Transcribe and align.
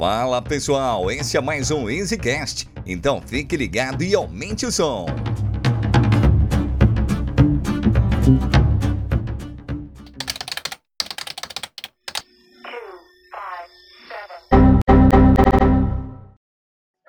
Fala 0.00 0.40
pessoal, 0.40 1.10
esse 1.10 1.36
é 1.36 1.42
mais 1.42 1.70
um 1.70 1.86
EasyCast. 1.86 2.66
Então 2.86 3.20
fique 3.20 3.54
ligado 3.54 4.02
e 4.02 4.14
aumente 4.14 4.64
o 4.64 4.72
som. 4.72 5.04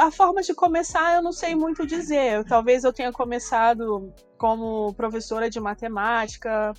A 0.00 0.10
forma 0.10 0.42
de 0.42 0.54
começar 0.54 1.16
eu 1.16 1.22
não 1.22 1.32
sei 1.32 1.54
muito 1.54 1.86
dizer. 1.86 2.44
Talvez 2.44 2.84
eu 2.84 2.92
tenha 2.92 3.12
começado 3.12 4.12
como 4.36 4.92
professora 4.94 5.48
de 5.48 5.58
matemática, 5.58 6.72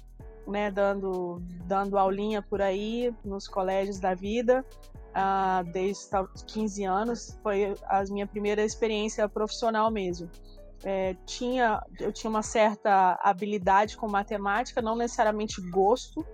né, 0.48 0.70
dando, 0.70 1.42
dando 1.66 1.98
aulinha 1.98 2.42
por 2.42 2.62
aí 2.62 3.14
nos 3.23 3.48
colégios 3.48 4.00
da 4.00 4.14
vida 4.14 4.64
uh, 5.14 5.64
desde 5.72 6.10
15 6.48 6.83
anos, 6.83 7.39
foi 7.42 7.76
a 7.86 8.04
minha 8.05 8.27
primeira 8.27 8.64
experiência 8.64 9.27
profissional 9.30 9.89
mesmo. 9.92 10.30
É, 10.83 11.16
tinha, 11.26 11.82
eu 12.00 12.11
tinha 12.11 12.30
uma 12.30 12.42
certa 12.42 13.17
habilidade 13.23 13.95
com 13.95 14.08
matemática, 14.10 14.82
não 14.82 14.98
necessariamente 14.98 15.61
gosto, 15.70 16.26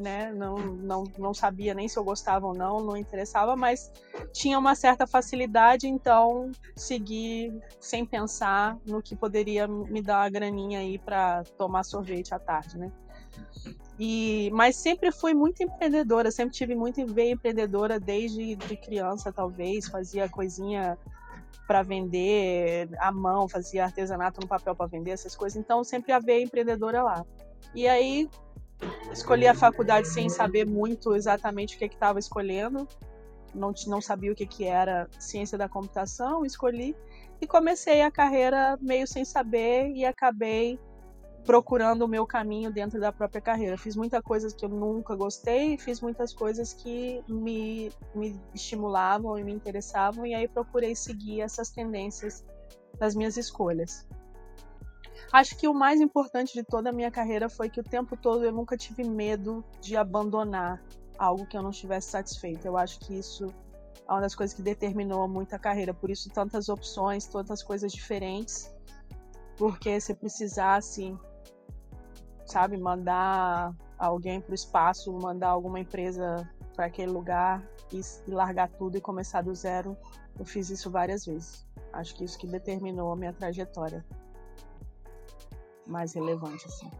né? 0.00 0.32
Não, 0.32 0.56
não, 0.56 1.04
não 1.18 1.34
sabia 1.34 1.74
nem 1.74 1.88
se 1.88 1.98
eu 1.98 2.04
gostava 2.04 2.46
ou 2.46 2.54
não, 2.54 2.80
não 2.80 2.96
interessava, 2.96 3.54
mas 3.54 3.92
tinha 4.32 4.58
uma 4.58 4.74
certa 4.74 5.06
facilidade, 5.06 5.86
então 5.86 6.50
segui 6.74 7.52
sem 7.78 8.04
pensar 8.04 8.78
no 8.86 9.02
que 9.02 9.14
poderia 9.14 9.68
me 9.68 10.02
dar 10.02 10.22
uma 10.22 10.30
graninha 10.30 10.80
aí 10.80 10.98
para 10.98 11.44
tomar 11.56 11.84
sorvete 11.84 12.34
à 12.34 12.38
tarde, 12.38 12.78
né? 12.78 12.90
E, 13.98 14.50
mas 14.52 14.76
sempre 14.76 15.12
fui 15.12 15.34
muito 15.34 15.62
empreendedora, 15.62 16.30
sempre 16.30 16.54
tive 16.54 16.74
muito 16.74 17.04
veia 17.06 17.32
empreendedora 17.32 18.00
desde 18.00 18.56
de 18.56 18.76
criança, 18.76 19.30
talvez, 19.30 19.88
fazia 19.88 20.28
coisinha 20.28 20.98
para 21.66 21.82
vender 21.82 22.88
à 22.98 23.12
mão, 23.12 23.48
fazia 23.48 23.84
artesanato 23.84 24.40
no 24.40 24.48
papel 24.48 24.74
para 24.74 24.86
vender, 24.86 25.12
essas 25.12 25.36
coisas. 25.36 25.56
Então 25.56 25.84
sempre 25.84 26.12
havia 26.12 26.42
empreendedora 26.42 27.02
lá. 27.02 27.24
E 27.74 27.86
aí 27.86 28.28
escolhi 29.12 29.46
a 29.46 29.54
faculdade 29.54 30.08
sem 30.08 30.28
saber 30.28 30.66
muito 30.66 31.14
exatamente 31.14 31.76
o 31.76 31.78
que 31.78 31.84
estava 31.86 32.18
escolhendo, 32.18 32.86
não, 33.54 33.72
não 33.86 34.00
sabia 34.00 34.32
o 34.32 34.34
que, 34.34 34.46
que 34.46 34.64
era 34.64 35.08
ciência 35.18 35.58
da 35.58 35.68
computação, 35.68 36.44
escolhi 36.44 36.96
e 37.40 37.46
comecei 37.46 38.02
a 38.02 38.10
carreira 38.10 38.78
meio 38.80 39.06
sem 39.06 39.24
saber 39.24 39.90
e 39.90 40.04
acabei 40.04 40.78
procurando 41.44 42.02
o 42.02 42.08
meu 42.08 42.26
caminho 42.26 42.70
dentro 42.70 43.00
da 43.00 43.10
própria 43.10 43.40
carreira. 43.40 43.76
Fiz 43.76 43.96
muitas 43.96 44.20
coisas 44.22 44.52
que 44.52 44.64
eu 44.64 44.68
nunca 44.68 45.16
gostei, 45.16 45.76
fiz 45.78 46.00
muitas 46.00 46.32
coisas 46.32 46.72
que 46.72 47.22
me, 47.28 47.90
me 48.14 48.38
estimulavam 48.54 49.38
e 49.38 49.44
me 49.44 49.52
interessavam, 49.52 50.26
e 50.26 50.34
aí 50.34 50.46
procurei 50.46 50.94
seguir 50.94 51.40
essas 51.40 51.70
tendências 51.70 52.44
das 52.98 53.14
minhas 53.14 53.36
escolhas. 53.36 54.06
Acho 55.32 55.56
que 55.56 55.68
o 55.68 55.74
mais 55.74 56.00
importante 56.00 56.52
de 56.52 56.64
toda 56.64 56.90
a 56.90 56.92
minha 56.92 57.10
carreira 57.10 57.48
foi 57.48 57.68
que 57.68 57.80
o 57.80 57.84
tempo 57.84 58.16
todo 58.16 58.44
eu 58.44 58.52
nunca 58.52 58.76
tive 58.76 59.04
medo 59.04 59.64
de 59.80 59.96
abandonar 59.96 60.82
algo 61.18 61.46
que 61.46 61.56
eu 61.56 61.62
não 61.62 61.70
estivesse 61.70 62.10
satisfeito. 62.10 62.66
Eu 62.66 62.76
acho 62.76 62.98
que 63.00 63.18
isso 63.18 63.46
é 64.08 64.12
uma 64.12 64.20
das 64.20 64.34
coisas 64.34 64.54
que 64.54 64.62
determinou 64.62 65.28
muito 65.28 65.54
a 65.54 65.58
carreira, 65.58 65.94
por 65.94 66.10
isso 66.10 66.28
tantas 66.30 66.68
opções, 66.68 67.26
tantas 67.26 67.62
coisas 67.62 67.92
diferentes, 67.92 68.74
porque 69.56 70.00
se 70.00 70.14
precisasse 70.14 71.16
sabe, 72.50 72.76
mandar 72.76 73.72
alguém 73.96 74.40
para 74.40 74.50
o 74.50 74.54
espaço, 74.54 75.12
mandar 75.12 75.50
alguma 75.50 75.78
empresa 75.78 76.48
para 76.74 76.86
aquele 76.86 77.12
lugar 77.12 77.62
e, 77.92 78.00
e 78.26 78.30
largar 78.30 78.68
tudo 78.70 78.98
e 78.98 79.00
começar 79.00 79.42
do 79.42 79.54
zero. 79.54 79.96
Eu 80.38 80.44
fiz 80.44 80.68
isso 80.68 80.90
várias 80.90 81.24
vezes. 81.24 81.66
Acho 81.92 82.14
que 82.16 82.24
isso 82.24 82.38
que 82.38 82.46
determinou 82.46 83.12
a 83.12 83.16
minha 83.16 83.32
trajetória 83.32 84.04
mais 85.90 86.12
relevante, 86.14 86.66
assim. 86.66 86.90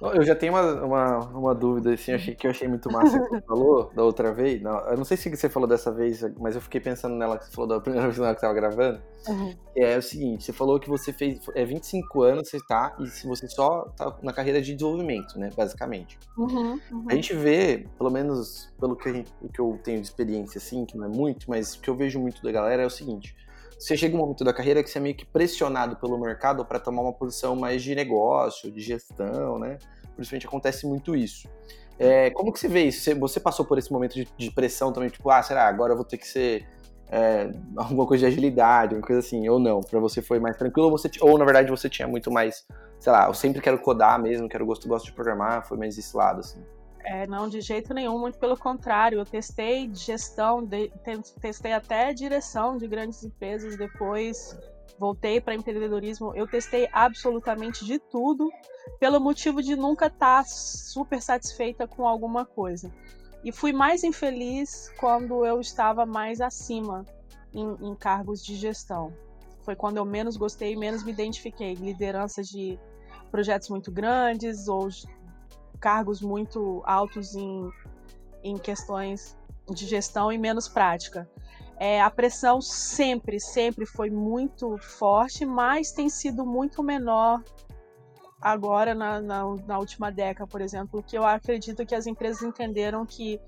Eu 0.00 0.22
já 0.22 0.34
tenho 0.34 0.52
uma, 0.52 0.84
uma, 0.84 1.18
uma 1.30 1.54
dúvida, 1.54 1.92
assim, 1.92 2.12
achei, 2.12 2.34
que 2.34 2.46
eu 2.46 2.52
achei 2.52 2.68
muito 2.68 2.90
massa 2.90 3.18
que 3.18 3.28
você 3.28 3.40
falou 3.46 3.90
da 3.92 4.04
outra 4.04 4.32
vez. 4.32 4.62
Não, 4.62 4.78
eu 4.78 4.96
não 4.96 5.04
sei 5.04 5.16
se 5.16 5.28
você 5.28 5.48
falou 5.48 5.68
dessa 5.68 5.90
vez, 5.90 6.22
mas 6.38 6.54
eu 6.54 6.60
fiquei 6.60 6.80
pensando 6.80 7.16
nela 7.16 7.36
que 7.36 7.46
você 7.46 7.50
falou 7.52 7.68
da 7.68 7.80
primeira 7.80 8.06
vez 8.08 8.16
que 8.16 8.32
estava 8.32 8.54
gravando. 8.54 9.02
Uhum. 9.26 9.54
É 9.74 9.96
o 9.96 10.02
seguinte, 10.02 10.44
você 10.44 10.52
falou 10.52 10.78
que 10.78 10.88
você 10.88 11.12
fez 11.12 11.40
é 11.54 11.64
25 11.64 12.22
anos, 12.22 12.48
você 12.48 12.58
tá, 12.68 12.96
e 13.00 13.08
se 13.08 13.26
você 13.26 13.48
só 13.48 13.86
tá 13.96 14.16
na 14.22 14.32
carreira 14.32 14.62
de 14.62 14.72
desenvolvimento, 14.72 15.36
né, 15.38 15.50
basicamente. 15.56 16.16
Uhum, 16.36 16.80
uhum. 16.92 17.06
A 17.08 17.14
gente 17.14 17.34
vê, 17.34 17.88
pelo 17.98 18.10
menos 18.10 18.72
pelo 18.78 18.94
que, 18.94 19.12
gente, 19.12 19.32
que 19.52 19.60
eu 19.60 19.80
tenho 19.82 20.00
de 20.00 20.06
experiência, 20.06 20.58
assim, 20.58 20.84
que 20.84 20.96
não 20.96 21.06
é 21.06 21.08
muito, 21.08 21.50
mas 21.50 21.74
o 21.74 21.80
que 21.80 21.90
eu 21.90 21.96
vejo 21.96 22.20
muito 22.20 22.40
da 22.40 22.52
galera 22.52 22.84
é 22.84 22.86
o 22.86 22.90
seguinte 22.90 23.34
você 23.78 23.96
chega 23.96 24.16
um 24.16 24.18
momento 24.18 24.42
da 24.42 24.52
carreira 24.52 24.82
que 24.82 24.90
você 24.90 24.98
é 24.98 25.00
meio 25.00 25.14
que 25.14 25.24
pressionado 25.24 25.96
pelo 25.96 26.18
mercado 26.18 26.64
para 26.64 26.80
tomar 26.80 27.02
uma 27.02 27.12
posição 27.12 27.54
mais 27.54 27.82
de 27.82 27.94
negócio, 27.94 28.72
de 28.72 28.80
gestão, 28.80 29.58
né? 29.58 29.78
Principalmente 30.16 30.46
acontece 30.46 30.84
muito 30.86 31.14
isso. 31.14 31.48
É, 31.96 32.30
como 32.30 32.52
que 32.52 32.58
você 32.58 32.68
vê 32.68 32.84
isso? 32.84 33.14
Você 33.20 33.38
passou 33.38 33.64
por 33.64 33.78
esse 33.78 33.92
momento 33.92 34.14
de, 34.14 34.28
de, 34.36 34.50
pressão 34.50 34.92
também, 34.92 35.08
tipo, 35.08 35.30
ah, 35.30 35.42
será, 35.42 35.68
agora 35.68 35.92
eu 35.92 35.96
vou 35.96 36.04
ter 36.04 36.18
que 36.18 36.26
ser 36.26 36.66
é, 37.08 37.50
alguma 37.76 38.04
coisa 38.04 38.26
de 38.26 38.32
agilidade, 38.32 38.94
uma 38.94 39.02
coisa 39.02 39.20
assim, 39.20 39.48
ou 39.48 39.60
não? 39.60 39.80
Para 39.80 40.00
você 40.00 40.20
foi 40.20 40.40
mais 40.40 40.56
tranquilo, 40.56 40.86
ou, 40.86 40.98
você, 40.98 41.08
ou 41.20 41.38
na 41.38 41.44
verdade 41.44 41.70
você 41.70 41.88
tinha 41.88 42.08
muito 42.08 42.32
mais, 42.32 42.66
sei 42.98 43.12
lá, 43.12 43.26
eu 43.26 43.34
sempre 43.34 43.60
quero 43.60 43.78
codar 43.78 44.20
mesmo, 44.20 44.48
quero 44.48 44.66
gosto, 44.66 44.88
gosto 44.88 45.06
de 45.06 45.12
programar, 45.12 45.66
foi 45.66 45.78
mais 45.78 45.96
esse 45.96 46.16
lado, 46.16 46.40
assim? 46.40 46.60
É, 47.10 47.26
não, 47.26 47.48
de 47.48 47.62
jeito 47.62 47.94
nenhum, 47.94 48.18
muito 48.18 48.38
pelo 48.38 48.54
contrário. 48.54 49.18
Eu 49.18 49.24
testei 49.24 49.90
gestão, 49.94 50.62
de, 50.62 50.92
testei 51.40 51.72
até 51.72 52.12
direção 52.12 52.76
de 52.76 52.86
grandes 52.86 53.24
empresas, 53.24 53.78
depois 53.78 54.54
voltei 54.98 55.40
para 55.40 55.54
empreendedorismo. 55.54 56.34
Eu 56.36 56.46
testei 56.46 56.86
absolutamente 56.92 57.82
de 57.86 57.98
tudo, 57.98 58.50
pelo 59.00 59.18
motivo 59.20 59.62
de 59.62 59.74
nunca 59.74 60.08
estar 60.08 60.42
tá 60.42 60.44
super 60.44 61.22
satisfeita 61.22 61.88
com 61.88 62.06
alguma 62.06 62.44
coisa. 62.44 62.92
E 63.42 63.50
fui 63.52 63.72
mais 63.72 64.04
infeliz 64.04 64.92
quando 64.98 65.46
eu 65.46 65.60
estava 65.60 66.04
mais 66.04 66.42
acima 66.42 67.06
em, 67.54 67.88
em 67.88 67.94
cargos 67.94 68.44
de 68.44 68.54
gestão. 68.54 69.14
Foi 69.62 69.74
quando 69.74 69.96
eu 69.96 70.04
menos 70.04 70.36
gostei 70.36 70.76
menos 70.76 71.02
me 71.02 71.12
identifiquei. 71.12 71.72
Lideranças 71.72 72.48
de 72.48 72.78
projetos 73.30 73.70
muito 73.70 73.90
grandes 73.90 74.68
ou 74.68 74.88
cargos 75.80 76.20
muito 76.20 76.82
altos 76.84 77.34
em, 77.34 77.70
em 78.42 78.58
questões 78.58 79.36
de 79.68 79.86
gestão 79.86 80.32
e 80.32 80.38
menos 80.38 80.68
prática. 80.68 81.28
É, 81.76 82.00
a 82.00 82.10
pressão 82.10 82.60
sempre, 82.60 83.38
sempre 83.38 83.86
foi 83.86 84.10
muito 84.10 84.76
forte, 84.78 85.46
mas 85.46 85.92
tem 85.92 86.08
sido 86.08 86.44
muito 86.44 86.82
menor 86.82 87.42
agora 88.40 88.94
na, 88.94 89.20
na, 89.20 89.44
na 89.66 89.78
última 89.78 90.10
década, 90.10 90.48
por 90.48 90.60
exemplo, 90.60 91.02
que 91.02 91.16
eu 91.16 91.24
acredito 91.24 91.84
que 91.86 91.94
as 91.94 92.06
empresas 92.06 92.42
entenderam 92.42 93.04
que 93.04 93.40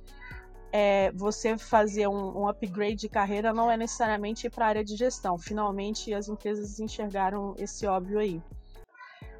é, 0.73 1.11
você 1.13 1.59
fazer 1.59 2.07
um, 2.07 2.43
um, 2.43 2.49
upgrade 2.49 2.97
de 2.97 3.09
carreira 3.09 3.53
não 3.53 3.71
é 3.71 3.77
necessariamente 3.77 4.47
ir 4.47 4.51
para 4.51 4.67
a 4.67 4.69
área 4.69 4.85
de 4.85 4.97
gestão. 4.97 5.37
Finalmente, 5.37 6.15
as 6.15 6.29
empresas 6.29 6.79
enxergaram 6.79 7.55
esse 7.59 7.87
óbvio 7.87 8.19
aí. 8.19 8.43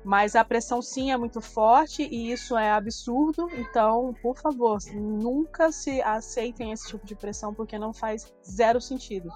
Mas 0.03 0.35
a 0.35 0.45
pressão 0.45 0.81
sim 0.81 1.13
é 1.13 1.17
muito 1.17 1.41
forte 1.41 2.03
e 2.03 2.33
isso 2.33 2.57
é 2.57 2.71
absurdo. 2.71 3.51
Então, 3.53 4.15
por 4.23 4.37
favor, 4.39 4.79
nunca 4.95 5.71
se 5.71 6.01
aceitem 6.01 6.73
esse 6.73 6.89
tipo 6.89 7.05
de 7.07 7.15
pressão 7.15 7.53
porque 7.53 7.79
não 7.79 7.93
faz 7.93 8.33
zero 8.43 8.81
sentido. 8.81 9.31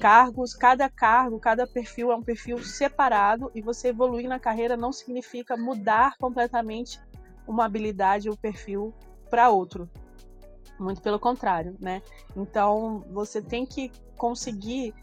Cargos, 0.00 0.54
cada 0.54 0.88
cargo, 0.88 1.40
cada 1.40 1.66
perfil 1.66 2.12
é 2.12 2.16
um 2.16 2.22
perfil 2.22 2.62
separado 2.62 3.50
e 3.54 3.60
você 3.60 3.88
evoluir 3.88 4.28
na 4.28 4.38
carreira 4.38 4.76
não 4.76 4.92
significa 4.92 5.56
mudar 5.56 6.16
completamente 6.18 7.00
uma 7.46 7.64
habilidade 7.64 8.30
ou 8.30 8.36
perfil 8.36 8.94
para 9.28 9.50
outro. 9.50 9.90
Muito 10.78 11.02
pelo 11.02 11.18
contrário, 11.18 11.76
né? 11.80 12.00
Então, 12.36 13.04
você 13.10 13.42
tem 13.42 13.66
que 13.66 13.90
conseguir 14.16 14.94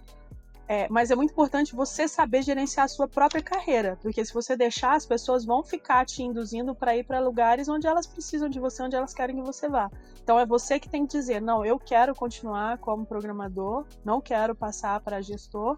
é, 0.67 0.87
mas 0.89 1.11
é 1.11 1.15
muito 1.15 1.31
importante 1.31 1.75
você 1.75 2.07
saber 2.07 2.41
gerenciar 2.41 2.85
a 2.85 2.87
sua 2.87 3.07
própria 3.07 3.41
carreira, 3.41 3.97
porque 4.01 4.25
se 4.25 4.33
você 4.33 4.57
deixar, 4.57 4.95
as 4.95 5.05
pessoas 5.05 5.45
vão 5.45 5.63
ficar 5.63 6.05
te 6.05 6.23
induzindo 6.23 6.73
para 6.73 6.97
ir 6.97 7.03
para 7.03 7.19
lugares 7.19 7.69
onde 7.69 7.85
elas 7.85 8.07
precisam 8.07 8.49
de 8.49 8.59
você, 8.59 8.81
onde 8.81 8.95
elas 8.95 9.13
querem 9.13 9.35
que 9.35 9.43
você 9.43 9.69
vá. 9.69 9.91
Então 10.23 10.39
é 10.39 10.45
você 10.45 10.79
que 10.79 10.89
tem 10.89 11.05
que 11.05 11.11
dizer: 11.11 11.39
não, 11.39 11.63
eu 11.63 11.77
quero 11.77 12.15
continuar 12.15 12.79
como 12.79 13.05
programador, 13.05 13.85
não 14.03 14.19
quero 14.19 14.55
passar 14.55 14.99
para 15.01 15.21
gestor, 15.21 15.77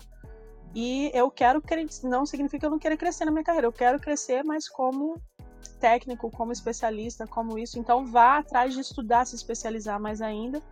e 0.74 1.12
eu 1.14 1.30
quero. 1.30 1.62
Não 2.04 2.26
significa 2.26 2.62
que 2.62 2.66
eu 2.66 2.72
não 2.72 2.80
quero 2.80 2.98
crescer 2.98 3.26
na 3.26 3.32
minha 3.32 3.44
carreira, 3.44 3.68
eu 3.68 3.74
quero 3.74 4.00
crescer, 4.00 4.42
mas 4.46 4.70
como 4.70 5.22
técnico, 5.82 6.32
como 6.32 6.54
especialista, 6.54 7.28
como 7.28 7.60
isso. 7.60 7.78
Então 7.78 8.06
vá 8.06 8.38
atrás 8.38 8.74
de 8.74 8.80
estudar, 8.80 9.26
se 9.26 9.36
especializar 9.36 10.00
mais 10.00 10.22
ainda 10.22 10.64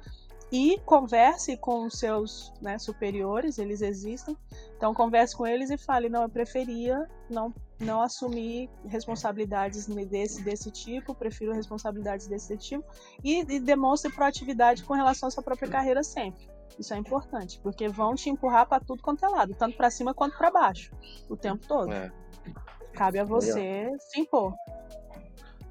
e 0.56 0.80
converse 0.86 1.58
com 1.58 1.86
os 1.86 2.00
seus 2.00 2.54
né, 2.62 2.80
superiores, 2.80 3.58
eles 3.58 3.82
existem. 3.82 4.38
Então 4.78 4.94
converse 4.94 5.36
com 5.36 5.46
eles 5.46 5.70
e 5.70 5.78
fale, 5.78 6.08
não, 6.08 6.22
eu 6.22 6.30
preferia 6.30 7.10
não, 7.30 7.54
não 7.78 8.02
assumir 8.02 8.70
responsabilidades 8.86 9.86
desse, 9.86 10.42
desse 10.42 10.72
tipo, 10.72 11.14
prefiro 11.14 11.54
responsabilidades 11.54 12.28
desse 12.28 12.56
tipo, 12.56 12.86
e, 13.22 13.42
e 13.42 13.60
demonstre 13.60 14.10
proatividade 14.10 14.86
com 14.86 14.94
relação 14.94 15.28
à 15.28 15.32
sua 15.32 15.44
própria 15.44 15.68
carreira 15.68 16.02
sempre. 16.04 16.48
Isso 16.80 16.94
é 16.94 16.98
importante, 16.98 17.60
porque 17.60 17.90
vão 17.90 18.16
te 18.16 18.30
empurrar 18.30 18.66
para 18.66 18.82
tudo 18.82 19.04
quanto 19.04 19.26
é 19.26 19.28
lado, 19.28 19.54
tanto 19.56 19.76
para 19.76 19.90
cima 19.90 20.14
quanto 20.14 20.38
para 20.38 20.52
baixo, 20.52 20.90
o 21.30 21.36
tempo 21.36 21.68
todo. 21.68 21.92
É. 21.92 22.10
Cabe 22.94 23.20
a 23.20 23.26
você 23.26 23.92
se 24.00 24.22
impor. 24.22 24.54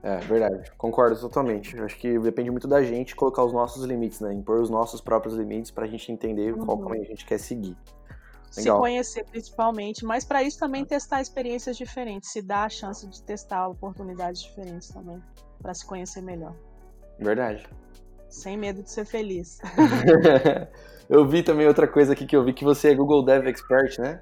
É, 0.05 0.19
verdade. 0.19 0.71
Concordo 0.77 1.19
totalmente. 1.19 1.75
Eu 1.75 1.87
acho 1.87 1.97
que 1.97 2.19
depende 2.19 2.51
muito 2.51 2.69
da 2.69 2.83
gente 2.83 3.17
colocar 3.17 3.43
os 3.43 3.55
nossos 3.55 3.83
limites, 3.85 4.21
né? 4.21 4.35
Impor 4.35 4.61
os 4.61 4.69
nossos 4.69 5.01
próprios 5.01 5.35
limites 5.35 5.71
pra 5.71 5.87
gente 5.87 6.13
entender 6.13 6.53
uhum. 6.53 6.67
qual 6.67 6.79
caminho 6.79 7.05
a 7.05 7.07
gente 7.07 7.25
quer 7.25 7.39
seguir. 7.39 7.75
Legal. 8.55 8.77
Se 8.77 8.81
conhecer 8.81 9.25
principalmente, 9.25 10.05
mas 10.05 10.23
para 10.23 10.43
isso 10.43 10.59
também 10.59 10.85
testar 10.85 11.23
experiências 11.23 11.75
diferentes, 11.79 12.31
se 12.31 12.43
dá 12.43 12.65
a 12.65 12.69
chance 12.69 13.09
de 13.09 13.23
testar 13.23 13.67
oportunidades 13.67 14.43
diferentes 14.43 14.89
também, 14.91 15.23
para 15.61 15.73
se 15.73 15.87
conhecer 15.87 16.21
melhor. 16.21 16.55
Verdade. 17.19 17.67
Sem 18.29 18.59
medo 18.59 18.83
de 18.83 18.91
ser 18.91 19.07
feliz. 19.07 19.59
eu 21.09 21.27
vi 21.27 21.43
também 21.43 21.67
outra 21.67 21.89
coisa 21.89 22.13
aqui 22.13 22.27
que 22.27 22.37
eu 22.37 22.45
vi 22.45 22.53
que 22.53 22.63
você 22.65 22.91
é 22.91 22.95
Google 22.95 23.25
Dev 23.25 23.47
Expert, 23.47 23.99
né? 23.99 24.21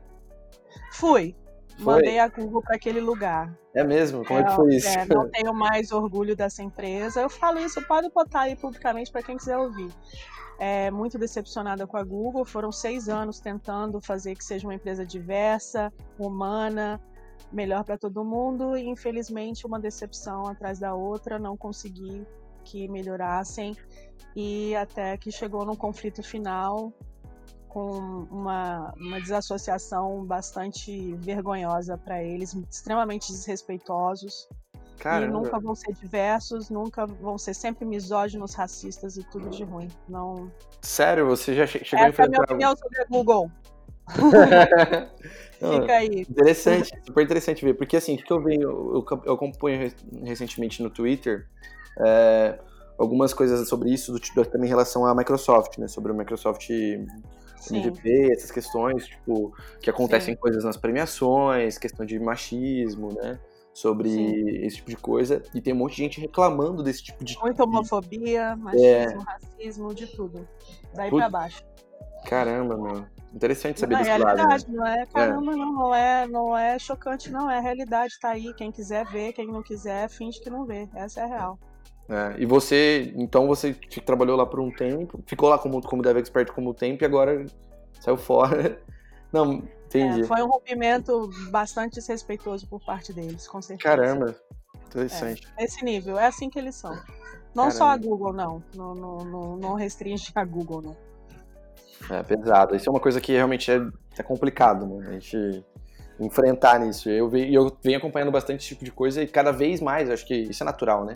Fui. 0.92 1.34
Foi? 1.82 1.94
Mandei 1.94 2.18
a 2.18 2.28
Google 2.28 2.62
para 2.62 2.76
aquele 2.76 3.00
lugar. 3.00 3.52
É 3.74 3.82
mesmo? 3.82 4.24
Como 4.24 4.38
é, 4.38 4.42
é 4.42 4.46
que 4.46 4.54
foi 4.54 4.76
isso? 4.76 4.88
É, 4.88 5.04
não 5.06 5.28
tenho 5.28 5.52
mais 5.52 5.90
orgulho 5.90 6.36
dessa 6.36 6.62
empresa. 6.62 7.20
Eu 7.20 7.28
falo 7.28 7.58
isso, 7.58 7.82
pode 7.86 8.08
botar 8.10 8.42
aí 8.42 8.56
publicamente 8.56 9.10
para 9.10 9.22
quem 9.22 9.36
quiser 9.36 9.58
ouvir. 9.58 9.90
É, 10.58 10.90
muito 10.90 11.18
decepcionada 11.18 11.86
com 11.86 11.96
a 11.96 12.04
Google. 12.04 12.44
Foram 12.44 12.70
seis 12.70 13.08
anos 13.08 13.40
tentando 13.40 14.00
fazer 14.00 14.36
que 14.36 14.44
seja 14.44 14.66
uma 14.66 14.74
empresa 14.74 15.04
diversa, 15.04 15.92
humana, 16.18 17.00
melhor 17.50 17.84
para 17.84 17.98
todo 17.98 18.24
mundo. 18.24 18.76
E 18.76 18.86
infelizmente, 18.88 19.66
uma 19.66 19.80
decepção 19.80 20.46
atrás 20.46 20.78
da 20.78 20.94
outra. 20.94 21.38
Não 21.38 21.56
consegui 21.56 22.24
que 22.64 22.86
melhorassem. 22.88 23.76
E 24.36 24.74
até 24.76 25.16
que 25.16 25.32
chegou 25.32 25.64
num 25.64 25.76
conflito 25.76 26.22
final 26.22 26.92
com 27.72 28.26
uma, 28.30 28.92
uma 28.98 29.18
desassociação 29.18 30.26
bastante 30.26 31.14
vergonhosa 31.14 31.96
para 31.96 32.22
eles, 32.22 32.54
extremamente 32.70 33.32
desrespeitosos. 33.32 34.46
Caramba. 34.98 35.26
E 35.26 35.30
nunca 35.30 35.58
vão 35.58 35.74
ser 35.74 35.94
diversos, 35.94 36.68
nunca 36.68 37.06
vão 37.06 37.38
ser 37.38 37.54
sempre 37.54 37.86
misóginos, 37.86 38.52
racistas 38.52 39.16
e 39.16 39.24
tudo 39.24 39.48
de 39.48 39.64
ruim. 39.64 39.88
Não. 40.06 40.52
Sério, 40.82 41.26
você 41.26 41.54
já 41.54 41.66
chegou 41.66 41.82
Essa 41.82 41.96
a 41.96 42.08
enfrentar. 42.10 42.22
é 42.22 42.26
a 42.26 42.28
minha 42.28 42.42
opinião 42.42 42.76
sobre 42.76 43.00
a 43.00 43.04
Google. 43.06 43.50
Fica 45.80 45.92
aí. 45.94 46.26
Interessante, 46.28 46.92
super 47.06 47.24
interessante 47.24 47.64
ver. 47.64 47.72
Porque 47.72 47.96
assim, 47.96 48.16
o 48.16 48.18
que 48.18 48.30
eu 48.30 48.42
venho, 48.42 48.62
eu, 48.62 49.06
eu 49.24 49.32
acompanho 49.32 49.90
recentemente 50.22 50.82
no 50.82 50.90
Twitter 50.90 51.48
é, 51.98 52.58
algumas 52.98 53.32
coisas 53.32 53.66
sobre 53.66 53.90
isso, 53.90 54.12
do, 54.12 54.20
também 54.44 54.66
em 54.66 54.70
relação 54.70 55.06
à 55.06 55.14
Microsoft, 55.14 55.78
né? 55.78 55.88
Sobre 55.88 56.12
o 56.12 56.14
Microsoft 56.14 56.68
MVP, 57.70 58.32
essas 58.32 58.50
questões, 58.50 59.06
tipo, 59.06 59.54
que 59.80 59.90
acontecem 59.90 60.34
Sim. 60.34 60.40
coisas 60.40 60.64
nas 60.64 60.76
premiações, 60.76 61.78
questão 61.78 62.04
de 62.04 62.18
machismo, 62.18 63.12
né? 63.14 63.38
Sobre 63.72 64.10
Sim. 64.10 64.48
esse 64.64 64.76
tipo 64.76 64.90
de 64.90 64.96
coisa. 64.96 65.42
E 65.54 65.60
tem 65.60 65.72
um 65.72 65.76
monte 65.76 65.96
de 65.96 66.02
gente 66.02 66.20
reclamando 66.20 66.82
desse 66.82 67.02
tipo 67.02 67.24
de. 67.24 67.38
Muita 67.38 67.64
homofobia, 67.64 68.54
machismo, 68.56 68.86
é. 68.86 69.24
racismo, 69.24 69.94
de 69.94 70.06
tudo. 70.08 70.46
Daí 70.94 71.08
Put... 71.08 71.20
pra 71.20 71.30
baixo. 71.30 71.64
Caramba, 72.26 72.76
meu. 72.76 73.04
Interessante 73.34 73.80
saber 73.80 73.94
não, 73.94 74.00
desse 74.00 74.10
é 74.10 74.16
realidade, 74.16 74.46
lado. 74.46 74.68
Né? 74.68 74.76
Não 74.76 74.86
é 74.86 75.06
caramba, 75.06 75.52
é. 75.52 75.56
não, 75.56 75.72
não 75.72 75.94
é, 75.94 76.28
não 76.28 76.58
é 76.58 76.78
chocante, 76.78 77.30
não. 77.30 77.50
É 77.50 77.58
a 77.58 77.62
realidade, 77.62 78.18
tá 78.20 78.30
aí. 78.30 78.52
Quem 78.54 78.70
quiser 78.70 79.06
ver, 79.06 79.32
quem 79.32 79.46
não 79.46 79.62
quiser, 79.62 80.08
finge 80.10 80.38
que 80.38 80.50
não 80.50 80.66
vê. 80.66 80.88
Essa 80.94 81.20
é 81.20 81.24
a 81.24 81.26
real. 81.26 81.58
É, 82.08 82.34
e 82.38 82.46
você, 82.46 83.12
então 83.16 83.46
você 83.46 83.72
trabalhou 84.04 84.36
lá 84.36 84.44
por 84.44 84.60
um 84.60 84.70
tempo, 84.70 85.22
ficou 85.26 85.48
lá 85.48 85.58
como, 85.58 85.80
como 85.82 86.02
Dev 86.02 86.18
Expert 86.18 86.52
como 86.52 86.74
tempo 86.74 87.02
e 87.02 87.06
agora 87.06 87.46
saiu 88.00 88.16
fora. 88.16 88.80
Não, 89.32 89.62
entendi. 89.86 90.22
É, 90.22 90.24
foi 90.24 90.42
um 90.42 90.46
rompimento 90.46 91.30
bastante 91.50 91.94
desrespeitoso 91.94 92.66
por 92.66 92.84
parte 92.84 93.12
deles, 93.12 93.48
com 93.48 93.62
certeza. 93.62 93.88
Caramba, 93.88 94.36
interessante. 94.86 95.48
É, 95.56 95.64
esse 95.64 95.82
nível, 95.84 96.18
é 96.18 96.26
assim 96.26 96.50
que 96.50 96.58
eles 96.58 96.74
são. 96.74 96.92
Não 97.54 97.64
Caramba. 97.64 97.70
só 97.70 97.84
a 97.86 97.96
Google, 97.96 98.32
não. 98.32 98.62
Não, 98.74 98.94
não, 98.94 99.18
não, 99.24 99.56
não 99.56 99.74
restringe 99.74 100.30
a 100.34 100.44
Google, 100.44 100.82
não. 100.82 100.96
É 102.10 102.22
pesado. 102.22 102.74
Isso 102.74 102.88
é 102.88 102.92
uma 102.92 103.00
coisa 103.00 103.20
que 103.20 103.32
realmente 103.32 103.70
é, 103.70 103.80
é 104.18 104.22
complicado, 104.22 104.86
né? 104.86 105.08
A 105.08 105.12
gente 105.12 105.64
enfrentar 106.18 106.78
nisso. 106.80 107.08
Eu, 107.08 107.34
eu 107.36 107.76
venho 107.82 107.98
acompanhando 107.98 108.30
bastante 108.30 108.60
esse 108.60 108.68
tipo 108.68 108.84
de 108.84 108.90
coisa 108.90 109.22
e 109.22 109.26
cada 109.26 109.52
vez 109.52 109.80
mais, 109.80 110.10
acho 110.10 110.26
que 110.26 110.34
isso 110.34 110.62
é 110.62 110.66
natural, 110.66 111.04
né? 111.04 111.14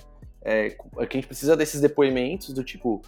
É, 0.48 0.70
que 0.70 0.78
a 0.96 1.02
gente 1.16 1.26
precisa 1.26 1.56
desses 1.56 1.80
depoimentos 1.80 2.54
do 2.54 2.62
tipo. 2.62 3.02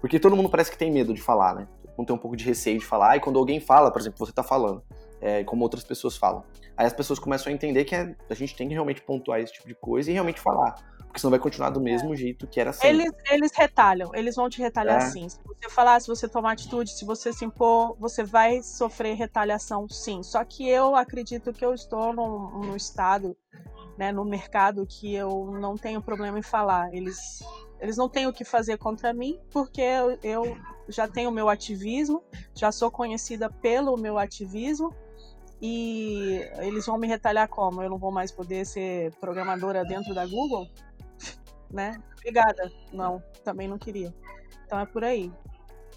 Porque 0.00 0.20
todo 0.20 0.36
mundo 0.36 0.48
parece 0.48 0.70
que 0.70 0.78
tem 0.78 0.92
medo 0.92 1.12
de 1.12 1.20
falar, 1.20 1.56
né? 1.56 1.66
Todo 1.82 1.98
mundo 1.98 2.06
tem 2.06 2.14
um 2.14 2.18
pouco 2.18 2.36
de 2.36 2.44
receio 2.44 2.78
de 2.78 2.86
falar. 2.86 3.16
E 3.16 3.20
quando 3.20 3.36
alguém 3.36 3.58
fala, 3.58 3.90
por 3.90 4.00
exemplo, 4.00 4.24
você 4.24 4.32
tá 4.32 4.44
falando, 4.44 4.80
é, 5.20 5.42
como 5.42 5.64
outras 5.64 5.82
pessoas 5.82 6.16
falam. 6.16 6.44
Aí 6.76 6.86
as 6.86 6.92
pessoas 6.92 7.18
começam 7.18 7.50
a 7.50 7.54
entender 7.54 7.84
que 7.84 7.96
é, 7.96 8.14
a 8.30 8.34
gente 8.34 8.54
tem 8.54 8.68
que 8.68 8.74
realmente 8.74 9.00
pontuar 9.02 9.40
esse 9.40 9.52
tipo 9.52 9.66
de 9.66 9.74
coisa 9.74 10.08
e 10.08 10.14
realmente 10.14 10.40
falar. 10.40 10.76
Porque 10.98 11.18
senão 11.18 11.30
vai 11.30 11.40
continuar 11.40 11.70
do 11.70 11.80
mesmo 11.80 12.12
é. 12.14 12.16
jeito 12.16 12.46
que 12.46 12.60
era 12.60 12.72
sempre. 12.72 12.88
Eles, 12.90 13.12
eles 13.28 13.52
retalham, 13.56 14.10
eles 14.14 14.36
vão 14.36 14.48
te 14.48 14.60
retalhar 14.60 15.02
é. 15.02 15.10
sim. 15.10 15.28
Se 15.28 15.40
você 15.44 15.68
falar, 15.70 16.00
se 16.00 16.06
você 16.06 16.28
tomar 16.28 16.52
atitude, 16.52 16.90
se 16.90 17.04
você 17.04 17.32
se 17.32 17.44
impor, 17.44 17.96
você 17.98 18.22
vai 18.22 18.62
sofrer 18.62 19.16
retaliação 19.16 19.88
sim. 19.88 20.22
Só 20.22 20.44
que 20.44 20.68
eu 20.68 20.94
acredito 20.94 21.52
que 21.52 21.64
eu 21.64 21.74
estou 21.74 22.12
num, 22.12 22.66
num 22.66 22.76
estado 22.76 23.36
né, 23.96 24.12
no 24.12 24.24
mercado 24.24 24.86
que 24.86 25.14
eu 25.14 25.52
não 25.60 25.76
tenho 25.76 26.02
problema 26.02 26.38
em 26.38 26.42
falar. 26.42 26.92
Eles, 26.92 27.42
eles 27.80 27.96
não 27.96 28.08
têm 28.08 28.26
o 28.26 28.32
que 28.32 28.44
fazer 28.44 28.78
contra 28.78 29.12
mim, 29.12 29.38
porque 29.50 29.80
eu, 29.80 30.18
eu 30.22 30.56
já 30.88 31.08
tenho 31.08 31.30
o 31.30 31.32
meu 31.32 31.48
ativismo, 31.48 32.22
já 32.54 32.70
sou 32.70 32.90
conhecida 32.90 33.48
pelo 33.50 33.96
meu 33.96 34.18
ativismo, 34.18 34.94
e 35.60 36.40
eles 36.58 36.84
vão 36.84 36.98
me 36.98 37.06
retalhar 37.06 37.48
como? 37.48 37.82
Eu 37.82 37.88
não 37.88 37.98
vou 37.98 38.12
mais 38.12 38.30
poder 38.30 38.66
ser 38.66 39.12
programadora 39.14 39.84
dentro 39.84 40.14
da 40.14 40.26
Google? 40.26 40.68
Né? 41.72 42.00
Obrigada. 42.18 42.70
Não, 42.92 43.20
também 43.42 43.66
não 43.66 43.76
queria. 43.76 44.14
Então 44.64 44.78
é 44.78 44.86
por 44.86 45.02
aí. 45.02 45.32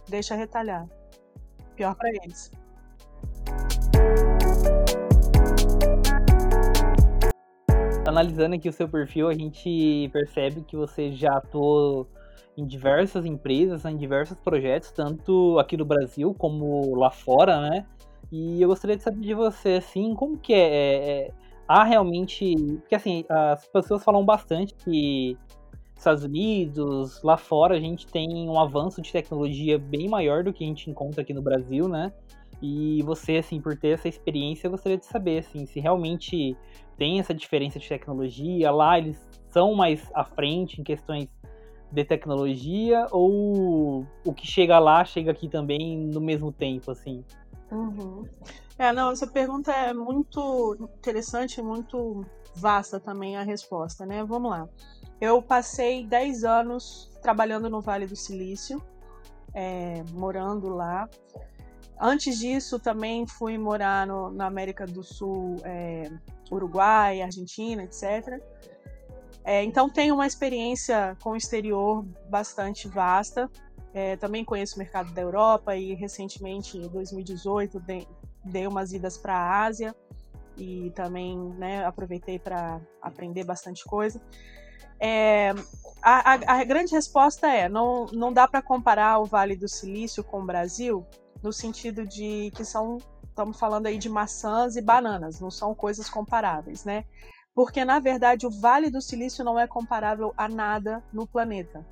Deixa 0.08 0.34
retalhar. 0.34 0.88
Pior 1.76 1.94
para 1.94 2.10
eles. 2.10 2.50
Analisando 8.08 8.56
aqui 8.56 8.70
o 8.70 8.74
seu 8.74 8.88
perfil, 8.88 9.28
a 9.28 9.34
gente 9.34 10.10
percebe 10.14 10.62
que 10.62 10.78
você 10.78 11.12
já 11.12 11.34
atuou 11.34 12.08
em 12.58 12.66
diversas 12.66 13.26
empresas, 13.26 13.84
em 13.84 13.98
diversos 13.98 14.38
projetos, 14.38 14.92
tanto 14.92 15.60
aqui 15.60 15.76
no 15.76 15.84
Brasil 15.84 16.34
como 16.34 16.96
lá 16.96 17.12
fora, 17.12 17.60
né? 17.70 17.86
E 18.32 18.62
eu 18.62 18.70
gostaria 18.70 18.96
de 18.96 19.04
saber 19.04 19.20
de 19.20 19.34
você, 19.34 19.74
assim, 19.74 20.16
como 20.16 20.38
que 20.38 20.54
é, 20.54 20.58
é, 20.58 21.20
é 21.28 21.32
há 21.68 21.84
realmente, 21.84 22.56
porque 22.80 22.96
assim, 22.96 23.26
as 23.30 23.68
pessoas 23.68 24.04
falam 24.06 24.24
bastante 24.24 24.74
que 24.74 25.38
Estados 25.94 26.24
Unidos, 26.24 27.22
lá 27.24 27.36
fora 27.36 27.76
a 27.76 27.80
gente 27.80 28.08
tem 28.08 28.48
um 28.48 28.58
avanço 28.58 29.02
de 29.02 29.12
tecnologia 29.12 29.78
bem 29.78 30.08
maior 30.08 30.46
do 30.46 30.54
que 30.54 30.64
a 30.64 30.68
gente 30.68 30.90
encontra 30.90 31.24
aqui 31.24 31.34
no 31.34 31.42
Brasil, 31.42 31.90
né? 31.90 32.14
E 32.62 33.04
você, 33.04 33.38
assim, 33.38 33.60
por 33.60 33.78
ter 33.78 33.90
essa 33.90 34.08
experiência, 34.08 34.68
eu 34.68 34.72
gostaria 34.72 34.98
de 34.98 35.06
saber, 35.06 35.40
assim, 35.40 35.66
se 35.66 35.80
realmente 35.80 36.56
tem 36.98 37.20
essa 37.20 37.34
diferença 37.34 37.80
de 37.80 37.88
tecnologia, 37.88 38.72
lá 38.72 38.98
eles 38.98 39.18
são 39.50 39.74
mais 39.74 40.10
à 40.14 40.24
frente 40.24 40.82
em 40.82 40.84
questões 40.84 41.28
de 41.92 42.04
tecnologia, 42.04 43.08
ou 43.12 44.06
o 44.26 44.34
que 44.34 44.46
chega 44.46 44.78
lá 44.78 45.06
chega 45.06 45.32
aqui 45.32 45.48
também 45.48 45.98
no 45.98 46.20
mesmo 46.20 46.52
tempo, 46.52 46.92
assim? 46.92 47.24
Uhum. 47.72 48.26
É, 48.78 48.92
não, 48.92 49.12
essa 49.12 49.26
pergunta 49.26 49.72
é 49.72 49.94
muito 49.94 50.78
interessante, 50.98 51.62
muito 51.62 52.26
vasta 52.56 53.00
também 53.00 53.38
a 53.38 53.44
resposta, 53.44 54.06
né? 54.06 54.24
Vamos 54.24 54.52
lá. 54.52 54.68
Eu 55.20 55.42
passei 55.42 56.06
10 56.06 56.44
anos 56.44 57.10
trabalhando 57.22 57.70
no 57.70 57.82
Vale 57.82 58.06
do 58.06 58.16
Silício, 58.16 58.82
é, 59.54 60.04
morando 60.14 60.70
lá. 60.70 61.10
Antes 62.00 62.38
disso, 62.38 62.80
também 62.80 63.26
fui 63.26 63.58
morar 63.58 64.06
no, 64.06 64.30
na 64.32 64.46
América 64.46 64.86
do 64.86 65.04
Sul, 65.04 65.58
é, 65.64 66.12
Uruguai, 66.52 67.22
Argentina, 67.22 67.84
etc. 67.84 68.40
É, 69.44 69.64
então, 69.64 69.90
tenho 69.90 70.14
uma 70.14 70.28
experiência 70.28 71.18
com 71.22 71.32
o 71.32 71.36
exterior 71.36 72.06
bastante 72.30 72.88
vasta. 72.88 73.50
É, 73.94 74.16
também 74.18 74.46
conheço 74.46 74.76
o 74.76 74.80
mercado 74.80 75.12
da 75.12 75.22
Europa 75.22 75.76
e, 75.76 75.96
recentemente, 75.96 76.78
em 76.78 76.88
2018, 76.88 77.80
dei, 77.80 78.08
dei 78.44 78.68
umas 78.68 78.94
idas 78.94 79.18
para 79.18 79.34
a 79.34 79.66
Ásia 79.66 79.96
e 80.58 80.92
também 80.92 81.38
né, 81.58 81.86
aproveitei 81.86 82.38
para 82.38 82.82
aprender 83.02 83.44
bastante 83.44 83.84
coisa. 83.86 84.22
É, 85.00 85.52
a, 86.02 86.34
a, 86.34 86.60
a, 86.60 86.64
grande 86.64 86.94
resposta 86.94 87.48
é: 87.48 87.70
não, 87.70 88.08
não 88.08 88.34
dá 88.34 88.48
para 88.48 88.62
comparar 88.62 89.20
o 89.20 89.26
Vale 89.26 89.56
do 89.56 89.68
Silício 89.68 90.24
com 90.24 90.42
o 90.42 90.46
Brasil, 90.46 91.06
no 91.42 91.54
sentido 91.54 92.06
de 92.06 92.52
que 92.56 92.66
são, 92.66 92.98
estamos 93.30 93.60
falando 93.60 93.88
aí 93.88 93.98
de 93.98 94.10
maçãs 94.10 94.76
e 94.76 94.82
bananas, 94.82 95.40
não 95.40 95.52
são 95.52 95.74
coisas 95.74 96.10
comparáveis, 96.10 96.84
né? 96.84 97.06
Porque, 97.54 97.84
na 97.84 98.00
verdade, 98.00 98.46
o 98.46 98.52
Vale 98.52 98.90
do 98.90 99.02
Silício 99.02 99.44
não 99.44 99.60
é 99.60 99.66
comparável 99.66 100.34
a 100.38 100.48
nada 100.48 101.04
no 101.12 101.26
planeta, 101.26 101.86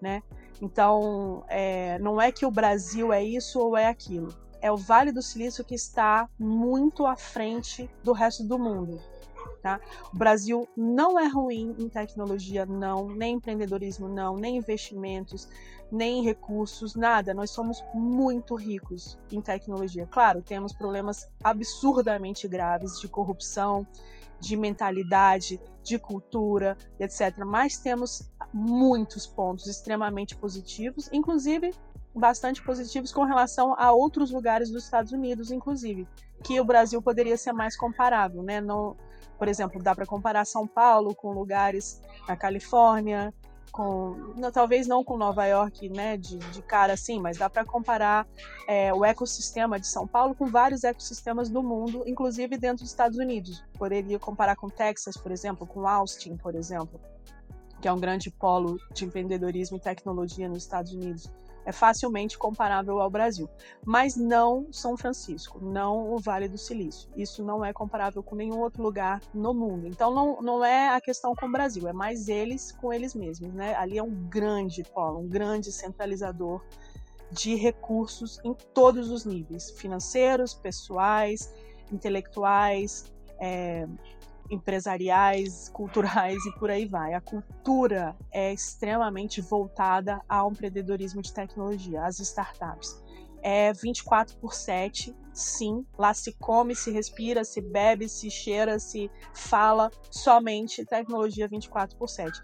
né? 0.00 0.22
Então, 0.62 1.44
é, 1.48 1.98
não 1.98 2.20
é 2.20 2.32
que 2.32 2.46
o 2.46 2.50
Brasil 2.50 3.12
é 3.12 3.22
isso 3.22 3.60
ou 3.60 3.76
é 3.76 3.86
aquilo. 3.86 4.34
É 4.62 4.72
o 4.72 4.76
Vale 4.76 5.12
do 5.12 5.20
Silício 5.20 5.64
que 5.64 5.74
está 5.74 6.26
muito 6.38 7.04
à 7.04 7.16
frente 7.16 7.90
do 8.02 8.12
resto 8.12 8.44
do 8.44 8.58
mundo. 8.58 8.98
Tá? 9.64 9.80
O 10.12 10.18
Brasil 10.18 10.68
não 10.76 11.18
é 11.18 11.26
ruim 11.26 11.74
em 11.78 11.88
tecnologia, 11.88 12.66
não, 12.66 13.08
nem 13.08 13.36
empreendedorismo, 13.36 14.06
não, 14.06 14.36
nem 14.36 14.58
investimentos, 14.58 15.48
nem 15.90 16.22
recursos, 16.22 16.94
nada. 16.94 17.32
Nós 17.32 17.50
somos 17.50 17.82
muito 17.94 18.56
ricos 18.56 19.18
em 19.32 19.40
tecnologia. 19.40 20.06
Claro, 20.06 20.42
temos 20.42 20.74
problemas 20.74 21.30
absurdamente 21.42 22.46
graves 22.46 23.00
de 23.00 23.08
corrupção, 23.08 23.86
de 24.38 24.54
mentalidade, 24.54 25.58
de 25.82 25.98
cultura, 25.98 26.76
etc. 27.00 27.38
Mas 27.46 27.78
temos 27.78 28.30
muitos 28.52 29.26
pontos 29.26 29.66
extremamente 29.66 30.36
positivos, 30.36 31.08
inclusive 31.10 31.72
bastante 32.14 32.62
positivos 32.62 33.10
com 33.10 33.24
relação 33.24 33.74
a 33.78 33.90
outros 33.92 34.30
lugares 34.30 34.70
dos 34.70 34.84
Estados 34.84 35.10
Unidos, 35.10 35.50
inclusive, 35.50 36.06
que 36.44 36.60
o 36.60 36.64
Brasil 36.64 37.02
poderia 37.02 37.36
ser 37.36 37.52
mais 37.52 37.76
comparável, 37.76 38.42
né? 38.42 38.60
Não, 38.60 38.96
por 39.38 39.48
exemplo, 39.48 39.82
dá 39.82 39.94
para 39.94 40.06
comparar 40.06 40.44
São 40.44 40.66
Paulo 40.66 41.14
com 41.14 41.32
lugares 41.32 42.00
na 42.28 42.36
Califórnia, 42.36 43.32
com 43.74 44.32
não, 44.36 44.52
talvez 44.52 44.86
não 44.86 45.02
com 45.02 45.16
Nova 45.16 45.44
York, 45.46 45.88
né, 45.88 46.16
de, 46.16 46.38
de 46.38 46.62
cara 46.62 46.92
assim, 46.92 47.20
mas 47.20 47.36
dá 47.36 47.50
para 47.50 47.64
comparar 47.64 48.24
é, 48.68 48.94
o 48.94 49.04
ecossistema 49.04 49.80
de 49.80 49.88
São 49.88 50.06
Paulo 50.06 50.32
com 50.32 50.46
vários 50.46 50.84
ecossistemas 50.84 51.50
do 51.50 51.60
mundo, 51.60 52.04
inclusive 52.06 52.56
dentro 52.56 52.84
dos 52.84 52.90
Estados 52.90 53.18
Unidos. 53.18 53.64
Poderia 53.76 54.18
comparar 54.18 54.54
com 54.54 54.68
Texas, 54.68 55.16
por 55.16 55.32
exemplo, 55.32 55.66
com 55.66 55.88
Austin, 55.88 56.36
por 56.36 56.54
exemplo, 56.54 57.00
que 57.80 57.88
é 57.88 57.92
um 57.92 57.98
grande 57.98 58.30
polo 58.30 58.78
de 58.92 59.04
empreendedorismo 59.04 59.76
e 59.76 59.80
tecnologia 59.80 60.48
nos 60.48 60.62
Estados 60.62 60.92
Unidos 60.92 61.28
é 61.64 61.72
facilmente 61.72 62.38
comparável 62.38 63.00
ao 63.00 63.10
Brasil. 63.10 63.48
Mas 63.84 64.16
não 64.16 64.66
São 64.72 64.96
Francisco, 64.96 65.60
não 65.60 66.12
o 66.12 66.18
Vale 66.18 66.48
do 66.48 66.58
Silício. 66.58 67.10
Isso 67.16 67.42
não 67.42 67.64
é 67.64 67.72
comparável 67.72 68.22
com 68.22 68.34
nenhum 68.34 68.60
outro 68.60 68.82
lugar 68.82 69.20
no 69.32 69.54
mundo. 69.54 69.86
Então 69.86 70.14
não, 70.14 70.40
não 70.42 70.64
é 70.64 70.90
a 70.90 71.00
questão 71.00 71.34
com 71.34 71.46
o 71.46 71.52
Brasil, 71.52 71.88
é 71.88 71.92
mais 71.92 72.28
eles 72.28 72.72
com 72.72 72.92
eles 72.92 73.14
mesmos. 73.14 73.52
Né? 73.52 73.74
Ali 73.74 73.98
é 73.98 74.02
um 74.02 74.14
grande 74.28 74.82
polo, 74.82 75.20
um 75.20 75.28
grande 75.28 75.72
centralizador 75.72 76.62
de 77.30 77.54
recursos 77.54 78.38
em 78.44 78.54
todos 78.72 79.10
os 79.10 79.24
níveis 79.24 79.70
financeiros, 79.70 80.54
pessoais, 80.54 81.52
intelectuais, 81.90 83.12
é, 83.40 83.86
empresariais, 84.50 85.68
culturais 85.70 86.44
e 86.46 86.52
por 86.58 86.70
aí 86.70 86.86
vai. 86.86 87.14
A 87.14 87.20
cultura 87.20 88.16
é 88.30 88.52
extremamente 88.52 89.40
voltada 89.40 90.20
ao 90.28 90.50
empreendedorismo 90.50 91.22
de 91.22 91.32
tecnologia, 91.32 92.04
às 92.04 92.18
startups. 92.18 93.02
É 93.42 93.72
24 93.72 94.36
por 94.38 94.54
7, 94.54 95.14
sim. 95.32 95.84
Lá 95.98 96.14
se 96.14 96.32
come, 96.32 96.74
se 96.74 96.90
respira, 96.90 97.44
se 97.44 97.60
bebe, 97.60 98.08
se 98.08 98.30
cheira, 98.30 98.78
se 98.78 99.10
fala 99.34 99.90
somente 100.10 100.84
tecnologia 100.84 101.46
24 101.46 101.96
por 101.98 102.08
7. 102.08 102.40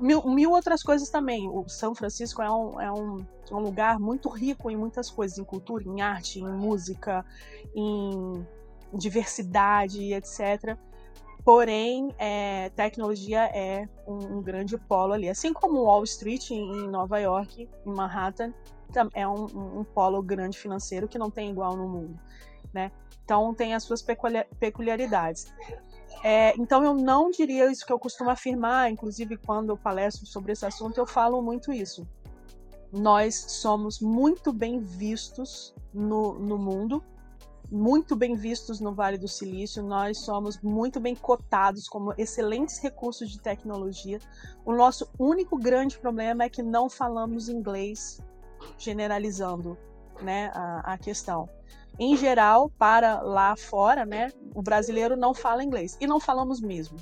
Mil, 0.00 0.22
mil, 0.28 0.50
outras 0.50 0.82
coisas 0.82 1.08
também. 1.08 1.48
O 1.48 1.66
São 1.68 1.94
Francisco 1.94 2.42
é 2.42 2.50
um, 2.50 2.80
é, 2.80 2.92
um, 2.92 3.26
um 3.50 3.58
lugar 3.58 3.98
muito 3.98 4.28
rico 4.28 4.70
em 4.70 4.76
muitas 4.76 5.10
coisas, 5.10 5.38
em 5.38 5.44
cultura, 5.44 5.82
em 5.82 6.02
arte, 6.02 6.38
em 6.38 6.46
música, 6.46 7.24
em 7.74 8.46
diversidade, 8.92 10.12
etc. 10.12 10.78
Porém, 11.48 12.14
é, 12.18 12.68
tecnologia 12.76 13.44
é 13.44 13.88
um, 14.06 14.36
um, 14.36 14.42
grande 14.42 14.76
polo 14.76 15.14
ali. 15.14 15.30
Assim 15.30 15.50
como 15.50 15.84
Wall 15.84 16.04
Street 16.04 16.50
em, 16.50 16.86
Nova 16.86 17.18
York, 17.18 17.66
em 17.86 17.90
Manhattan, 17.90 18.52
é 19.14 19.26
um, 19.26 19.46
um, 19.46 19.78
um, 19.78 19.82
polo 19.82 20.22
grande 20.22 20.58
financeiro 20.58 21.08
que 21.08 21.16
não 21.16 21.30
tem 21.30 21.50
igual 21.50 21.74
no 21.74 21.88
mundo. 21.88 22.20
Né? 22.70 22.92
Então, 23.24 23.54
tem 23.54 23.74
as 23.74 23.82
suas 23.82 24.04
peculiaridades. 24.60 25.50
É, 26.22 26.54
então, 26.58 26.84
eu 26.84 26.92
não 26.92 27.30
diria 27.30 27.72
isso 27.72 27.86
que 27.86 27.92
eu 27.94 27.98
costumo 27.98 28.28
afirmar, 28.28 28.90
inclusive 28.90 29.38
quando 29.38 29.70
eu 29.70 29.76
palestro 29.78 30.26
sobre 30.26 30.52
esse 30.52 30.66
assunto, 30.66 30.98
eu 30.98 31.06
falo 31.06 31.40
muito 31.40 31.72
isso. 31.72 32.06
Nós 32.92 33.34
somos 33.34 34.02
muito 34.02 34.52
bem 34.52 34.80
vistos 34.80 35.74
no, 35.94 36.38
no 36.38 36.58
mundo, 36.58 37.02
muito 37.70 38.16
bem 38.16 38.34
vistos 38.34 38.80
no 38.80 38.94
Vale 38.94 39.18
do 39.18 39.28
Silício, 39.28 39.82
nós 39.82 40.18
somos 40.18 40.60
muito 40.60 40.98
bem 40.98 41.14
cotados 41.14 41.88
como 41.88 42.14
excelentes 42.16 42.78
recursos 42.78 43.30
de 43.30 43.40
tecnologia. 43.40 44.18
O 44.64 44.74
nosso 44.74 45.08
único 45.18 45.58
grande 45.58 45.98
problema 45.98 46.44
é 46.44 46.48
que 46.48 46.62
não 46.62 46.88
falamos 46.88 47.48
inglês, 47.48 48.20
generalizando 48.78 49.76
né, 50.22 50.50
a, 50.54 50.94
a 50.94 50.98
questão. 50.98 51.48
Em 51.98 52.16
geral, 52.16 52.70
para 52.78 53.20
lá 53.20 53.54
fora, 53.56 54.06
né, 54.06 54.32
o 54.54 54.62
brasileiro 54.62 55.16
não 55.16 55.34
fala 55.34 55.62
inglês 55.62 55.96
e 56.00 56.06
não 56.06 56.18
falamos 56.18 56.60
mesmo. 56.60 56.98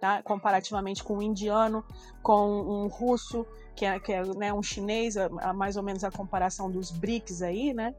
Tá? 0.00 0.22
comparativamente 0.22 1.02
com 1.02 1.16
um 1.16 1.22
indiano, 1.22 1.82
com 2.22 2.60
um 2.60 2.88
russo, 2.88 3.46
que 3.74 3.86
é, 3.86 3.98
que 3.98 4.12
é 4.12 4.22
né, 4.36 4.52
um 4.52 4.62
chinês, 4.62 5.14
mais 5.54 5.78
ou 5.78 5.82
menos 5.82 6.04
a 6.04 6.10
comparação 6.10 6.70
dos 6.70 6.90
BRICS 6.90 7.40
aí, 7.40 7.72
né? 7.72 7.94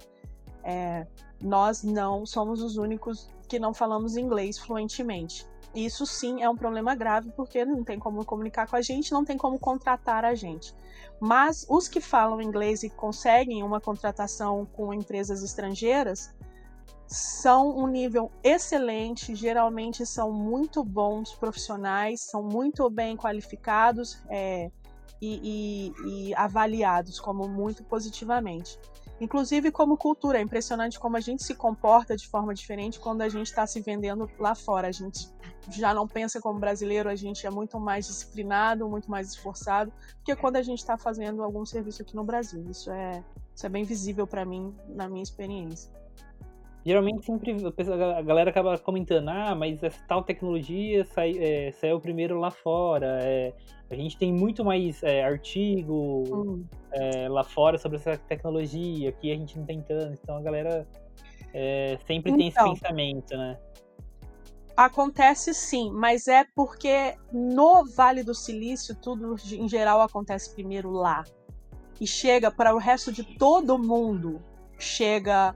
É, 0.66 1.06
nós 1.40 1.84
não 1.84 2.26
somos 2.26 2.62
os 2.62 2.76
únicos 2.76 3.30
que 3.48 3.60
não 3.60 3.74
falamos 3.74 4.18
inglês 4.18 4.58
fluentemente. 4.58 5.48
Isso 5.76 6.06
sim 6.06 6.42
é 6.42 6.50
um 6.50 6.56
problema 6.56 6.96
grave, 6.96 7.32
porque 7.36 7.64
não 7.66 7.84
tem 7.84 8.00
como 8.00 8.26
comunicar 8.26 8.68
com 8.68 8.78
a 8.78 8.82
gente, 8.82 9.12
não 9.12 9.26
tem 9.26 9.38
como 9.38 9.60
contratar 9.60 10.26
a 10.26 10.34
gente. 10.34 10.74
Mas 11.20 11.66
os 11.70 11.88
que 11.88 12.00
falam 12.00 12.42
inglês 12.42 12.82
e 12.82 12.90
conseguem 12.90 13.62
uma 13.62 13.80
contratação 13.80 14.66
com 14.66 14.94
empresas 14.94 15.44
estrangeiras 15.44 16.34
são 17.08 17.78
um 17.78 17.88
nível 17.88 18.32
excelente, 18.44 19.36
geralmente 19.36 20.06
são 20.06 20.32
muito 20.32 20.84
bons 20.84 21.34
profissionais, 21.34 22.22
são 22.22 22.42
muito 22.42 22.90
bem 22.90 23.16
qualificados 23.16 24.18
é, 24.30 24.72
e, 25.22 25.92
e, 26.04 26.30
e 26.30 26.36
avaliados 26.36 27.20
como 27.20 27.48
muito 27.48 27.84
positivamente. 27.84 28.80
Inclusive 29.20 29.72
como 29.72 29.96
cultura, 29.96 30.40
é 30.40 30.42
impressionante 30.42 31.00
como 31.00 31.16
a 31.16 31.22
gente 31.22 31.44
se 31.44 31.56
comporta 31.56 32.18
de 32.18 32.28
forma 32.28 32.54
diferente 32.54 33.00
quando 33.00 33.22
a 33.22 33.30
gente 33.30 33.48
está 33.48 33.66
se 33.66 33.80
vendendo 33.80 34.30
lá 34.38 34.54
fora. 34.54 34.90
A 34.90 34.92
gente 34.92 35.30
já 35.72 35.94
não 35.94 36.08
pensa 36.08 36.42
como 36.42 36.60
brasileiro, 36.60 37.10
a 37.10 37.16
gente 37.16 37.48
é 37.48 37.50
muito 37.50 37.80
mais 37.80 38.08
disciplinado, 38.08 38.90
muito 38.90 39.10
mais 39.10 39.30
esforçado, 39.30 39.92
do 39.92 40.24
que 40.24 40.36
quando 40.36 40.58
a 40.58 40.62
gente 40.62 40.80
está 40.80 40.98
fazendo 40.98 41.44
algum 41.44 41.66
serviço 41.66 42.02
aqui 42.02 42.16
no 42.16 42.26
Brasil. 42.26 42.66
Isso 42.70 42.92
é, 42.92 43.24
isso 43.56 43.66
é 43.66 43.70
bem 43.70 43.86
visível 43.86 44.28
para 44.28 44.44
mim, 44.44 44.76
na 44.90 45.08
minha 45.08 45.24
experiência. 45.24 45.90
Geralmente 46.86 47.25
sempre 47.25 47.51
a 47.51 48.22
galera 48.22 48.51
acaba 48.51 48.77
comentando, 48.77 49.30
ah, 49.30 49.56
mas 49.56 49.82
essa 49.82 50.00
tal 50.08 50.22
tecnologia 50.22 51.04
sai, 51.04 51.36
é, 51.36 51.72
saiu 51.72 52.00
primeiro 52.00 52.39
lá 52.39 52.51
fora. 52.51 53.20
É, 53.24 53.54
a 53.89 53.96
gente 53.96 54.15
tem 54.15 54.32
muito 54.32 54.63
mais 54.63 55.01
é, 55.01 55.24
artigo 55.24 56.24
hum. 56.32 56.63
É, 56.92 57.27
lá 57.27 57.44
fora 57.44 57.80
sobre 57.80 57.98
essa 57.98 58.15
tecnologia, 58.15 59.10
aqui 59.10 59.32
a 59.32 59.36
gente 59.36 59.58
não 59.58 59.65
tem 59.65 59.82
tanto. 59.82 60.20
Então 60.22 60.38
a 60.38 60.42
galera 60.44 60.88
é, 61.51 61.98
sempre 62.06 62.32
então, 62.32 62.38
tem 62.38 62.48
esse 62.50 62.60
então. 62.60 62.74
pensamento, 62.75 63.36
né? 63.36 63.58
Acontece 64.77 65.56
sim, 65.56 65.89
mas 65.92 66.27
é 66.27 66.46
porque 66.56 67.15
no 67.34 67.84
Vale 67.84 68.22
do 68.22 68.36
Silício 68.36 68.94
tudo 68.94 69.36
em 69.51 69.68
geral 69.68 70.01
acontece 70.01 70.54
primeiro 70.54 70.92
lá. 70.92 71.24
E 72.00 72.06
chega 72.06 72.51
para 72.51 72.75
o 72.75 72.77
resto 72.77 73.12
de 73.12 73.24
todo 73.24 73.80
mundo, 73.80 74.39
chega 74.77 75.56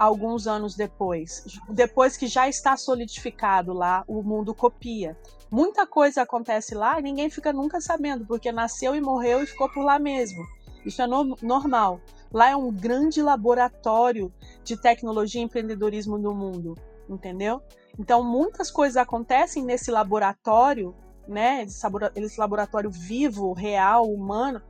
alguns 0.00 0.46
anos 0.46 0.74
depois. 0.74 1.44
Depois 1.68 2.16
que 2.16 2.26
já 2.26 2.48
está 2.48 2.74
solidificado 2.74 3.74
lá, 3.74 4.02
o 4.08 4.22
mundo 4.22 4.54
copia. 4.54 5.14
Muita 5.50 5.86
coisa 5.86 6.22
acontece 6.22 6.74
lá 6.74 6.98
e 6.98 7.02
ninguém 7.02 7.28
fica 7.28 7.52
nunca 7.52 7.82
sabendo, 7.82 8.24
porque 8.24 8.50
nasceu 8.50 8.96
e 8.96 9.00
morreu 9.00 9.42
e 9.42 9.46
ficou 9.46 9.68
por 9.68 9.84
lá 9.84 9.98
mesmo. 9.98 10.42
Isso 10.86 11.02
é 11.02 11.06
no 11.06 11.36
normal. 11.42 12.00
Lá 12.32 12.48
é 12.48 12.56
um 12.56 12.72
grande 12.72 13.20
laboratório 13.20 14.32
de 14.64 14.74
tecnologia 14.74 15.42
e 15.42 15.44
empreendedorismo 15.44 16.16
no 16.16 16.34
mundo, 16.34 16.78
entendeu? 17.06 17.60
Então, 17.98 18.24
muitas 18.24 18.70
coisas 18.70 18.96
acontecem 18.96 19.62
nesse 19.62 19.90
laboratório, 19.90 20.94
né? 21.28 21.66
Esse 22.16 22.40
laboratório 22.40 22.90
vivo, 22.90 23.52
real, 23.52 24.10
humano, 24.10 24.62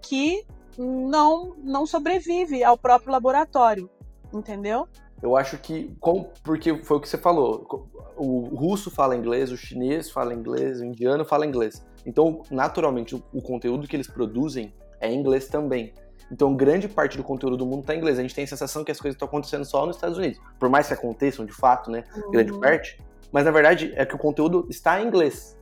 que 0.00 0.44
não, 0.76 1.54
não 1.58 1.86
sobrevive 1.86 2.64
ao 2.64 2.76
próprio 2.76 3.12
laboratório, 3.12 3.88
entendeu? 4.32 4.88
Eu 5.22 5.36
acho 5.36 5.56
que, 5.58 5.96
porque 6.42 6.82
foi 6.82 6.96
o 6.96 7.00
que 7.00 7.08
você 7.08 7.16
falou, 7.16 7.88
o 8.16 8.40
russo 8.56 8.90
fala 8.90 9.16
inglês, 9.16 9.52
o 9.52 9.56
chinês 9.56 10.10
fala 10.10 10.34
inglês, 10.34 10.80
o 10.80 10.84
indiano 10.84 11.24
fala 11.24 11.46
inglês. 11.46 11.84
Então, 12.04 12.42
naturalmente, 12.50 13.14
o, 13.14 13.22
o 13.32 13.40
conteúdo 13.40 13.86
que 13.86 13.94
eles 13.94 14.08
produzem 14.08 14.74
é 15.00 15.12
inglês 15.12 15.48
também. 15.48 15.94
Então, 16.30 16.56
grande 16.56 16.88
parte 16.88 17.16
do 17.16 17.22
conteúdo 17.22 17.56
do 17.56 17.66
mundo 17.66 17.80
está 17.80 17.94
em 17.94 17.98
inglês. 17.98 18.18
A 18.18 18.22
gente 18.22 18.34
tem 18.34 18.44
a 18.44 18.46
sensação 18.46 18.82
que 18.82 18.90
as 18.90 19.00
coisas 19.00 19.14
estão 19.14 19.28
acontecendo 19.28 19.64
só 19.64 19.86
nos 19.86 19.96
Estados 19.96 20.16
Unidos. 20.16 20.40
Por 20.58 20.68
mais 20.68 20.88
que 20.88 20.94
aconteçam, 20.94 21.44
de 21.44 21.52
fato, 21.52 21.90
né? 21.90 22.04
Uhum. 22.16 22.30
Grande 22.30 22.58
parte. 22.58 22.98
Mas, 23.30 23.44
na 23.44 23.50
verdade, 23.50 23.92
é 23.96 24.06
que 24.06 24.14
o 24.14 24.18
conteúdo 24.18 24.66
está 24.70 25.00
em 25.00 25.06
inglês. 25.06 25.58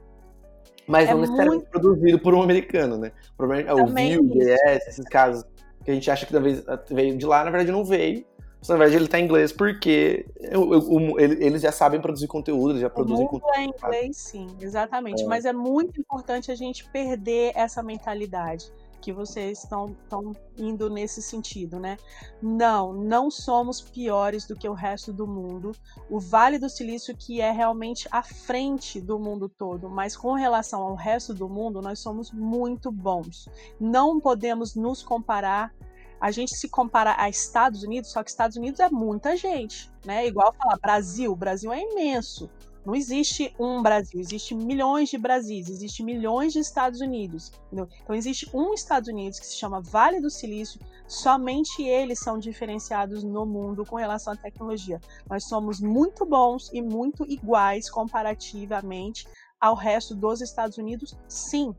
Mas 0.87 1.09
é 1.09 1.13
não 1.13 1.21
necessariamente 1.21 1.65
muito... 1.65 1.71
produzido 1.71 2.19
por 2.21 2.35
um 2.35 2.43
americano, 2.43 2.97
né? 2.97 3.13
Provavelmente 3.37 3.69
é 3.69 3.75
o 3.75 3.87
Vue, 3.87 4.19
o 4.19 4.29
DS, 4.29 4.89
esses 4.89 5.05
casos 5.07 5.45
que 5.85 5.91
a 5.91 5.95
gente 5.95 6.11
acha 6.11 6.27
que 6.27 6.33
talvez 6.33 6.63
veio 6.91 7.17
de 7.17 7.27
lá, 7.27 7.45
na 7.45 7.51
verdade 7.51 7.73
não 7.73 7.85
veio. 7.85 8.25
Na 8.69 8.77
verdade, 8.77 8.97
ele 8.97 9.07
está 9.07 9.19
em 9.19 9.25
inglês 9.25 9.53
porque 9.53 10.27
eu, 10.39 10.75
eu, 10.75 11.19
eu, 11.19 11.19
eles 11.19 11.63
já 11.63 11.73
sabem 11.73 12.01
produzir 12.01 12.27
conteúdo, 12.27 12.71
eles 12.71 12.83
já 12.83 12.91
produzem 12.91 13.25
mundo 13.25 13.41
conteúdo. 13.41 13.57
é 13.57 13.65
em 13.65 13.71
inglês, 13.71 14.17
sim, 14.17 14.47
exatamente. 14.61 15.23
É. 15.23 15.27
Mas 15.27 15.45
é 15.45 15.53
muito 15.53 15.99
importante 15.99 16.51
a 16.51 16.55
gente 16.55 16.89
perder 16.91 17.53
essa 17.55 17.83
mentalidade 17.83 18.71
que 19.01 19.13
vocês 19.13 19.63
estão, 19.63 19.97
estão 20.03 20.35
indo 20.57 20.91
nesse 20.91 21.23
sentido, 21.23 21.81
né? 21.81 21.97
Não, 22.41 22.93
não 22.93 23.31
somos 23.31 23.81
piores 23.81 24.47
do 24.47 24.55
que 24.55 24.69
o 24.69 24.75
resto 24.75 25.13
do 25.13 25.27
mundo. 25.27 25.73
O 26.09 26.21
Vale 26.21 26.59
do 26.59 26.69
Silício 26.69 27.17
que 27.17 27.41
é 27.41 27.51
realmente 27.51 28.07
à 28.11 28.23
frente 28.23 29.01
do 29.01 29.19
mundo 29.19 29.49
todo, 29.49 29.89
mas 29.89 30.17
com 30.17 30.35
relação 30.35 30.83
ao 30.83 30.95
resto 30.95 31.33
do 31.33 31.49
mundo, 31.49 31.81
nós 31.81 31.99
somos 31.99 32.31
muito 32.31 32.93
bons. 32.93 33.49
Não 33.81 34.21
podemos 34.21 34.75
nos 34.75 35.03
comparar 35.03 35.73
a 36.21 36.31
gente 36.31 36.55
se 36.55 36.69
compara 36.69 37.15
a 37.19 37.29
Estados 37.29 37.83
Unidos, 37.83 38.13
só 38.13 38.23
que 38.23 38.31
Estados 38.31 38.57
Unidos 38.57 38.79
é 38.81 38.91
muita 38.91 39.37
gente, 39.37 39.91
né? 40.05 40.27
Igual 40.27 40.53
falar 40.53 40.79
Brasil, 40.79 41.35
Brasil 41.35 41.73
é 41.73 41.81
imenso. 41.81 42.51
Não 42.85 42.95
existe 42.95 43.55
um 43.59 43.83
Brasil, 43.83 44.19
existe 44.19 44.55
milhões 44.55 45.11
de 45.11 45.19
Brasis, 45.19 45.69
existe 45.69 46.03
milhões 46.03 46.53
de 46.53 46.61
Estados 46.61 47.01
Unidos. 47.01 47.53
Entendeu? 47.67 47.89
Então 48.03 48.17
existe 48.17 48.51
um 48.55 48.73
Estados 48.73 49.09
Unidos 49.09 49.39
que 49.39 49.47
se 49.47 49.57
chama 49.57 49.83
Vale 49.83 50.21
do 50.21 50.31
Silício, 50.31 50.81
somente 51.07 51.83
eles 51.83 52.19
são 52.19 52.39
diferenciados 52.39 53.23
no 53.23 53.45
mundo 53.45 53.85
com 53.85 53.97
relação 53.97 54.33
à 54.33 54.37
tecnologia. 54.37 54.99
Nós 55.29 55.45
somos 55.45 55.81
muito 55.81 56.25
bons 56.25 56.71
e 56.73 56.81
muito 56.81 57.25
iguais 57.31 57.91
comparativamente 57.91 59.29
ao 59.61 59.75
resto 59.75 60.15
dos 60.15 60.41
Estados 60.41 60.79
Unidos, 60.79 61.15
sim. 61.29 61.75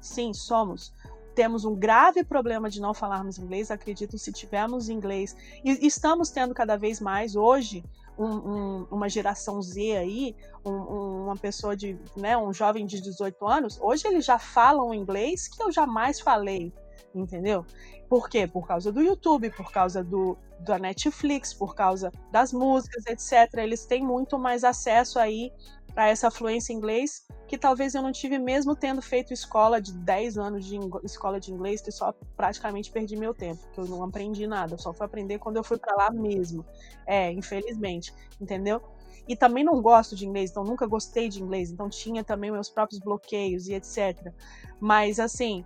Sim, 0.00 0.32
somos 0.32 0.94
temos 1.38 1.64
um 1.64 1.72
grave 1.72 2.24
problema 2.24 2.68
de 2.68 2.80
não 2.80 2.92
falarmos 2.92 3.38
inglês. 3.38 3.70
Acredito 3.70 4.18
se 4.18 4.32
tivermos 4.32 4.88
inglês 4.88 5.36
e 5.64 5.86
estamos 5.86 6.30
tendo 6.30 6.52
cada 6.52 6.76
vez 6.76 7.00
mais 7.00 7.36
hoje 7.36 7.84
um, 8.18 8.26
um, 8.26 8.86
uma 8.90 9.08
geração 9.08 9.62
Z 9.62 9.98
aí, 9.98 10.34
um, 10.66 11.26
uma 11.26 11.36
pessoa 11.36 11.76
de, 11.76 11.96
né, 12.16 12.36
um 12.36 12.52
jovem 12.52 12.84
de 12.84 13.00
18 13.00 13.46
anos, 13.46 13.78
hoje 13.80 14.08
eles 14.08 14.24
já 14.24 14.36
falam 14.36 14.92
inglês 14.92 15.46
que 15.46 15.62
eu 15.62 15.70
jamais 15.70 16.18
falei, 16.18 16.72
entendeu? 17.14 17.64
Por 18.08 18.28
quê? 18.28 18.48
Por 18.48 18.66
causa 18.66 18.90
do 18.90 19.00
YouTube, 19.00 19.50
por 19.50 19.70
causa 19.70 20.02
do, 20.02 20.36
da 20.58 20.76
Netflix, 20.76 21.54
por 21.54 21.76
causa 21.76 22.12
das 22.32 22.52
músicas, 22.52 23.06
etc. 23.06 23.58
Eles 23.58 23.86
têm 23.86 24.02
muito 24.02 24.36
mais 24.40 24.64
acesso 24.64 25.20
aí 25.20 25.52
a 25.98 26.06
essa 26.06 26.30
fluência 26.30 26.72
em 26.72 26.76
inglês 26.76 27.26
que 27.48 27.58
talvez 27.58 27.94
eu 27.94 28.02
não 28.02 28.12
tive 28.12 28.38
mesmo 28.38 28.76
tendo 28.76 29.02
feito 29.02 29.32
escola 29.32 29.80
de 29.80 29.92
10 29.92 30.38
anos 30.38 30.64
de 30.64 30.78
escola 31.02 31.40
de 31.40 31.50
inglês, 31.50 31.80
que 31.80 31.90
só 31.90 32.14
praticamente 32.36 32.92
perdi 32.92 33.16
meu 33.16 33.34
tempo, 33.34 33.66
que 33.72 33.80
eu 33.80 33.86
não 33.86 34.04
aprendi 34.04 34.46
nada, 34.46 34.78
só 34.78 34.92
fui 34.92 35.06
aprender 35.06 35.38
quando 35.38 35.56
eu 35.56 35.64
fui 35.64 35.76
para 35.76 35.96
lá 35.96 36.10
mesmo. 36.10 36.64
É, 37.04 37.32
infelizmente, 37.32 38.14
entendeu? 38.40 38.80
E 39.26 39.34
também 39.34 39.64
não 39.64 39.82
gosto 39.82 40.14
de 40.14 40.24
inglês, 40.24 40.50
então 40.50 40.62
nunca 40.62 40.86
gostei 40.86 41.28
de 41.28 41.42
inglês, 41.42 41.70
então 41.70 41.88
tinha 41.88 42.22
também 42.22 42.50
meus 42.50 42.70
próprios 42.70 43.00
bloqueios 43.00 43.66
e 43.66 43.74
etc. 43.74 44.32
Mas 44.78 45.18
assim, 45.18 45.64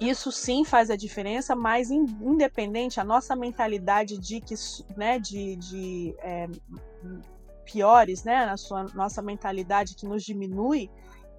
isso 0.00 0.32
sim 0.32 0.64
faz 0.64 0.88
a 0.88 0.96
diferença, 0.96 1.54
mas 1.54 1.90
independente, 1.90 2.98
a 2.98 3.04
nossa 3.04 3.36
mentalidade 3.36 4.16
de 4.16 4.40
que, 4.40 4.54
né, 4.96 5.18
de, 5.18 5.56
de 5.56 6.14
é, 6.20 6.48
piores, 7.70 8.24
né, 8.24 8.46
na 8.46 8.56
sua 8.56 8.84
nossa 8.94 9.22
mentalidade 9.22 9.94
que 9.94 10.06
nos 10.06 10.24
diminui, 10.24 10.90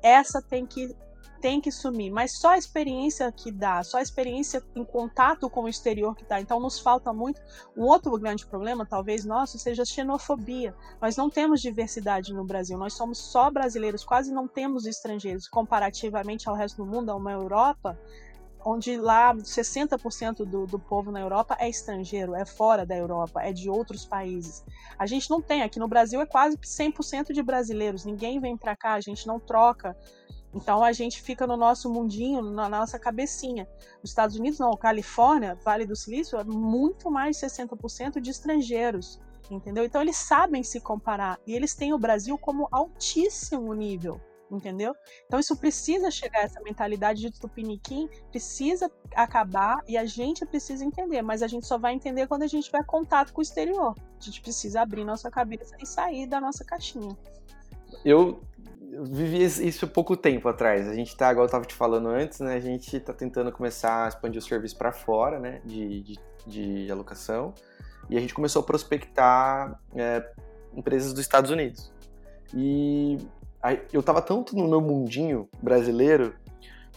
essa 0.02 0.42
tem 0.42 0.66
que 0.66 0.96
tem 1.42 1.60
que 1.60 1.72
sumir, 1.72 2.12
mas 2.12 2.38
só 2.38 2.50
a 2.50 2.58
experiência 2.58 3.32
que 3.32 3.52
dá, 3.52 3.84
só 3.84 3.98
a 3.98 4.02
experiência 4.02 4.64
em 4.76 4.86
contato 4.86 5.50
com 5.50 5.64
o 5.64 5.68
exterior 5.68 6.16
que 6.16 6.24
dá. 6.24 6.40
Então 6.40 6.60
nos 6.60 6.80
falta 6.80 7.12
muito. 7.12 7.42
Um 7.76 7.82
outro 7.82 8.16
grande 8.20 8.46
problema, 8.46 8.86
talvez 8.86 9.26
nosso, 9.26 9.58
seja 9.58 9.82
a 9.82 9.86
xenofobia. 9.86 10.76
Nós 11.02 11.18
não 11.18 11.32
temos 11.32 11.60
diversidade 11.60 12.32
no 12.32 12.46
Brasil, 12.46 12.78
nós 12.78 12.94
somos 12.94 13.18
só 13.18 13.50
brasileiros, 13.50 14.04
quase 14.04 14.32
não 14.32 14.48
temos 14.48 14.86
estrangeiros 14.86 15.48
comparativamente 15.48 16.48
ao 16.48 16.56
resto 16.56 16.78
do 16.78 16.86
mundo, 16.86 17.10
a 17.10 17.16
uma 17.16 17.32
Europa 17.32 18.00
onde 18.66 18.98
lá 18.98 19.34
60% 19.34 20.46
do, 20.46 20.66
do 20.66 20.80
povo 20.80 21.12
na 21.12 21.20
Europa 21.20 21.56
é 21.60 21.70
estrangeiro, 21.70 22.36
é 22.36 22.46
fora 22.46 22.86
da 22.86 22.96
Europa, 22.96 23.42
é 23.42 23.52
de 23.52 23.70
outros 23.70 24.06
países. 24.06 24.64
A 24.98 25.06
gente 25.06 25.30
não 25.30 25.42
tem, 25.42 25.62
aqui 25.62 25.80
no 25.80 25.88
Brasil 25.88 26.22
é 26.22 26.26
quase 26.26 26.58
100% 26.58 27.32
de 27.34 27.42
brasileiros, 27.42 28.06
ninguém 28.06 28.40
vem 28.40 28.58
para 28.58 28.76
cá, 28.76 28.94
a 28.94 29.02
gente 29.02 29.28
não 29.28 29.40
troca. 29.40 29.98
Então 30.54 30.84
a 30.84 30.92
gente 30.92 31.22
fica 31.22 31.48
no 31.48 31.56
nosso 31.56 31.90
mundinho, 31.90 32.42
na 32.42 32.68
nossa 32.68 33.00
cabecinha. 33.00 33.68
Nos 34.02 34.12
Estados 34.12 34.36
Unidos, 34.36 34.60
não, 34.60 34.72
Califórnia, 34.72 35.58
Vale 35.64 35.86
do 35.86 35.96
Silício, 35.96 36.38
é 36.38 36.44
muito 36.44 37.10
mais 37.10 37.38
de 37.38 37.46
60% 37.46 38.20
de 38.20 38.30
estrangeiros, 38.30 39.20
entendeu? 39.50 39.86
Então 39.86 40.02
eles 40.02 40.18
sabem 40.18 40.62
se 40.62 40.82
comparar 40.82 41.40
e 41.48 41.54
eles 41.54 41.74
têm 41.74 41.94
o 41.94 42.00
Brasil 42.00 42.38
como 42.38 42.68
altíssimo 42.72 43.74
nível 43.74 44.20
entendeu? 44.52 44.94
Então 45.26 45.40
isso 45.40 45.56
precisa 45.56 46.12
chegar, 46.12 46.44
essa 46.44 46.62
mentalidade 46.62 47.22
de 47.22 47.32
tupiniquim 47.32 48.10
precisa 48.30 48.92
acabar 49.16 49.80
e 49.88 49.98
a 49.98 50.06
gente 50.06 50.46
precisa 50.46 50.84
entender, 50.84 51.22
mas 51.22 51.42
a 51.42 51.48
gente 51.48 51.66
só 51.66 51.78
vai 51.78 51.94
entender 51.94 52.28
quando 52.28 52.44
a 52.44 52.48
gente 52.48 52.66
tiver 52.66 52.84
contato 52.86 53.34
com 53.34 53.40
o 53.40 53.42
exterior. 53.42 53.96
A 54.20 54.24
gente 54.24 54.42
precisa 54.42 54.82
abrir 54.82 55.04
nossa 55.04 55.32
cabeça 55.32 55.76
e 55.82 55.86
sair 55.86 56.28
da 56.28 56.40
nossa 56.40 56.64
caixinha. 56.64 57.18
Eu 58.04 58.42
vivi 59.04 59.44
isso 59.44 59.88
pouco 59.88 60.18
tempo 60.18 60.48
atrás. 60.50 60.88
A 60.88 60.94
gente 60.94 61.16
tá, 61.16 61.32
igual 61.32 61.44
eu 61.44 61.48
estava 61.48 61.66
te 61.66 61.74
falando 61.74 62.10
antes, 62.10 62.40
né? 62.40 62.56
A 62.56 62.60
gente 62.60 62.98
está 62.98 63.14
tentando 63.14 63.52
começar 63.52 64.06
a 64.06 64.08
expandir 64.10 64.40
o 64.40 64.42
serviço 64.42 64.78
para 64.78 64.92
fora, 64.92 65.40
né? 65.40 65.62
De, 65.66 66.02
de, 66.02 66.20
de, 66.46 66.92
alocação. 66.92 67.54
E 68.10 68.18
a 68.18 68.20
gente 68.20 68.34
começou 68.34 68.62
a 68.62 68.66
prospectar 68.66 69.80
é, 69.96 70.30
empresas 70.76 71.14
dos 71.14 71.22
Estados 71.22 71.52
Unidos. 71.52 71.92
E 72.54 73.18
eu 73.92 74.02
tava 74.02 74.22
tanto 74.22 74.56
no 74.56 74.68
meu 74.68 74.82
mundinho 74.82 75.48
brasileiro 75.62 76.36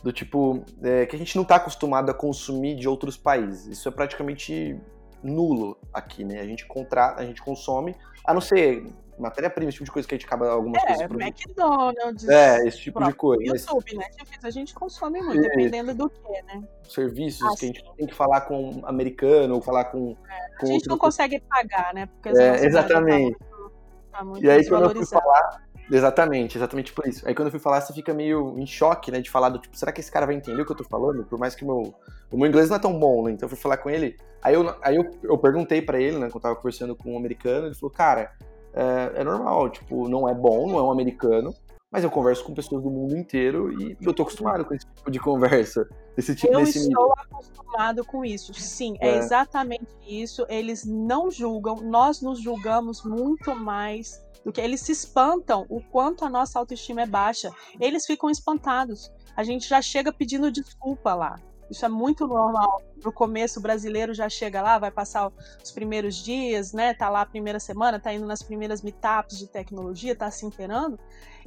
do 0.02 0.12
tipo 0.12 0.62
é, 0.82 1.06
que 1.06 1.16
a 1.16 1.18
gente 1.18 1.36
não 1.36 1.44
tá 1.44 1.56
acostumado 1.56 2.10
a 2.10 2.14
consumir 2.14 2.76
de 2.76 2.88
outros 2.88 3.16
países. 3.16 3.66
Isso 3.66 3.88
é 3.88 3.92
praticamente 3.92 4.78
nulo 5.22 5.78
aqui, 5.92 6.24
né? 6.24 6.40
A 6.40 6.46
gente 6.46 6.66
contrata, 6.66 7.22
a 7.22 7.24
gente 7.24 7.40
consome, 7.42 7.96
a 8.24 8.34
não 8.34 8.40
ser 8.40 8.86
matéria-prima, 9.18 9.68
esse 9.68 9.76
tipo 9.76 9.86
de 9.86 9.92
coisa 9.92 10.08
que 10.08 10.14
a 10.14 10.18
gente 10.18 10.26
acaba 10.26 10.50
algumas 10.50 10.82
é, 10.82 10.86
coisas. 10.86 11.10
McDonald's. 11.10 12.28
É, 12.28 12.66
esse 12.66 12.78
tipo 12.78 13.02
de 13.02 13.14
coisa. 13.14 13.42
YouTube, 13.44 13.96
né? 13.96 14.06
A 14.42 14.50
gente 14.50 14.74
consome 14.74 15.20
muito, 15.22 15.44
é. 15.44 15.48
dependendo 15.48 15.94
do 15.94 16.10
que, 16.10 16.42
né? 16.42 16.62
Serviços 16.88 17.46
ah, 17.46 17.56
que 17.58 17.64
a 17.64 17.68
gente 17.68 17.84
tem 17.96 18.06
que 18.06 18.14
falar 18.14 18.42
com 18.42 18.70
um 18.70 18.86
americano 18.86 19.54
ou 19.54 19.62
falar 19.62 19.86
com. 19.86 20.16
É, 20.28 20.58
com 20.58 20.66
a 20.66 20.68
gente 20.68 20.88
não 20.88 20.98
consegue 20.98 21.40
pagar, 21.40 21.94
né? 21.94 22.06
Porque 22.06 22.38
é, 22.38 22.66
exatamente. 22.66 23.38
Tá 23.38 23.44
muito, 23.46 23.72
tá 24.12 24.24
muito 24.24 24.44
e 24.44 24.50
aí, 24.50 24.68
quando 24.68 24.84
eu 24.84 24.90
fui 24.90 25.06
falar, 25.06 25.62
Exatamente, 25.90 26.56
exatamente 26.56 26.92
por 26.92 27.06
isso. 27.06 27.26
Aí 27.28 27.34
quando 27.34 27.48
eu 27.48 27.50
fui 27.50 27.60
falar, 27.60 27.80
você 27.80 27.92
fica 27.92 28.14
meio 28.14 28.58
em 28.58 28.66
choque, 28.66 29.10
né? 29.10 29.20
De 29.20 29.30
falar 29.30 29.50
do 29.50 29.58
tipo, 29.58 29.76
será 29.76 29.92
que 29.92 30.00
esse 30.00 30.10
cara 30.10 30.26
vai 30.26 30.34
entender 30.34 30.62
o 30.62 30.64
que 30.64 30.72
eu 30.72 30.76
tô 30.76 30.84
falando? 30.84 31.24
Por 31.24 31.38
mais 31.38 31.54
que 31.54 31.64
o 31.64 31.66
meu, 31.66 31.94
o 32.30 32.36
meu 32.36 32.46
inglês 32.48 32.70
não 32.70 32.76
é 32.76 32.80
tão 32.80 32.98
bom, 32.98 33.24
né? 33.24 33.32
Então 33.32 33.46
eu 33.46 33.50
fui 33.50 33.58
falar 33.58 33.76
com 33.76 33.90
ele. 33.90 34.16
Aí 34.42 34.54
eu, 34.54 34.74
aí 34.82 34.96
eu, 34.96 35.10
eu 35.22 35.38
perguntei 35.38 35.82
para 35.82 36.00
ele, 36.00 36.18
né? 36.18 36.26
Quando 36.26 36.36
eu 36.36 36.40
tava 36.40 36.56
conversando 36.56 36.96
com 36.96 37.14
um 37.14 37.18
americano, 37.18 37.66
ele 37.66 37.74
falou, 37.74 37.90
cara, 37.90 38.32
é, 38.72 39.20
é, 39.20 39.24
normal, 39.24 39.70
tipo, 39.70 40.08
não 40.08 40.28
é 40.28 40.34
bom, 40.34 40.68
não 40.68 40.78
é 40.78 40.82
um 40.82 40.90
americano, 40.90 41.54
mas 41.90 42.02
eu 42.02 42.10
converso 42.10 42.44
com 42.44 42.54
pessoas 42.54 42.82
do 42.82 42.90
mundo 42.90 43.16
inteiro 43.16 43.72
e 43.80 43.96
eu 44.00 44.12
tô 44.12 44.22
acostumado 44.22 44.64
com 44.64 44.74
esse 44.74 44.86
tipo 44.86 45.10
de 45.10 45.20
conversa. 45.20 45.88
Esse 46.16 46.34
tipo, 46.34 46.52
eu 46.52 46.60
estou 46.60 46.82
nível. 46.82 47.12
acostumado 47.12 48.04
com 48.04 48.24
isso, 48.24 48.52
sim, 48.54 48.96
é. 49.00 49.10
é 49.10 49.18
exatamente 49.18 49.86
isso. 50.06 50.44
Eles 50.48 50.84
não 50.84 51.30
julgam, 51.30 51.76
nós 51.76 52.20
nos 52.20 52.40
julgamos 52.40 53.04
muito 53.04 53.54
mais 53.54 54.24
do 54.44 54.52
que 54.52 54.60
eles 54.60 54.80
se 54.80 54.92
espantam 54.92 55.66
o 55.68 55.80
quanto 55.80 56.24
a 56.24 56.30
nossa 56.30 56.58
autoestima 56.58 57.02
é 57.02 57.06
baixa. 57.06 57.50
Eles 57.80 58.06
ficam 58.06 58.30
espantados. 58.30 59.10
A 59.36 59.42
gente 59.42 59.68
já 59.68 59.80
chega 59.80 60.12
pedindo 60.12 60.50
desculpa 60.50 61.14
lá. 61.14 61.36
Isso 61.70 61.84
é 61.84 61.88
muito 61.88 62.26
normal. 62.26 62.82
No 63.02 63.12
começo, 63.12 63.58
o 63.58 63.62
brasileiro 63.62 64.12
já 64.12 64.28
chega 64.28 64.60
lá, 64.60 64.78
vai 64.78 64.90
passar 64.90 65.32
os 65.62 65.72
primeiros 65.72 66.16
dias, 66.16 66.72
né? 66.72 66.92
Tá 66.92 67.08
lá 67.08 67.22
a 67.22 67.26
primeira 67.26 67.58
semana, 67.58 67.98
tá 67.98 68.12
indo 68.12 68.26
nas 68.26 68.42
primeiras 68.42 68.82
meetups 68.82 69.38
de 69.38 69.48
tecnologia, 69.48 70.14
tá 70.14 70.30
se 70.30 70.44
inteirando. 70.44 70.98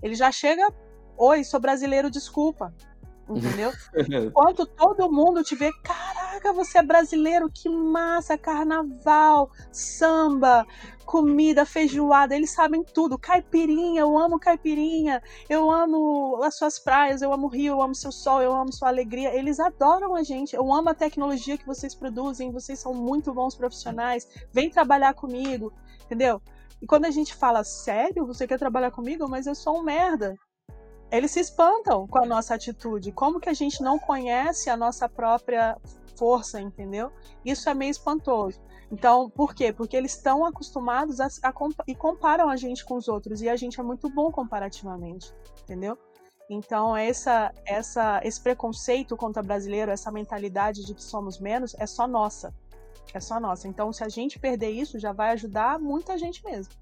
Ele 0.02 0.16
já 0.16 0.32
chega, 0.32 0.68
oi, 1.18 1.44
sou 1.44 1.60
brasileiro, 1.60 2.10
desculpa 2.10 2.74
entendeu? 3.36 3.72
Enquanto 4.28 4.66
todo 4.66 5.12
mundo 5.12 5.44
te 5.44 5.56
vê, 5.56 5.72
caraca, 5.84 6.54
você 6.54 6.78
é 6.80 6.84
brasileiro, 6.84 7.50
que 7.52 7.70
massa, 7.70 8.38
carnaval, 8.38 9.52
samba, 9.72 10.66
comida, 11.06 11.66
feijoada, 11.66 12.36
eles 12.36 12.52
sabem 12.52 12.84
tudo. 12.84 13.18
Caipirinha, 13.18 14.02
eu 14.02 14.18
amo 14.18 14.40
caipirinha, 14.40 15.22
eu 15.50 15.72
amo 15.72 16.42
as 16.44 16.56
suas 16.56 16.80
praias, 16.80 17.22
eu 17.22 17.34
amo 17.34 17.48
o 17.48 17.50
Rio, 17.50 17.74
eu 17.74 17.82
amo 17.82 17.96
seu 17.96 18.12
sol, 18.12 18.42
eu 18.42 18.54
amo 18.54 18.72
sua 18.74 18.90
alegria. 18.90 19.34
Eles 19.34 19.60
adoram 19.60 20.16
a 20.16 20.24
gente, 20.24 20.56
eu 20.56 20.72
amo 20.74 20.90
a 20.90 20.94
tecnologia 20.94 21.58
que 21.58 21.66
vocês 21.66 21.96
produzem, 21.96 22.52
vocês 22.52 22.80
são 22.80 22.94
muito 22.94 23.34
bons 23.34 23.56
profissionais, 23.56 24.28
vem 24.52 24.70
trabalhar 24.70 25.14
comigo, 25.14 25.74
entendeu? 26.06 26.42
E 26.82 26.86
quando 26.86 27.06
a 27.06 27.12
gente 27.12 27.34
fala, 27.34 27.64
sério, 27.64 28.26
você 28.26 28.46
quer 28.46 28.60
trabalhar 28.60 28.92
comigo? 28.92 29.28
Mas 29.28 29.48
eu 29.48 29.56
sou 29.56 29.80
um 29.80 29.84
merda 29.84 30.38
eles 31.12 31.32
se 31.32 31.40
espantam 31.40 32.08
com 32.08 32.20
a 32.20 32.26
nossa 32.26 32.56
atitude. 32.56 33.12
Como 33.12 33.40
que 33.40 33.50
a 33.50 33.54
gente 33.54 33.82
não 33.82 33.98
conhece 33.98 34.70
a 34.70 34.78
nossa 34.78 35.08
própria 35.08 35.78
força, 36.18 36.60
entendeu? 36.60 37.12
Isso 37.46 37.70
é 37.70 37.74
meio 37.74 37.92
espantoso. 37.92 38.60
Então, 38.92 39.30
por 39.30 39.54
quê? 39.54 39.72
Porque 39.72 39.96
eles 39.96 40.16
estão 40.16 40.46
acostumados 40.46 41.20
a, 41.20 41.28
a, 41.44 41.54
e 41.86 41.96
comparam 41.96 42.50
a 42.50 42.56
gente 42.56 42.86
com 42.86 42.96
os 42.96 43.08
outros 43.08 43.42
e 43.42 43.50
a 43.50 43.56
gente 43.56 43.80
é 43.80 43.84
muito 43.84 44.10
bom 44.10 44.32
comparativamente, 44.32 45.34
entendeu? 45.62 45.98
Então, 46.50 46.96
essa, 46.96 47.54
essa, 47.66 48.22
esse 48.24 48.40
preconceito 48.40 49.18
contra 49.18 49.44
brasileiro, 49.44 49.92
essa 49.92 50.10
mentalidade 50.10 50.86
de 50.86 50.94
que 50.94 51.04
somos 51.04 51.40
menos, 51.40 51.76
é 51.78 51.86
só 51.86 52.08
nossa. 52.08 52.54
É 53.14 53.20
só 53.20 53.40
nossa. 53.40 53.68
Então, 53.68 53.92
se 53.92 54.04
a 54.04 54.10
gente 54.10 54.40
perder 54.40 54.70
isso, 54.70 54.98
já 54.98 55.12
vai 55.12 55.32
ajudar 55.32 55.78
muita 55.80 56.18
gente 56.18 56.44
mesmo. 56.46 56.74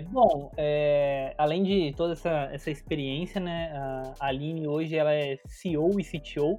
Bom, 0.00 0.50
é, 0.56 1.34
além 1.38 1.62
de 1.62 1.92
toda 1.96 2.12
essa, 2.12 2.48
essa 2.52 2.70
experiência, 2.70 3.40
né, 3.40 3.72
a 4.20 4.26
Aline 4.26 4.66
hoje 4.66 4.96
ela 4.96 5.12
é 5.12 5.38
CEO 5.46 6.00
e 6.00 6.04
CTO 6.04 6.58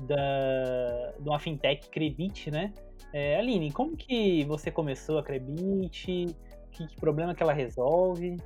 da, 0.00 1.12
de 1.18 1.28
uma 1.28 1.38
fintech 1.38 1.88
Crebit, 1.88 2.50
né? 2.50 2.72
É, 3.12 3.36
Aline, 3.36 3.70
como 3.70 3.96
que 3.96 4.44
você 4.44 4.70
começou 4.70 5.18
a 5.18 5.22
Crebit? 5.22 6.34
Que, 6.70 6.86
que 6.86 6.96
problema 6.96 7.34
que 7.34 7.42
ela 7.42 7.52
resolve? 7.52 8.36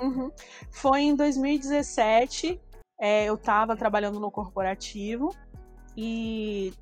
Uhum. 0.00 0.30
Foi 0.70 1.02
em 1.02 1.14
2017, 1.14 2.60
é, 3.00 3.24
eu 3.24 3.34
estava 3.34 3.76
trabalhando 3.76 4.18
no 4.18 4.30
corporativo 4.30 5.34
e 5.96 6.72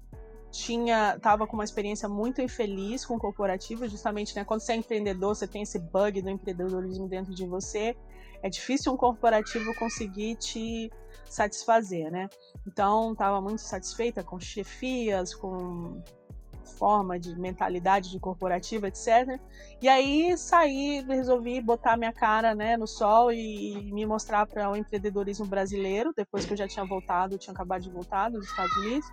tinha 0.57 1.19
tava 1.21 1.47
com 1.47 1.55
uma 1.55 1.64
experiência 1.64 2.09
muito 2.09 2.40
infeliz 2.40 3.05
com 3.05 3.16
o 3.16 3.19
corporativo, 3.19 3.88
justamente, 3.88 4.35
né, 4.35 4.45
quando 4.45 4.61
você 4.61 4.73
é 4.73 4.77
empreendedor, 4.77 5.35
você 5.35 5.47
tem 5.47 5.62
esse 5.62 5.79
bug 5.79 6.23
do 6.23 6.31
empreendedorismo 6.31 7.09
dentro 7.09 7.35
de 7.35 7.47
você, 7.47 7.97
é 8.42 8.49
difícil 8.49 8.92
um 8.92 8.97
corporativo 8.97 9.75
conseguir 9.75 10.37
te 10.37 10.90
satisfazer, 11.29 12.11
né? 12.11 12.29
Então, 12.66 13.12
estava 13.12 13.40
muito 13.40 13.61
satisfeita 13.61 14.23
com 14.23 14.38
chefias, 14.38 15.35
com 15.35 16.01
forma 16.66 17.19
de 17.19 17.38
mentalidade 17.38 18.11
de 18.11 18.21
corporativa, 18.21 18.88
etc. 18.88 19.40
E 19.81 19.88
aí 19.88 20.37
saí, 20.37 21.05
resolvi 21.07 21.61
botar 21.61 21.97
minha 21.97 22.12
cara 22.12 22.55
né, 22.55 22.77
no 22.77 22.87
sol 22.87 23.33
e, 23.33 23.90
me 23.92 24.05
mostrar 24.05 24.47
para 24.47 24.71
o 24.71 24.77
empreendedorismo 24.77 25.47
brasileiro, 25.47 26.12
depois 26.14 26.45
que 26.45 26.53
eu 26.53 26.57
já 26.57 26.69
tinha 26.69 26.85
voltado, 26.85 27.38
tinha 27.38 27.55
acabado 27.55 27.83
de 27.83 27.90
voltar 27.90 28.31
dos 28.31 28.47
Estados 28.47 28.77
Unidos 28.77 29.07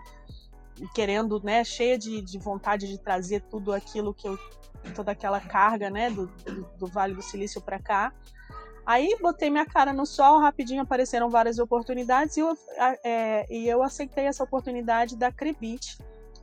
querendo, 0.93 1.41
né, 1.43 1.63
cheia 1.63 1.97
de, 1.97 2.21
de 2.21 2.37
vontade 2.37 2.87
de 2.87 2.97
trazer 2.97 3.41
tudo 3.41 3.71
aquilo 3.71 4.13
que 4.13 4.27
eu, 4.27 4.37
toda 4.95 5.11
aquela 5.11 5.39
carga, 5.39 5.89
né, 5.89 6.09
do, 6.09 6.27
do, 6.77 6.87
Vale 6.87 7.13
do 7.13 7.21
Silício 7.21 7.61
para 7.61 7.79
cá. 7.79 8.13
Aí 8.85 9.15
botei 9.21 9.49
minha 9.49 9.65
cara 9.65 9.93
no 9.93 10.05
sol, 10.05 10.39
rapidinho 10.39 10.81
apareceram 10.81 11.29
várias 11.29 11.57
oportunidades 11.57 12.35
e 12.35 12.41
eu, 12.41 12.57
é, 13.03 13.45
e 13.49 13.67
eu 13.67 13.81
aceitei 13.81 14.25
essa 14.25 14.43
oportunidade 14.43 15.15
da 15.15 15.31
Crebit, 15.31 15.97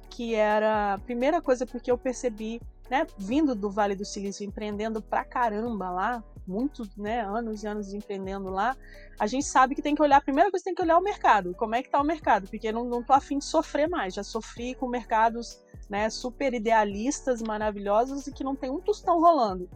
que 0.08 0.34
era 0.34 0.94
a 0.94 0.98
primeira 0.98 1.42
coisa 1.42 1.66
porque 1.66 1.90
eu 1.90 1.98
percebi, 1.98 2.60
né, 2.90 3.06
vindo 3.16 3.54
do 3.54 3.70
Vale 3.70 3.94
do 3.94 4.04
Silício, 4.04 4.44
empreendendo 4.44 5.00
pra 5.00 5.24
caramba 5.24 5.88
lá, 5.90 6.24
muitos 6.46 6.96
né, 6.96 7.20
anos 7.20 7.62
e 7.62 7.66
anos 7.68 7.94
empreendendo 7.94 8.50
lá, 8.50 8.76
a 9.18 9.26
gente 9.28 9.46
sabe 9.46 9.76
que 9.76 9.82
tem 9.82 9.94
que 9.94 10.02
olhar, 10.02 10.16
a 10.16 10.20
primeira 10.20 10.50
coisa 10.50 10.64
tem 10.64 10.74
que 10.74 10.82
olhar 10.82 10.94
é 10.94 10.96
o 10.96 11.02
mercado, 11.02 11.54
como 11.54 11.76
é 11.76 11.82
que 11.82 11.88
está 11.88 12.00
o 12.00 12.04
mercado, 12.04 12.48
porque 12.48 12.72
não, 12.72 12.84
não 12.84 13.02
tô 13.02 13.12
afim 13.12 13.38
de 13.38 13.44
sofrer 13.44 13.88
mais, 13.88 14.14
já 14.14 14.24
sofri 14.24 14.74
com 14.74 14.88
mercados 14.88 15.62
né, 15.88 16.10
super 16.10 16.52
idealistas, 16.52 17.40
maravilhosos 17.40 18.26
e 18.26 18.32
que 18.32 18.42
não 18.42 18.56
tem 18.56 18.70
um 18.70 18.80
tostão 18.80 19.20
rolando. 19.20 19.70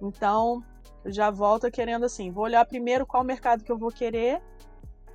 Então, 0.00 0.62
eu 1.04 1.12
já 1.12 1.30
volto 1.30 1.68
querendo 1.70 2.04
assim, 2.04 2.30
vou 2.30 2.44
olhar 2.44 2.64
primeiro 2.64 3.04
qual 3.04 3.24
mercado 3.24 3.64
que 3.64 3.72
eu 3.72 3.78
vou 3.78 3.90
querer, 3.90 4.40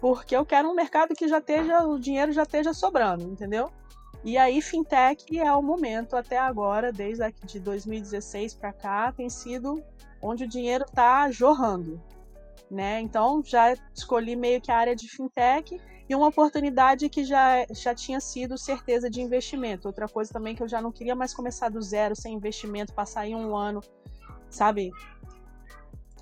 porque 0.01 0.35
eu 0.35 0.45
quero 0.45 0.69
um 0.69 0.73
mercado 0.73 1.15
que 1.15 1.27
já 1.27 1.37
esteja, 1.37 1.87
o 1.87 1.97
dinheiro 1.97 2.33
já 2.33 2.43
esteja 2.43 2.73
sobrando, 2.73 3.23
entendeu? 3.23 3.71
E 4.27 4.37
aí, 4.37 4.61
fintech 4.61 5.39
é 5.39 5.53
o 5.53 5.61
momento 5.61 6.17
até 6.17 6.37
agora, 6.37 6.91
desde 6.91 7.23
de 7.45 7.61
2016 7.61 8.55
para 8.55 8.73
cá, 8.73 9.09
tem 9.09 9.29
sido 9.29 9.81
onde 10.21 10.43
o 10.43 10.47
dinheiro 10.49 10.83
está 10.83 11.31
jorrando. 11.31 12.03
Né? 12.69 12.99
Então 12.99 13.41
já 13.41 13.73
escolhi 13.95 14.35
meio 14.35 14.59
que 14.59 14.69
a 14.69 14.75
área 14.75 14.93
de 14.93 15.07
fintech 15.07 15.79
e 16.09 16.13
uma 16.13 16.27
oportunidade 16.27 17.07
que 17.07 17.23
já, 17.23 17.65
já 17.71 17.95
tinha 17.95 18.19
sido 18.19 18.57
certeza 18.57 19.09
de 19.09 19.21
investimento. 19.21 19.87
Outra 19.87 20.09
coisa 20.09 20.33
também 20.33 20.53
que 20.53 20.61
eu 20.61 20.67
já 20.67 20.81
não 20.81 20.91
queria 20.91 21.15
mais 21.15 21.33
começar 21.33 21.69
do 21.69 21.81
zero, 21.81 22.13
sem 22.13 22.33
investimento, 22.33 22.93
passar 22.93 23.21
aí 23.21 23.33
um 23.33 23.55
ano, 23.55 23.79
sabe, 24.49 24.91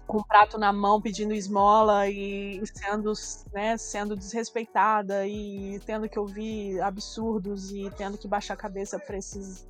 com 0.07 0.17
o 0.17 0.25
prato 0.25 0.57
na 0.57 0.71
mão 0.71 1.01
pedindo 1.01 1.33
esmola 1.33 2.07
e 2.07 2.61
sendo, 2.73 3.13
né, 3.53 3.77
sendo 3.77 4.15
desrespeitada 4.15 5.25
e 5.27 5.79
tendo 5.85 6.07
que 6.07 6.19
ouvir 6.19 6.79
absurdos 6.81 7.71
e 7.71 7.89
tendo 7.97 8.17
que 8.17 8.27
baixar 8.27 8.53
a 8.53 8.57
cabeça 8.57 8.99
para 8.99 9.17
esses 9.17 9.67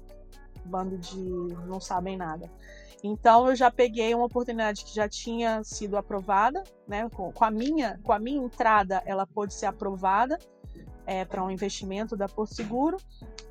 bando 0.66 0.98
de 0.98 1.20
não 1.68 1.80
sabem 1.80 2.18
nada. 2.18 2.52
Então 3.04 3.48
eu 3.48 3.56
já 3.56 3.70
peguei 3.70 4.16
uma 4.16 4.26
oportunidade 4.26 4.84
que 4.84 4.94
já 4.94 5.08
tinha 5.08 5.64
sido 5.64 5.96
aprovada, 5.96 6.64
né? 6.88 7.08
Com, 7.10 7.32
com 7.32 7.46
a 7.46 7.52
minha, 7.52 8.00
com 8.04 8.12
a 8.12 8.18
minha 8.18 8.44
entrada, 8.44 9.02
ela 9.06 9.28
pôde 9.28 9.54
ser 9.54 9.68
aprovada 9.68 10.40
é, 11.06 11.24
para 11.24 11.44
um 11.44 11.52
investimento 11.52 12.18
da 12.18 12.28
Porto 12.28 12.56
Seguro 12.56 12.98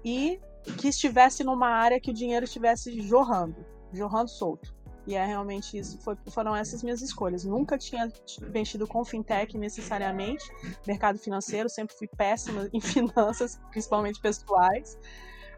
e 0.04 0.40
que 0.78 0.88
estivesse 0.88 1.44
numa 1.44 1.68
área 1.68 2.00
que 2.00 2.10
o 2.10 2.14
dinheiro 2.14 2.44
estivesse 2.44 3.00
jorrando, 3.00 3.64
jorrando 3.92 4.28
solto. 4.28 4.74
E 5.06 5.14
é 5.14 5.24
realmente 5.24 5.76
isso, 5.76 5.98
foi, 5.98 6.16
foram 6.30 6.56
essas 6.56 6.82
minhas 6.82 7.02
escolhas. 7.02 7.44
Nunca 7.44 7.76
tinha 7.76 8.10
mexido 8.52 8.86
com 8.86 9.04
fintech 9.04 9.56
necessariamente, 9.58 10.44
mercado 10.86 11.18
financeiro, 11.18 11.68
sempre 11.68 11.94
fui 11.94 12.08
péssima 12.08 12.68
em 12.72 12.80
finanças, 12.80 13.60
principalmente 13.70 14.20
pessoais. 14.20 14.98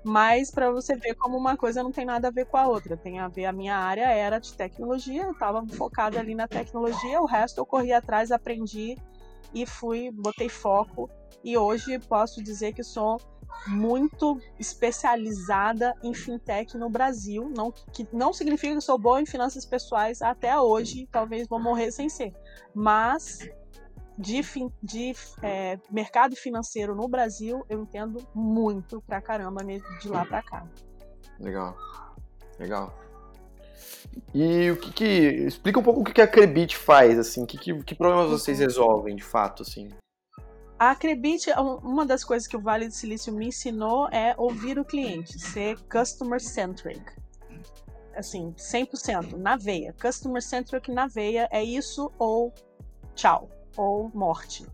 Mas 0.03 0.51
para 0.51 0.71
você 0.71 0.95
ver 0.97 1.15
como 1.15 1.37
uma 1.37 1.57
coisa 1.57 1.83
não 1.83 1.91
tem 1.91 2.05
nada 2.05 2.29
a 2.29 2.31
ver 2.31 2.47
com 2.47 2.57
a 2.57 2.69
outra, 2.69 2.97
tem 2.97 3.19
a 3.19 3.29
ver. 3.29 3.47
A 3.47 3.53
minha 3.53 3.77
área 3.77 4.09
era 4.09 4.39
de 4.39 4.53
tecnologia, 4.53 5.25
eu 5.25 5.33
estava 5.33 5.67
focada 5.67 6.19
ali 6.21 6.35
na 6.35 6.47
tecnologia, 6.47 7.21
o 7.21 7.27
resto 7.27 7.59
eu 7.59 7.67
corri 7.67 7.93
atrás, 7.93 8.31
aprendi 8.31 8.97
e 9.53 9.67
fui, 9.67 10.11
botei 10.13 10.49
foco. 10.49 11.11
E 11.43 11.57
hoje 11.57 11.99
posso 11.99 12.43
dizer 12.43 12.73
que 12.73 12.83
sou 12.83 13.21
muito 13.67 14.41
especializada 14.59 15.95
em 16.03 16.15
fintech 16.15 16.77
no 16.77 16.89
Brasil. 16.89 17.51
Não, 17.57 17.73
que 17.73 18.07
não 18.13 18.33
significa 18.33 18.75
que 18.75 18.81
sou 18.81 18.99
boa 18.99 19.21
em 19.21 19.27
finanças 19.27 19.65
pessoais 19.65 20.23
até 20.23 20.59
hoje, 20.59 21.09
talvez 21.11 21.49
vou 21.49 21.61
morrer 21.61 21.91
sem 21.91 22.09
ser. 22.09 22.35
Mas 22.75 23.49
de, 24.19 24.41
de 24.83 25.15
é, 25.43 25.79
mercado 25.91 26.37
financeiro 26.37 26.95
no 26.95 27.09
Brasil, 27.09 27.65
eu 27.69 27.83
entendo 27.83 28.27
muito 28.35 29.03
pra 29.03 29.21
caramba 29.21 29.63
de 29.65 30.09
lá 30.09 30.25
pra 30.25 30.43
cá. 30.43 30.67
Legal. 31.39 31.77
Legal. 32.59 32.99
E 34.35 34.71
o 34.71 34.77
que 34.77 34.93
que. 34.93 35.05
Explica 35.05 35.79
um 35.79 35.83
pouco 35.83 36.01
o 36.01 36.05
que 36.05 36.21
a 36.21 36.27
Crebit 36.27 36.77
faz, 36.77 37.19
assim. 37.19 37.45
Que, 37.45 37.59
que, 37.59 37.83
que 37.83 37.95
problemas 37.95 38.31
vocês 38.31 38.59
resolvem, 38.59 39.15
de 39.15 39.23
fato, 39.23 39.63
assim? 39.63 39.89
A 40.79 40.95
Crebit, 40.95 41.51
uma 41.83 42.05
das 42.05 42.23
coisas 42.23 42.47
que 42.47 42.57
o 42.57 42.61
Vale 42.61 42.87
do 42.87 42.93
Silício 42.93 43.33
me 43.33 43.47
ensinou 43.47 44.09
é 44.11 44.35
ouvir 44.37 44.79
o 44.79 44.85
cliente, 44.85 45.39
ser 45.39 45.79
customer 45.85 46.39
centric. 46.39 47.01
Assim, 48.15 48.53
100%, 48.53 49.39
na 49.39 49.57
veia. 49.57 49.95
Customer 49.95 50.43
centric 50.43 50.91
na 50.91 51.07
veia 51.07 51.49
é 51.51 51.65
isso 51.65 52.13
ou 52.19 52.53
tchau 53.15 53.49
ou 53.75 54.11
morte, 54.15 54.67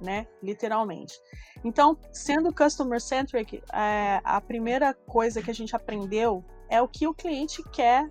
né? 0.00 0.26
Literalmente. 0.42 1.20
Então, 1.62 1.96
sendo 2.12 2.52
customer 2.52 3.00
centric, 3.00 3.62
é, 3.72 4.20
a 4.24 4.40
primeira 4.40 4.92
coisa 4.92 5.40
que 5.40 5.52
a 5.52 5.54
gente 5.54 5.74
aprendeu 5.74 6.44
é 6.68 6.82
o 6.82 6.88
que 6.88 7.06
o 7.06 7.14
cliente 7.14 7.62
quer 7.70 8.10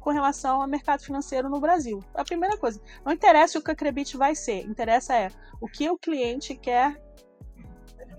com 0.00 0.10
relação 0.10 0.60
ao 0.60 0.68
mercado 0.68 1.02
financeiro 1.02 1.48
no 1.48 1.60
Brasil. 1.60 2.02
A 2.14 2.24
primeira 2.24 2.56
coisa. 2.56 2.80
Não 3.04 3.12
interessa 3.12 3.58
o 3.58 3.62
que 3.62 3.70
a 3.70 3.74
Crebit 3.74 4.16
vai 4.16 4.34
ser, 4.34 4.64
interessa 4.66 5.14
é 5.14 5.28
o 5.60 5.68
que 5.68 5.88
o 5.88 5.96
cliente 5.96 6.54
quer 6.56 7.00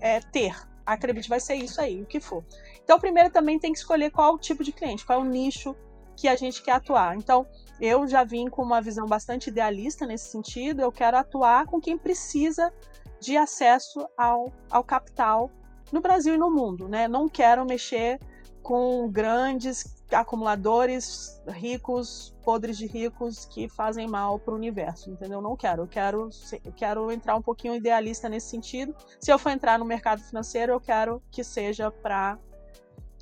é, 0.00 0.20
ter. 0.20 0.54
A 0.86 0.96
Crebit 0.96 1.28
vai 1.28 1.40
ser 1.40 1.54
isso 1.54 1.80
aí, 1.80 2.02
o 2.02 2.06
que 2.06 2.20
for. 2.20 2.44
Então, 2.82 2.98
primeiro 2.98 3.30
também 3.30 3.58
tem 3.58 3.72
que 3.72 3.78
escolher 3.78 4.10
qual 4.10 4.34
o 4.34 4.38
tipo 4.38 4.62
de 4.62 4.72
cliente, 4.72 5.04
qual 5.04 5.20
é 5.20 5.22
o 5.22 5.24
nicho 5.24 5.74
que 6.16 6.28
a 6.28 6.36
gente 6.36 6.62
quer 6.62 6.72
atuar. 6.72 7.16
Então, 7.16 7.46
eu 7.80 8.06
já 8.06 8.22
vim 8.22 8.48
com 8.48 8.62
uma 8.62 8.80
visão 8.80 9.06
bastante 9.06 9.48
idealista 9.48 10.06
nesse 10.06 10.30
sentido. 10.30 10.80
Eu 10.80 10.92
quero 10.92 11.16
atuar 11.16 11.66
com 11.66 11.80
quem 11.80 11.98
precisa 11.98 12.72
de 13.20 13.36
acesso 13.36 14.06
ao, 14.16 14.52
ao 14.70 14.84
capital 14.84 15.50
no 15.90 16.00
Brasil 16.00 16.34
e 16.34 16.38
no 16.38 16.50
mundo. 16.50 16.88
Né? 16.88 17.08
Não 17.08 17.28
quero 17.28 17.64
mexer 17.64 18.20
com 18.64 19.10
grandes 19.10 20.02
acumuladores 20.10 21.38
ricos, 21.46 22.34
podres 22.42 22.78
de 22.78 22.86
ricos 22.86 23.44
que 23.44 23.68
fazem 23.68 24.08
mal 24.08 24.38
para 24.38 24.54
o 24.54 24.56
universo, 24.56 25.10
entendeu? 25.10 25.42
Não 25.42 25.54
quero. 25.54 25.82
Eu 25.82 25.86
quero, 25.86 26.30
eu 26.64 26.72
quero 26.72 27.12
entrar 27.12 27.36
um 27.36 27.42
pouquinho 27.42 27.74
idealista 27.74 28.26
nesse 28.26 28.48
sentido. 28.48 28.96
Se 29.20 29.30
eu 29.30 29.38
for 29.38 29.50
entrar 29.50 29.78
no 29.78 29.84
mercado 29.84 30.22
financeiro, 30.22 30.72
eu 30.72 30.80
quero 30.80 31.22
que 31.30 31.44
seja 31.44 31.90
para 31.90 32.38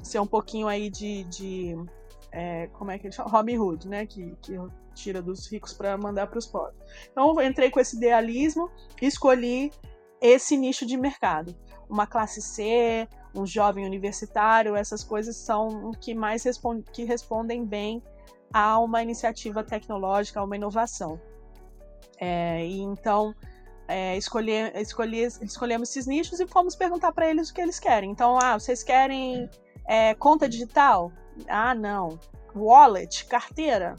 ser 0.00 0.20
um 0.20 0.26
pouquinho 0.26 0.68
aí 0.68 0.88
de, 0.88 1.24
de 1.24 1.76
é, 2.30 2.68
como 2.68 2.92
é 2.92 2.98
que 2.98 3.08
ele 3.08 3.14
chama? 3.14 3.28
Robin 3.28 3.58
Hood, 3.58 3.88
né? 3.88 4.06
Que, 4.06 4.36
que 4.40 4.56
tira 4.94 5.20
dos 5.20 5.50
ricos 5.50 5.72
para 5.72 5.98
mandar 5.98 6.28
para 6.28 6.38
os 6.38 6.46
pobres. 6.46 6.78
Então, 7.10 7.34
eu 7.34 7.42
entrei 7.44 7.68
com 7.68 7.80
esse 7.80 7.96
idealismo 7.96 8.70
escolhi 9.00 9.72
esse 10.20 10.56
nicho 10.56 10.86
de 10.86 10.96
mercado. 10.96 11.52
Uma 11.88 12.06
classe 12.06 12.40
C, 12.40 13.08
um 13.34 13.46
jovem 13.46 13.84
universitário, 13.86 14.76
essas 14.76 15.02
coisas 15.02 15.36
são 15.36 15.90
o 15.90 15.92
que 15.92 16.14
mais 16.14 16.44
respond 16.44 16.84
que 16.92 17.04
respondem 17.04 17.64
bem 17.64 18.02
a 18.52 18.78
uma 18.78 19.02
iniciativa 19.02 19.64
tecnológica, 19.64 20.40
a 20.40 20.44
uma 20.44 20.56
inovação. 20.56 21.20
É, 22.18 22.64
e 22.64 22.80
então, 22.80 23.34
é, 23.88 24.16
escolhi, 24.16 24.52
escolhi, 24.76 25.22
escolhemos 25.40 25.90
esses 25.90 26.06
nichos 26.06 26.40
e 26.40 26.46
fomos 26.46 26.76
perguntar 26.76 27.12
para 27.12 27.28
eles 27.28 27.50
o 27.50 27.54
que 27.54 27.60
eles 27.60 27.80
querem. 27.80 28.10
Então, 28.10 28.38
ah, 28.40 28.58
vocês 28.58 28.82
querem 28.82 29.48
é, 29.86 30.14
conta 30.14 30.48
digital? 30.48 31.10
Ah, 31.48 31.74
não. 31.74 32.18
Wallet, 32.54 33.24
carteira? 33.26 33.96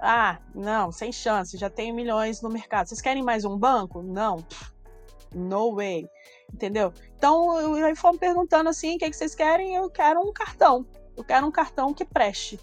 Ah, 0.00 0.38
não, 0.54 0.90
sem 0.90 1.12
chance, 1.12 1.58
já 1.58 1.68
tem 1.68 1.92
milhões 1.92 2.40
no 2.40 2.48
mercado. 2.48 2.86
Vocês 2.86 3.00
querem 3.02 3.22
mais 3.22 3.44
um 3.44 3.56
banco? 3.56 4.02
Não. 4.02 4.44
No 5.34 5.76
way. 5.76 6.08
Entendeu? 6.52 6.92
Então, 7.16 7.74
aí 7.84 7.94
fomos 7.96 8.18
perguntando 8.18 8.68
assim: 8.68 8.96
o 8.96 8.98
que, 8.98 9.04
é 9.04 9.10
que 9.10 9.16
vocês 9.16 9.34
querem? 9.34 9.74
Eu 9.74 9.88
quero 9.90 10.20
um 10.20 10.32
cartão. 10.32 10.86
Eu 11.16 11.24
quero 11.24 11.46
um 11.46 11.50
cartão 11.50 11.94
que 11.94 12.04
preste. 12.04 12.58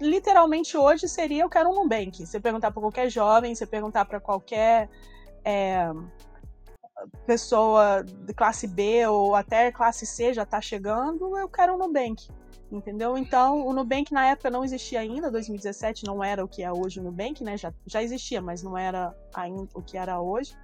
Literalmente 0.00 0.76
hoje 0.76 1.08
seria: 1.08 1.42
eu 1.42 1.48
quero 1.48 1.70
um 1.70 1.74
Nubank. 1.74 2.24
Você 2.24 2.38
perguntar 2.40 2.70
para 2.70 2.80
qualquer 2.80 3.10
jovem, 3.10 3.54
você 3.54 3.66
perguntar 3.66 4.04
para 4.04 4.20
qualquer 4.20 4.88
é, 5.44 5.90
pessoa 7.26 8.04
de 8.04 8.34
classe 8.34 8.66
B 8.66 9.06
ou 9.06 9.34
até 9.34 9.72
classe 9.72 10.06
C 10.06 10.32
já 10.32 10.42
está 10.42 10.60
chegando, 10.60 11.36
eu 11.36 11.48
quero 11.48 11.74
um 11.74 11.78
Nubank 11.78 12.28
entendeu? 12.76 13.16
Então, 13.18 13.66
o 13.66 13.72
Nubank 13.72 14.12
na 14.12 14.26
época 14.28 14.50
não 14.50 14.64
existia 14.64 15.00
ainda, 15.00 15.30
2017 15.30 16.04
não 16.06 16.24
era 16.24 16.44
o 16.44 16.48
que 16.48 16.62
é 16.62 16.72
hoje 16.72 17.00
o 17.00 17.02
Nubank, 17.02 17.44
né? 17.44 17.56
Já, 17.56 17.72
já 17.86 18.02
existia, 18.02 18.40
mas 18.40 18.62
não 18.62 18.76
era 18.76 19.14
ainda 19.34 19.68
o 19.74 19.82
que 19.82 19.96
era 19.96 20.20
hoje. 20.20 20.56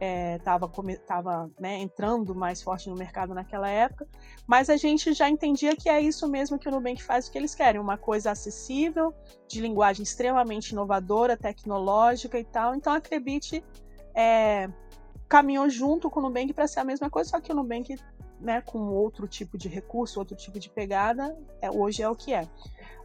Estava 0.00 0.70
é, 0.88 0.96
tava, 0.96 1.50
né, 1.58 1.78
entrando 1.78 2.34
mais 2.34 2.60
forte 2.60 2.90
no 2.90 2.96
mercado 2.96 3.32
naquela 3.32 3.68
época, 3.68 4.06
mas 4.46 4.68
a 4.68 4.76
gente 4.76 5.12
já 5.12 5.28
entendia 5.28 5.76
que 5.76 5.88
é 5.88 6.00
isso 6.00 6.28
mesmo 6.28 6.58
que 6.58 6.68
o 6.68 6.72
Nubank 6.72 7.02
faz 7.02 7.26
o 7.26 7.32
que 7.32 7.38
eles 7.38 7.54
querem, 7.54 7.80
uma 7.80 7.96
coisa 7.96 8.32
acessível, 8.32 9.14
de 9.46 9.60
linguagem 9.60 10.02
extremamente 10.02 10.70
inovadora, 10.70 11.36
tecnológica 11.36 12.38
e 12.38 12.44
tal. 12.44 12.74
Então 12.74 12.92
a 12.92 13.00
Crebit 13.00 13.64
é, 14.14 14.68
caminhou 15.28 15.68
junto 15.68 16.10
com 16.10 16.20
o 16.20 16.22
Nubank 16.24 16.52
para 16.52 16.66
ser 16.66 16.80
a 16.80 16.84
mesma 16.84 17.08
coisa, 17.08 17.30
só 17.30 17.40
que 17.40 17.52
o 17.52 17.54
Nubank 17.54 17.96
né, 18.40 18.60
com 18.60 18.78
outro 18.88 19.26
tipo 19.26 19.56
de 19.56 19.68
recurso, 19.68 20.18
outro 20.18 20.36
tipo 20.36 20.58
de 20.58 20.68
pegada, 20.68 21.36
é, 21.60 21.70
hoje 21.70 22.02
é 22.02 22.08
o 22.08 22.14
que 22.14 22.32
é. 22.32 22.46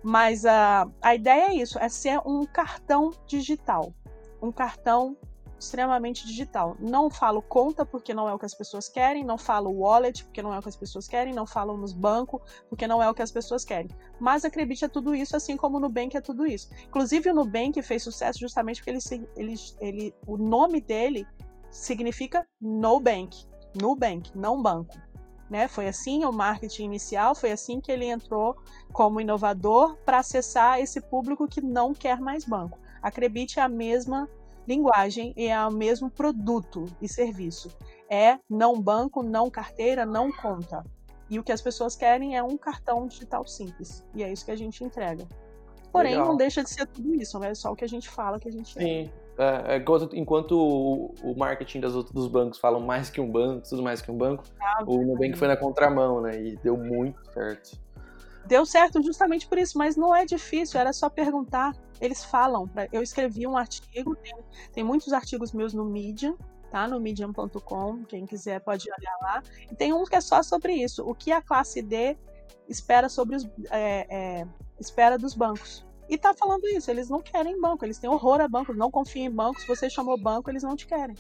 Mas 0.04 0.46
a, 0.46 0.88
a 1.02 1.16
ideia 1.16 1.52
é 1.52 1.54
isso, 1.56 1.80
é 1.80 1.90
ser 1.90 2.20
um 2.26 2.46
cartão 2.46 3.12
digital, 3.26 3.94
um 4.42 4.52
cartão 4.52 5.18
extremamente 5.60 6.26
digital. 6.26 6.76
Não 6.80 7.10
falo 7.10 7.42
conta 7.42 7.86
porque 7.86 8.14
não 8.14 8.28
é 8.30 8.34
o 8.34 8.40
que 8.40 8.46
as 8.46 8.54
pessoas 8.54 8.88
querem, 8.88 9.24
não 9.24 9.38
falo 9.38 9.72
wallet 9.72 10.24
porque 10.24 10.42
não 10.42 10.54
é 10.54 10.60
o 10.60 10.62
que 10.62 10.70
as 10.70 10.76
pessoas 10.76 11.08
querem, 11.08 11.34
não 11.34 11.46
falo 11.46 11.78
nos 11.78 11.94
bancos 11.94 12.42
porque 12.70 12.88
não 12.88 13.04
é 13.04 13.10
o 13.10 13.14
que 13.14 13.22
as 13.22 13.32
pessoas 13.32 13.66
querem. 13.66 13.90
Mas 14.20 14.46
a 14.46 14.50
Crebit 14.50 14.86
é 14.86 14.88
tudo 14.88 15.14
isso, 15.14 15.36
assim 15.36 15.58
como 15.58 15.78
o 15.78 15.80
Nubank 15.80 16.16
é 16.16 16.22
tudo 16.22 16.46
isso. 16.46 16.70
Inclusive 16.88 17.30
o 17.30 17.34
Nubank 17.34 17.82
fez 17.82 18.04
sucesso 18.04 18.40
justamente 18.40 18.82
porque 18.82 18.92
ele, 18.92 19.00
ele, 19.36 19.56
ele, 19.80 20.16
o 20.26 20.38
nome 20.38 20.80
dele 20.80 21.28
significa 21.70 22.48
no 22.60 23.00
bank, 23.00 23.46
Nubank, 23.80 24.32
não 24.36 24.62
banco. 24.62 24.98
Né? 25.50 25.68
Foi 25.68 25.88
assim 25.88 26.24
o 26.26 26.32
marketing 26.32 26.86
inicial, 26.86 27.34
foi 27.34 27.52
assim 27.52 27.82
que 27.82 27.92
ele 27.92 28.06
entrou 28.06 28.56
como 28.94 29.20
inovador 29.20 29.98
para 30.06 30.20
acessar 30.20 30.80
esse 30.80 31.02
público 31.02 31.48
que 31.48 31.60
não 31.60 31.94
quer 31.94 32.20
mais 32.20 32.46
banco. 32.46 32.80
A 33.02 33.10
é 33.10 33.62
a 33.62 33.70
mesma 33.70 34.30
linguagem 34.70 35.34
é 35.36 35.60
o 35.66 35.72
mesmo 35.72 36.12
produto 36.12 36.86
e 37.02 37.10
serviço. 37.10 37.70
É 38.08 38.38
não 38.48 38.80
banco, 38.80 39.24
não 39.24 39.50
carteira, 39.50 40.06
não 40.06 40.32
conta. 40.32 40.84
E 41.28 41.40
o 41.40 41.44
que 41.44 41.52
as 41.52 41.62
pessoas 41.62 41.96
querem 41.96 42.38
é 42.38 42.44
um 42.44 42.56
cartão 42.56 43.08
digital 43.08 43.46
simples. 43.48 44.04
E 44.14 44.24
é 44.24 44.32
isso 44.32 44.46
que 44.46 44.52
a 44.52 44.56
gente 44.56 44.84
entrega. 44.84 45.28
Porém, 45.92 46.14
Legal. 46.14 46.28
não 46.28 46.38
deixa 46.38 46.64
de 46.64 46.70
ser 46.70 46.86
tudo 46.86 47.16
isso, 47.16 47.40
né? 47.40 47.50
É 47.50 47.56
só 47.56 47.72
o 47.72 47.76
que 47.76 47.84
a 47.84 47.88
gente 47.88 48.08
fala 48.08 48.40
que 48.40 48.48
a 48.48 48.52
gente 48.52 48.74
Sim. 48.74 49.10
é. 49.16 49.30
É, 49.40 49.76
é 49.76 49.78
enquanto, 49.78 50.16
enquanto 50.16 50.52
o, 50.52 51.16
o, 51.24 51.36
marketing 51.38 51.80
das, 51.80 51.94
dos 51.94 52.28
bancos 52.28 52.60
falam 52.60 52.82
mais 52.82 53.10
que 53.10 53.22
um 53.22 53.32
banco, 53.32 53.68
tudo 53.68 53.82
mais 53.82 54.02
que 54.02 54.12
um 54.12 54.18
banco, 54.18 54.44
ah, 54.62 54.84
o 54.86 54.98
Nubank 54.98 55.38
foi 55.38 55.48
na 55.48 55.56
contramão, 55.56 56.22
né? 56.22 56.38
E 56.40 56.58
deu 56.58 56.76
muito 56.76 57.24
certo. 57.32 57.80
Deu 58.46 58.66
certo 58.66 59.02
justamente 59.04 59.48
por 59.48 59.58
isso, 59.58 59.78
mas 59.78 59.96
não 59.96 60.16
é 60.16 60.26
difícil, 60.26 60.80
era 60.80 60.92
só 60.94 61.10
perguntar. 61.10 61.76
Eles 62.02 62.24
falam. 62.24 62.68
Pra, 62.68 62.88
eu 62.92 63.02
escrevi 63.02 63.46
um 63.46 63.58
artigo, 63.58 64.16
tem, 64.16 64.34
tem 64.74 64.84
muitos 64.84 65.14
artigos 65.14 65.52
meus 65.52 65.74
no 65.74 65.86
Medium, 65.86 66.38
tá? 66.72 66.88
No 66.88 67.00
medium.com, 67.00 68.04
quem 68.06 68.26
quiser 68.26 68.60
pode 68.62 68.90
olhar 68.90 69.18
lá. 69.22 69.44
E 69.70 69.76
tem 69.76 69.94
um 69.94 70.04
que 70.04 70.16
é 70.16 70.22
só 70.22 70.42
sobre 70.42 70.74
isso. 70.74 71.04
O 71.08 71.14
que 71.14 71.32
a 71.32 71.42
classe 71.42 71.82
D 71.82 72.18
espera 72.68 73.10
sobre 73.10 73.36
os 73.36 73.46
é, 73.70 74.08
é, 74.10 74.48
espera 74.80 75.18
dos 75.18 75.36
bancos. 75.36 75.86
E 76.08 76.18
tá 76.18 76.34
falando 76.34 76.68
isso, 76.68 76.90
eles 76.90 77.08
não 77.08 77.22
querem 77.22 77.60
banco, 77.62 77.86
eles 77.86 78.00
têm 78.00 78.10
horror 78.10 78.42
a 78.42 78.48
bancos, 78.48 78.76
não 78.76 78.90
confiam 78.90 79.26
em 79.26 79.32
bancos, 79.32 79.62
se 79.62 79.68
você 79.68 79.88
chamou 79.90 80.20
banco, 80.20 80.50
eles 80.50 80.64
não 80.64 80.76
te 80.76 80.88
querem. 80.88 81.16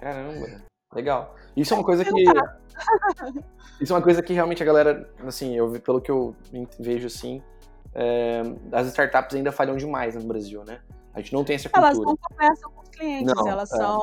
Caramba, 0.00 0.64
legal. 0.94 1.34
Isso 1.56 1.72
é 1.74 1.76
uma 1.76 1.84
coisa 1.84 2.04
que. 2.04 2.10
Isso 3.80 3.92
é 3.92 3.96
uma 3.96 4.02
coisa 4.02 4.22
que 4.22 4.32
realmente 4.32 4.62
a 4.62 4.66
galera, 4.66 5.10
assim, 5.26 5.56
eu 5.56 5.68
pelo 5.80 6.00
que 6.00 6.10
eu 6.10 6.34
vejo 6.78 7.08
assim, 7.08 7.42
é, 7.92 8.42
as 8.72 8.86
startups 8.88 9.34
ainda 9.34 9.50
falham 9.50 9.76
demais 9.76 10.14
no 10.14 10.22
Brasil, 10.22 10.64
né? 10.64 10.80
A 11.12 11.20
gente 11.20 11.32
não 11.32 11.44
tem 11.44 11.56
essa 11.56 11.68
cultura. 11.68 11.92
Elas 11.92 11.98
não 11.98 12.16
conversam 12.16 12.70
com 12.70 12.83
clientes, 12.94 13.34
Não, 13.36 13.46
elas 13.46 13.72
é. 13.72 13.76
são 13.76 14.00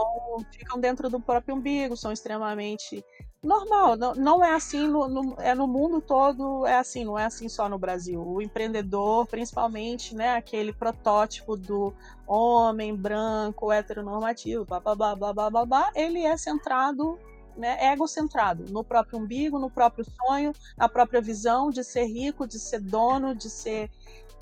ficam 0.52 0.80
dentro 0.80 1.10
do 1.10 1.20
próprio 1.20 1.56
umbigo, 1.56 1.96
são 1.98 2.12
extremamente 2.12 3.04
normal. 3.44 3.96
Não, 3.98 4.14
não 4.16 4.44
é 4.46 4.54
assim 4.54 4.88
no, 4.88 5.08
no- 5.08 5.36
é 5.40 5.56
no 5.56 5.68
mundo 5.68 6.02
todo, 6.02 6.66
é 6.66 6.78
assim, 6.78 7.04
não 7.04 7.18
é 7.18 7.26
assim 7.26 7.50
só 7.50 7.68
no 7.68 7.78
Brasil. 7.80 8.22
O 8.22 8.42
empreendedor, 8.42 9.26
principalmente, 9.28 10.16
né, 10.16 10.36
aquele 10.36 10.74
protótipo 10.74 11.56
do 11.58 11.94
homem 12.28 12.96
branco, 12.96 13.72
heteronormativo, 13.72 14.66
blá 14.66 14.80
blá 14.80 14.96
blá 14.96 15.16
blá 15.16 15.34
blá 15.34 15.50
blá, 15.50 15.66
blá 15.66 15.92
ele 15.96 16.24
é 16.24 16.38
centrado, 16.38 17.20
né, 17.58 17.92
egocentrado 17.92 18.66
no 18.70 18.84
próprio 18.84 19.20
umbigo, 19.20 19.60
no 19.60 19.70
próprio 19.70 20.06
sonho, 20.06 20.54
na 20.78 20.88
própria 20.88 21.22
visão 21.22 21.70
de 21.70 21.84
ser 21.84 22.06
rico, 22.06 22.48
de 22.48 22.60
ser 22.60 22.80
dono, 22.80 23.36
de 23.36 23.50
ser 23.50 23.90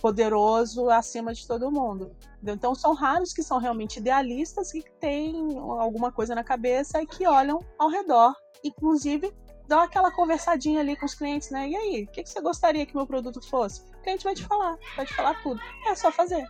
poderoso 0.01 0.89
acima 0.89 1.33
de 1.33 1.47
todo 1.47 1.71
mundo. 1.71 2.12
Entendeu? 2.35 2.55
Então 2.55 2.75
são 2.75 2.93
raros 2.93 3.33
que 3.33 3.43
são 3.43 3.57
realmente 3.57 3.99
idealistas 3.99 4.73
e 4.73 4.81
que 4.81 4.91
têm 4.93 5.57
alguma 5.57 6.12
coisa 6.12 6.33
na 6.33 6.43
cabeça 6.43 7.01
e 7.01 7.05
que 7.05 7.27
olham 7.27 7.59
ao 7.77 7.89
redor, 7.89 8.33
inclusive 8.63 9.33
dão 9.67 9.81
aquela 9.81 10.12
conversadinha 10.12 10.79
ali 10.81 10.95
com 10.95 11.05
os 11.05 11.13
clientes, 11.13 11.51
né? 11.51 11.69
E 11.69 11.75
aí, 11.75 12.03
o 12.03 12.07
que, 12.07 12.23
que 12.23 12.29
você 12.29 12.41
gostaria 12.41 12.85
que 12.88 12.95
meu 12.95 13.05
produto 13.05 13.39
fosse? 13.47 13.81
O 13.99 14.01
cliente 14.01 14.23
vai 14.23 14.33
te 14.33 14.43
falar, 14.43 14.75
vai 14.95 15.05
te 15.05 15.13
falar 15.13 15.39
tudo. 15.43 15.62
É 15.88 15.93
só 15.93 16.12
fazer. 16.12 16.43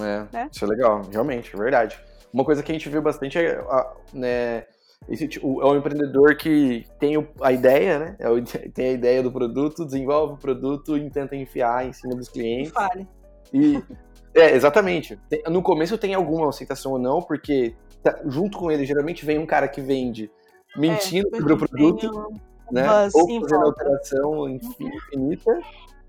É, 0.00 0.26
Né? 0.32 0.50
isso 0.52 0.64
é 0.64 0.68
legal, 0.68 1.02
realmente, 1.10 1.54
é 1.54 1.58
verdade. 1.58 2.00
Uma 2.32 2.44
coisa 2.44 2.64
que 2.64 2.72
a 2.72 2.74
gente 2.74 2.88
viu 2.88 3.00
bastante 3.00 3.38
é, 3.38 3.64
né, 4.12 4.66
esse, 5.08 5.26
tipo, 5.26 5.60
é 5.62 5.66
um 5.66 5.76
empreendedor 5.76 6.36
que 6.36 6.86
tem 6.98 7.14
a 7.40 7.52
ideia, 7.52 7.98
né? 7.98 8.16
É 8.18 8.28
tem 8.74 8.88
a 8.88 8.92
ideia 8.92 9.22
do 9.22 9.32
produto, 9.32 9.84
desenvolve 9.84 10.34
o 10.34 10.36
produto 10.36 10.96
e 10.96 11.10
tenta 11.10 11.34
enfiar 11.34 11.86
em 11.86 11.92
cima 11.92 12.14
dos 12.14 12.28
clientes. 12.28 12.72
fale. 12.72 13.06
E 13.52 13.82
é, 14.34 14.54
exatamente. 14.54 15.18
No 15.48 15.62
começo 15.62 15.98
tem 15.98 16.14
alguma 16.14 16.48
aceitação 16.48 16.92
ou 16.92 16.98
não, 16.98 17.20
porque 17.20 17.74
tá- 18.02 18.20
junto 18.26 18.56
com 18.58 18.70
ele 18.70 18.84
geralmente 18.84 19.24
vem 19.26 19.38
um 19.38 19.46
cara 19.46 19.66
que 19.66 19.80
vende 19.80 20.30
mentindo 20.76 21.28
É, 21.32 21.38
sobre 21.38 21.52
o 21.54 21.56
produto, 21.56 22.08
um 22.70 22.72
né? 22.72 22.86
Ou 23.12 23.40
fazendo 23.40 23.64
alteração 23.64 24.48
infi- 24.48 24.84
infinita, 24.84 25.58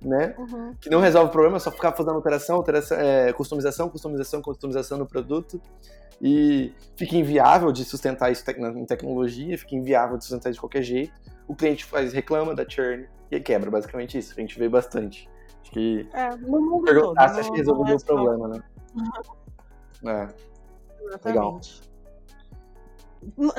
né? 0.01 0.35
Uhum. 0.37 0.73
Que 0.81 0.89
não 0.89 0.99
resolve 0.99 1.29
o 1.29 1.31
problema, 1.31 1.57
é 1.57 1.59
só 1.59 1.71
ficar 1.71 1.91
fazendo 1.93 2.15
alteração, 2.15 2.55
alteração 2.55 2.97
é, 2.97 3.31
customização, 3.33 3.89
customização, 3.89 4.41
customização 4.41 4.97
no 4.97 5.05
produto. 5.05 5.61
E 6.23 6.73
fica 6.95 7.15
inviável 7.15 7.71
de 7.71 7.83
sustentar 7.83 8.31
isso 8.31 8.43
em 8.75 8.85
tecnologia, 8.85 9.57
fica 9.57 9.75
inviável 9.75 10.17
de 10.17 10.23
sustentar 10.23 10.49
isso 10.49 10.57
de 10.57 10.61
qualquer 10.61 10.83
jeito. 10.83 11.13
O 11.47 11.55
cliente 11.55 11.83
faz, 11.85 12.13
reclama 12.13 12.53
da 12.53 12.67
churn 12.67 13.07
e 13.31 13.39
quebra, 13.39 13.71
basicamente 13.71 14.17
isso. 14.17 14.33
A 14.37 14.39
gente 14.41 14.57
vê 14.59 14.69
bastante. 14.69 15.27
Acho 15.61 15.71
que 15.71 16.07
É, 16.13 16.29
no 16.35 16.47
mundo 16.61 16.69
todo. 16.71 16.83
perguntar 16.85 17.29
se 17.29 17.39
acha 17.39 17.47
não- 17.47 17.51
que 17.53 17.57
resolveu 17.59 17.95
o 17.95 18.05
problema, 18.05 18.47
né? 18.49 18.63
É. 20.03 20.27
Exatamente. 21.05 21.81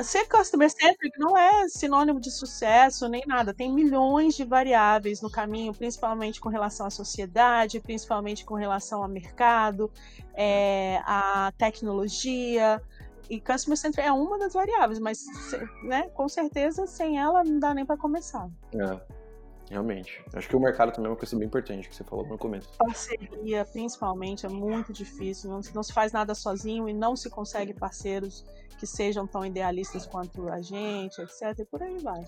Ser 0.03 0.27
customer 0.27 0.69
centric 0.69 1.17
não 1.17 1.37
é 1.37 1.69
sinônimo 1.69 2.19
de 2.19 2.29
sucesso 2.29 3.07
nem 3.07 3.23
nada. 3.25 3.53
Tem 3.53 3.71
milhões 3.71 4.35
de 4.35 4.43
variáveis 4.43 5.21
no 5.21 5.29
caminho, 5.29 5.73
principalmente 5.73 6.41
com 6.41 6.49
relação 6.49 6.85
à 6.85 6.89
sociedade, 6.89 7.79
principalmente 7.79 8.43
com 8.43 8.55
relação 8.55 9.01
ao 9.01 9.07
mercado, 9.07 9.89
é, 10.33 11.01
à 11.05 11.51
tecnologia. 11.57 12.81
E 13.29 13.39
customer 13.39 13.77
centric 13.77 14.05
é 14.05 14.11
uma 14.11 14.37
das 14.37 14.53
variáveis, 14.53 14.99
mas 14.99 15.25
né, 15.83 16.09
com 16.09 16.27
certeza 16.27 16.85
sem 16.85 17.17
ela 17.17 17.43
não 17.43 17.57
dá 17.57 17.73
nem 17.73 17.85
para 17.85 17.97
começar. 17.97 18.49
É, 18.73 19.22
realmente. 19.73 20.23
Acho 20.33 20.47
que 20.47 20.55
o 20.55 20.59
mercado 20.59 20.91
também 20.93 21.07
é 21.07 21.11
uma 21.11 21.17
coisa 21.17 21.35
bem 21.37 21.47
importante 21.47 21.89
que 21.89 21.95
você 21.95 22.03
falou 22.03 22.25
no 22.25 22.37
começo. 22.37 22.69
Parceria, 22.77 23.65
principalmente, 23.65 24.45
é 24.45 24.49
muito 24.49 24.93
difícil. 24.93 25.49
Não, 25.49 25.59
não 25.75 25.83
se 25.83 25.91
faz 25.91 26.11
nada 26.11 26.33
sozinho 26.33 26.87
e 26.87 26.93
não 26.93 27.15
se 27.15 27.29
consegue 27.29 27.73
parceiros 27.73 28.45
que 28.79 28.87
sejam 28.87 29.27
tão 29.27 29.45
idealistas 29.45 30.05
quanto 30.05 30.47
a 30.49 30.61
gente, 30.61 31.19
etc. 31.21 31.59
E 31.59 31.65
por 31.65 31.81
aí 31.83 31.97
vai. 31.99 32.23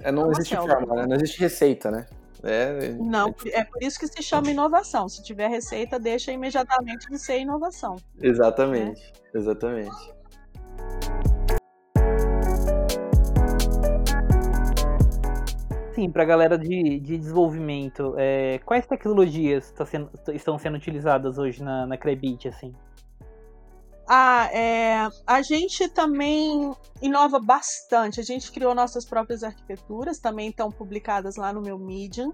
É, 0.00 0.10
não 0.12 0.24
Uma 0.24 0.32
existe 0.32 0.54
selva. 0.54 0.74
forma, 0.74 0.94
né? 0.96 1.06
Não 1.06 1.16
existe 1.16 1.40
receita, 1.40 1.90
né? 1.90 2.06
É, 2.42 2.90
Não, 2.92 3.34
é 3.52 3.64
por 3.64 3.82
isso 3.82 3.98
que 3.98 4.06
se 4.06 4.22
chama 4.22 4.50
inovação. 4.50 5.08
Se 5.08 5.22
tiver 5.22 5.48
receita, 5.48 5.98
deixa 5.98 6.30
imediatamente 6.30 7.08
de 7.08 7.18
ser 7.18 7.38
inovação. 7.38 7.96
exatamente. 8.20 9.12
Exatamente. 9.32 10.12
Sim, 16.04 16.10
para 16.10 16.22
a 16.22 16.26
galera 16.26 16.58
de, 16.58 17.00
de 17.00 17.16
desenvolvimento, 17.16 18.14
é, 18.18 18.58
quais 18.58 18.86
tecnologias 18.86 19.70
tá 19.70 19.86
sendo- 19.86 20.10
estão 20.34 20.58
sendo 20.58 20.76
utilizadas 20.76 21.38
hoje 21.38 21.62
na, 21.62 21.86
na 21.86 21.96
Crebit, 21.96 22.46
assim? 22.46 22.74
Ah, 24.06 24.50
é, 24.52 25.08
a 25.26 25.40
gente 25.40 25.88
também 25.88 26.74
inova 27.00 27.40
bastante. 27.40 28.20
A 28.20 28.22
gente 28.22 28.52
criou 28.52 28.74
nossas 28.74 29.06
próprias 29.06 29.42
arquiteturas, 29.42 30.18
também 30.18 30.50
estão 30.50 30.70
publicadas 30.70 31.36
lá 31.36 31.54
no 31.54 31.62
meu 31.62 31.78
Medium, 31.78 32.30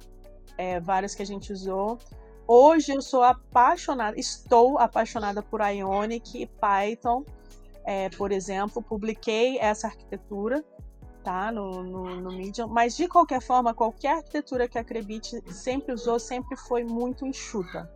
é, 0.58 0.80
várias 0.80 1.14
que 1.14 1.22
a 1.22 1.26
gente 1.26 1.52
usou. 1.52 1.96
Hoje 2.48 2.92
eu 2.92 3.00
sou 3.00 3.22
apaixonada, 3.22 4.18
estou 4.18 4.78
apaixonada 4.78 5.44
por 5.44 5.60
Ionic 5.60 6.42
e 6.42 6.46
Python, 6.46 7.24
é, 7.84 8.08
por 8.10 8.32
exemplo. 8.32 8.82
Publiquei 8.82 9.58
essa 9.60 9.86
arquitetura 9.86 10.64
tá, 11.22 11.52
no, 11.52 11.82
no, 11.82 12.16
no 12.20 12.32
Medium, 12.32 12.68
mas 12.68 12.96
de 12.96 13.06
qualquer 13.08 13.40
forma, 13.40 13.74
qualquer 13.74 14.18
arquitetura 14.18 14.68
que 14.68 14.78
a 14.78 14.84
Crebit 14.84 15.42
sempre 15.52 15.92
usou 15.92 16.18
sempre 16.18 16.56
foi 16.56 16.84
muito 16.84 17.26
enxuta. 17.26 17.90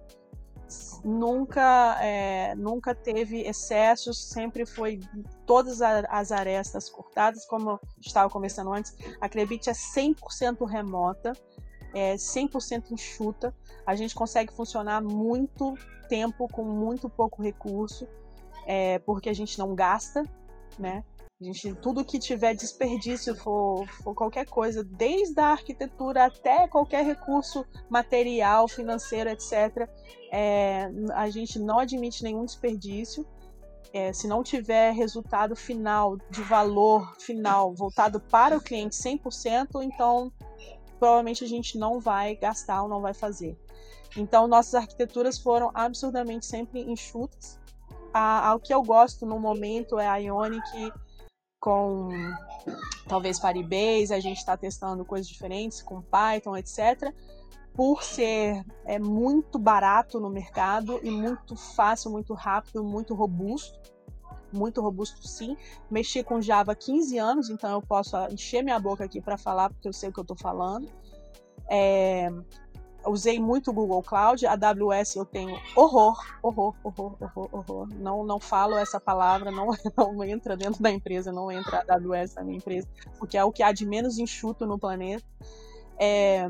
Nunca 1.05 1.99
é, 2.03 2.55
nunca 2.55 2.95
teve 2.95 3.43
excessos, 3.43 4.25
sempre 4.25 4.65
foi 4.65 5.01
todas 5.47 5.83
as 5.83 6.33
arestas 6.33 6.89
cortadas, 6.89 7.45
como 7.45 7.73
eu 7.73 7.81
estava 8.01 8.31
conversando 8.31 8.73
antes, 8.73 8.97
a 9.21 9.29
Crebit 9.29 9.69
é 9.69 9.73
100% 9.73 10.67
remota, 10.67 11.33
é 11.95 12.15
100% 12.15 12.91
enxuta, 12.91 13.55
a 13.87 13.95
gente 13.95 14.15
consegue 14.15 14.53
funcionar 14.53 15.03
muito 15.03 15.75
tempo 16.09 16.49
com 16.49 16.65
muito 16.65 17.09
pouco 17.09 17.43
recurso, 17.43 18.09
é, 18.67 18.99
porque 19.01 19.29
a 19.29 19.35
gente 19.35 19.59
não 19.59 19.75
gasta, 19.75 20.25
né? 20.79 21.05
A 21.45 21.47
gente, 21.47 21.75
tudo 21.75 22.03
que 22.03 22.19
tiver 22.19 22.55
desperdício 22.55 23.37
for, 23.37 23.87
for 24.03 24.15
qualquer 24.15 24.47
coisa, 24.47 24.83
desde 24.83 25.39
a 25.39 25.49
arquitetura 25.49 26.25
até 26.25 26.67
qualquer 26.67 27.05
recurso 27.05 27.67
material, 27.91 28.67
financeiro, 28.67 29.29
etc., 29.29 29.87
é, 30.33 30.91
a 31.13 31.29
gente 31.29 31.59
não 31.59 31.79
admite 31.79 32.25
nenhum 32.25 32.47
desperdício. 32.47 33.27
É, 33.93 34.11
se 34.11 34.27
não 34.27 34.43
tiver 34.43 34.93
resultado 34.93 35.55
final, 35.55 36.17
de 36.31 36.41
valor 36.41 37.15
final, 37.19 37.75
voltado 37.75 38.19
para 38.19 38.57
o 38.57 38.61
cliente 38.61 38.97
100%, 38.97 39.83
então 39.83 40.33
provavelmente 40.99 41.45
a 41.45 41.47
gente 41.47 41.77
não 41.77 42.01
vai 42.01 42.37
gastar 42.37 42.85
ou 42.85 42.89
não 42.89 43.03
vai 43.03 43.13
fazer. 43.13 43.55
Então, 44.17 44.49
nossas 44.49 44.77
arquiteturas 44.77 45.39
foram 45.39 45.71
absurdamente 45.75 46.47
sempre 46.47 46.81
enxutas. 46.81 47.61
O 48.55 48.59
que 48.61 48.73
eu 48.73 48.83
gosto 48.83 49.27
no 49.27 49.39
momento 49.39 49.99
é 49.99 50.09
a 50.09 50.17
Ionic 50.17 50.91
com 51.65 52.11
talvez 53.09 53.39
Firebase, 53.39 54.13
a 54.13 54.21
gente 54.21 54.37
está 54.37 54.55
testando 54.57 55.05
coisas 55.05 55.27
diferentes 55.27 55.81
com 55.81 56.03
Python, 56.03 56.57
etc 56.57 57.15
por 57.75 58.05
ser 58.05 58.65
é 58.85 58.99
muito 58.99 59.59
barato 59.59 60.21
no 60.21 60.31
mercado 60.31 61.01
e 61.03 61.11
muito 61.11 61.57
fácil, 61.57 62.11
muito 62.11 62.33
rápido, 62.33 62.83
muito 62.85 63.15
robusto. 63.15 63.79
Muito 64.53 64.81
robusto, 64.81 65.27
sim. 65.27 65.57
Mexi 65.91 66.23
com 66.23 66.41
Java 66.41 66.71
há 66.71 66.77
15 66.77 67.19
anos, 67.19 67.51
então 67.51 67.73
eu 67.73 67.83
posso 67.83 68.17
encher 68.31 68.63
minha 68.63 68.79
boca 68.79 69.03
aqui 69.03 69.21
para 69.21 69.37
falar, 69.37 69.69
porque 69.69 69.89
eu 69.89 69.93
sei 69.93 70.11
o 70.11 70.13
que 70.13 70.21
eu 70.21 70.23
estou 70.23 70.37
falando. 70.37 70.89
É, 71.69 72.31
usei 73.07 73.39
muito 73.39 73.71
o 73.71 73.75
Google 73.75 74.03
Cloud, 74.03 74.47
a 74.47 74.53
AWS 74.53 75.17
eu 75.17 75.25
tenho 75.25 75.59
horror, 75.77 76.17
horror, 76.43 76.75
horror, 76.83 77.17
horror, 77.21 77.49
horror. 77.53 77.89
Não, 77.95 78.25
não 78.25 78.41
falo 78.41 78.77
essa 78.77 79.01
palavra, 79.01 79.51
não, 79.51 79.69
não 79.97 80.25
entra 80.25 80.57
dentro 80.57 80.83
da 80.83 80.91
empresa, 80.91 81.33
não 81.33 81.51
entra 81.51 81.85
a 81.89 81.95
AWS 81.95 82.35
na 82.35 82.45
minha 82.45 82.59
empresa, 82.59 82.89
porque 83.19 83.37
é 83.37 83.45
o 83.45 83.53
que 83.53 83.63
há 83.63 83.73
de 83.73 83.87
menos 83.87 84.19
enxuto 84.19 84.67
no 84.67 84.79
planeta. 84.79 85.25
É, 85.99 86.49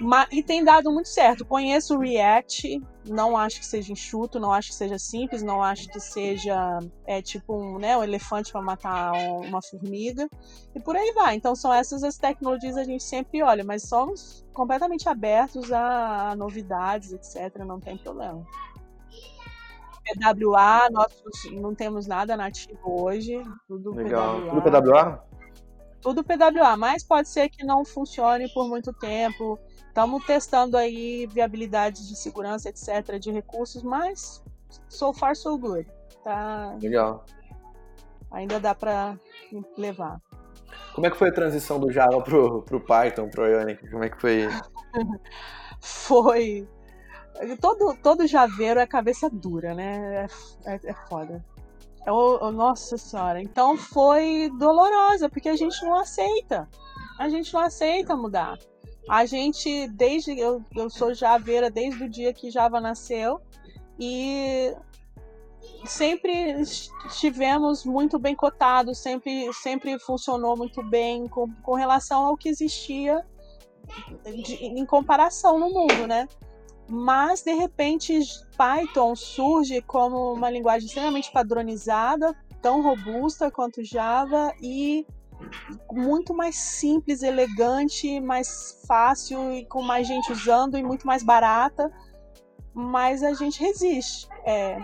Ma- 0.00 0.26
e 0.30 0.42
tem 0.42 0.62
dado 0.64 0.90
muito 0.92 1.08
certo. 1.08 1.44
Conheço 1.44 1.96
o 1.96 2.00
React, 2.00 2.80
não 3.08 3.36
acho 3.36 3.58
que 3.60 3.66
seja 3.66 3.92
enxuto, 3.92 4.38
não 4.38 4.52
acho 4.52 4.68
que 4.68 4.74
seja 4.74 4.98
simples, 4.98 5.42
não 5.42 5.62
acho 5.62 5.88
que 5.88 5.98
seja 6.00 6.78
é 7.06 7.20
tipo 7.22 7.56
um, 7.56 7.78
né, 7.78 7.96
um 7.96 8.04
elefante 8.04 8.52
para 8.52 8.62
matar 8.62 9.12
um- 9.12 9.46
uma 9.46 9.60
formiga 9.62 10.28
e 10.74 10.80
por 10.80 10.96
aí 10.96 11.12
vai. 11.14 11.34
Então 11.34 11.54
são 11.54 11.72
essas 11.72 12.02
as 12.04 12.16
tecnologias 12.16 12.74
que 12.74 12.80
a 12.80 12.84
gente 12.84 13.02
sempre 13.02 13.42
olha, 13.42 13.64
mas 13.64 13.82
somos 13.88 14.44
completamente 14.52 15.08
abertos 15.08 15.72
a, 15.72 16.30
a 16.30 16.36
novidades, 16.36 17.12
etc. 17.12 17.64
Não 17.64 17.80
tem 17.80 17.96
problema. 17.96 18.44
PWA, 20.04 20.88
nós 20.90 21.12
não 21.52 21.74
temos 21.74 22.06
nada 22.06 22.36
nativo 22.36 23.02
hoje, 23.02 23.42
tudo 23.68 23.92
Legal. 23.94 24.40
PWA. 24.40 24.50
Tudo 24.50 24.62
PWA? 24.62 25.24
tudo 26.00 26.24
PWA, 26.24 26.76
mas 26.76 27.04
pode 27.04 27.28
ser 27.28 27.48
que 27.50 27.64
não 27.64 27.84
funcione 27.84 28.48
por 28.54 28.66
muito 28.66 28.92
tempo. 28.92 29.58
Estamos 30.00 30.24
testando 30.24 30.78
aí 30.78 31.26
viabilidade 31.26 32.08
de 32.08 32.16
segurança, 32.16 32.70
etc, 32.70 33.18
de 33.18 33.30
recursos, 33.30 33.82
mas 33.82 34.42
so 34.88 35.12
far 35.12 35.36
so 35.36 35.58
good. 35.58 35.86
Tá 36.24 36.74
Legal. 36.80 37.22
Ainda 38.30 38.58
dá 38.58 38.74
para 38.74 39.18
levar. 39.76 40.18
Como 40.94 41.06
é 41.06 41.10
que 41.10 41.18
foi 41.18 41.28
a 41.28 41.34
transição 41.34 41.78
do 41.78 41.92
Java 41.92 42.18
pro, 42.22 42.62
pro 42.62 42.80
Python, 42.80 43.28
pro 43.28 43.46
Ionic? 43.46 43.90
Como 43.90 44.02
é 44.02 44.08
que 44.08 44.18
foi? 44.18 44.48
foi. 45.82 46.66
Todo, 47.60 47.94
todo 48.02 48.26
javeiro 48.26 48.80
é 48.80 48.86
cabeça 48.86 49.28
dura, 49.28 49.74
né? 49.74 50.26
É, 50.64 50.76
é, 50.76 50.80
é 50.82 50.94
foda. 51.10 51.44
É 52.06 52.10
o, 52.10 52.38
o, 52.38 52.50
nossa 52.50 52.96
senhora. 52.96 53.42
Então 53.42 53.76
foi 53.76 54.50
dolorosa, 54.58 55.28
porque 55.28 55.50
a 55.50 55.56
gente 55.56 55.84
não 55.84 55.98
aceita. 55.98 56.66
A 57.18 57.28
gente 57.28 57.52
não 57.52 57.60
aceita 57.60 58.16
mudar. 58.16 58.56
A 59.10 59.26
gente, 59.26 59.88
desde. 59.88 60.38
Eu, 60.38 60.64
eu 60.76 60.88
sou 60.88 61.12
javeira 61.12 61.68
desde 61.68 62.04
o 62.04 62.08
dia 62.08 62.32
que 62.32 62.48
Java 62.48 62.80
nasceu. 62.80 63.40
E 63.98 64.72
sempre 65.84 66.62
estivemos 67.04 67.84
muito 67.84 68.20
bem 68.20 68.36
cotados, 68.36 68.98
sempre, 68.98 69.52
sempre 69.52 69.98
funcionou 69.98 70.56
muito 70.56 70.80
bem 70.84 71.26
com, 71.26 71.52
com 71.60 71.74
relação 71.74 72.24
ao 72.24 72.36
que 72.36 72.48
existia 72.48 73.26
de, 74.44 74.54
em 74.64 74.86
comparação 74.86 75.58
no 75.58 75.70
mundo, 75.70 76.06
né? 76.06 76.28
Mas 76.88 77.42
de 77.42 77.52
repente 77.52 78.16
Python 78.56 79.16
surge 79.16 79.82
como 79.82 80.34
uma 80.34 80.48
linguagem 80.50 80.86
extremamente 80.86 81.32
padronizada, 81.32 82.32
tão 82.62 82.80
robusta 82.80 83.50
quanto 83.50 83.82
Java 83.82 84.54
e 84.62 85.04
muito 85.90 86.34
mais 86.34 86.56
simples, 86.56 87.22
elegante, 87.22 88.20
mais 88.20 88.82
fácil 88.86 89.52
e 89.52 89.64
com 89.66 89.82
mais 89.82 90.06
gente 90.06 90.32
usando 90.32 90.78
e 90.78 90.82
muito 90.82 91.06
mais 91.06 91.22
barata. 91.22 91.90
Mas 92.72 93.22
a 93.22 93.32
gente 93.32 93.60
resiste. 93.60 94.28
É, 94.44 94.78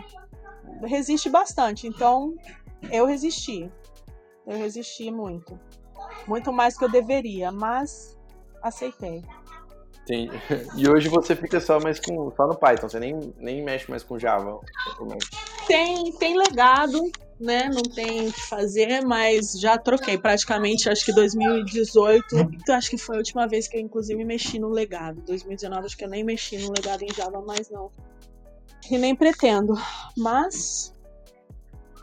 resiste 0.82 1.28
bastante. 1.28 1.86
Então, 1.86 2.34
eu 2.90 3.06
resisti. 3.06 3.70
Eu 4.46 4.58
resisti 4.58 5.10
muito. 5.10 5.58
Muito 6.26 6.52
mais 6.52 6.76
que 6.76 6.84
eu 6.84 6.90
deveria, 6.90 7.50
mas 7.50 8.18
aceitei. 8.62 9.22
Entendi. 10.02 10.30
E 10.76 10.88
hoje 10.88 11.08
você 11.08 11.34
fica 11.34 11.60
só 11.60 11.80
mais 11.80 11.98
com 11.98 12.30
só 12.36 12.46
no 12.46 12.54
Python, 12.54 12.88
você 12.88 13.00
nem, 13.00 13.34
nem 13.38 13.62
mexe 13.62 13.90
mais 13.90 14.02
com 14.02 14.18
Java. 14.18 14.60
Tem, 15.66 16.12
tem 16.12 16.36
legado, 16.36 17.10
né? 17.38 17.68
Não 17.68 17.82
tem 17.82 18.28
o 18.28 18.32
que 18.32 18.40
fazer, 18.40 19.02
mas 19.02 19.58
já 19.60 19.76
troquei 19.76 20.16
praticamente, 20.16 20.88
acho 20.88 21.04
que 21.04 21.12
2018, 21.12 22.24
acho 22.70 22.90
que 22.90 22.98
foi 22.98 23.16
a 23.16 23.18
última 23.18 23.46
vez 23.46 23.68
que 23.68 23.76
eu 23.76 23.80
inclusive 23.80 24.24
mexi 24.24 24.58
no 24.58 24.68
legado. 24.68 25.20
2019 25.22 25.86
acho 25.86 25.96
que 25.96 26.04
eu 26.04 26.08
nem 26.08 26.24
mexi 26.24 26.58
no 26.58 26.72
legado 26.72 27.02
em 27.02 27.12
Java 27.14 27.40
mais 27.42 27.68
não. 27.70 27.90
E 28.90 28.96
nem 28.96 29.14
pretendo. 29.14 29.74
Mas 30.16 30.94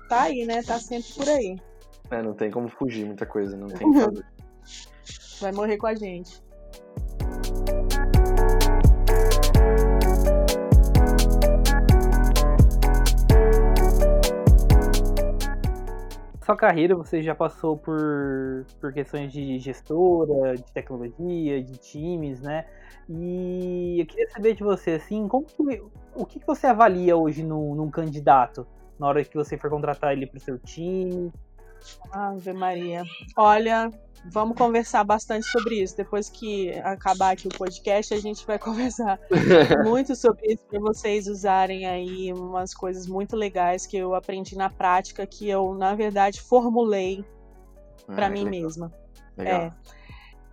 tá 0.10 0.24
aí, 0.24 0.46
né? 0.46 0.62
Tá 0.62 0.80
sempre 0.80 1.12
por 1.14 1.30
aí. 1.30 1.58
É, 2.12 2.22
não 2.22 2.34
tem 2.34 2.52
como 2.52 2.68
fugir 2.68 3.06
muita 3.06 3.26
coisa, 3.26 3.56
não 3.56 3.68
tem 3.70 3.92
fazer. 3.94 4.26
Vai 5.40 5.52
morrer 5.52 5.78
com 5.78 5.88
a 5.88 5.96
gente. 5.96 6.43
Sua 16.46 16.56
carreira 16.58 16.96
você 16.96 17.22
já 17.22 17.34
passou 17.34 17.78
por, 17.78 18.66
por 18.82 18.92
questões 18.92 19.32
de 19.32 19.60
gestora, 19.60 20.56
de 20.56 20.72
tecnologia, 20.74 21.64
de 21.64 21.78
times, 21.78 22.42
né? 22.42 22.66
E 23.10 24.00
eu 24.00 24.06
queria 24.06 24.30
saber 24.30 24.54
de 24.54 24.64
você, 24.64 24.92
assim, 24.92 25.28
como 25.28 25.46
que, 25.46 25.82
o 26.16 26.26
que, 26.26 26.40
você 26.46 26.68
avalia 26.68 27.16
hoje 27.16 27.44
num 27.44 27.90
candidato 27.90 28.68
na 29.00 29.08
hora 29.08 29.24
que 29.24 29.36
você 29.36 29.58
for 29.58 29.70
contratar 29.70 30.14
ele 30.14 30.28
para 30.28 30.38
o 30.38 30.42
seu 30.42 30.58
time? 30.60 31.32
Ave 32.12 32.54
Maria. 32.54 33.04
Olha, 33.36 33.90
vamos 34.26 34.58
conversar 34.58 35.04
bastante 35.04 35.46
sobre 35.48 35.82
isso. 35.82 35.96
Depois 35.96 36.30
que 36.30 36.72
acabar 36.80 37.32
aqui 37.32 37.48
o 37.48 37.52
podcast, 37.52 38.14
a 38.14 38.20
gente 38.20 38.46
vai 38.46 38.58
conversar 38.60 39.20
muito 39.84 40.16
sobre 40.16 40.54
isso 40.54 40.64
para 40.70 40.80
vocês 40.80 41.28
usarem 41.28 41.86
aí 41.86 42.32
umas 42.34 42.74
coisas 42.74 43.08
muito 43.08 43.36
legais 43.36 43.86
que 43.86 43.98
eu 43.98 44.16
aprendi 44.16 44.56
na 44.56 44.70
prática, 44.70 45.26
que 45.26 45.50
eu, 45.50 45.74
na 45.74 45.96
verdade, 45.96 46.42
formulei 46.42 47.24
para 48.06 48.28
ah, 48.28 48.30
mim 48.30 48.46
legal. 48.46 48.62
mesma. 48.62 48.94
Legal. 49.38 49.62
É. 49.62 49.74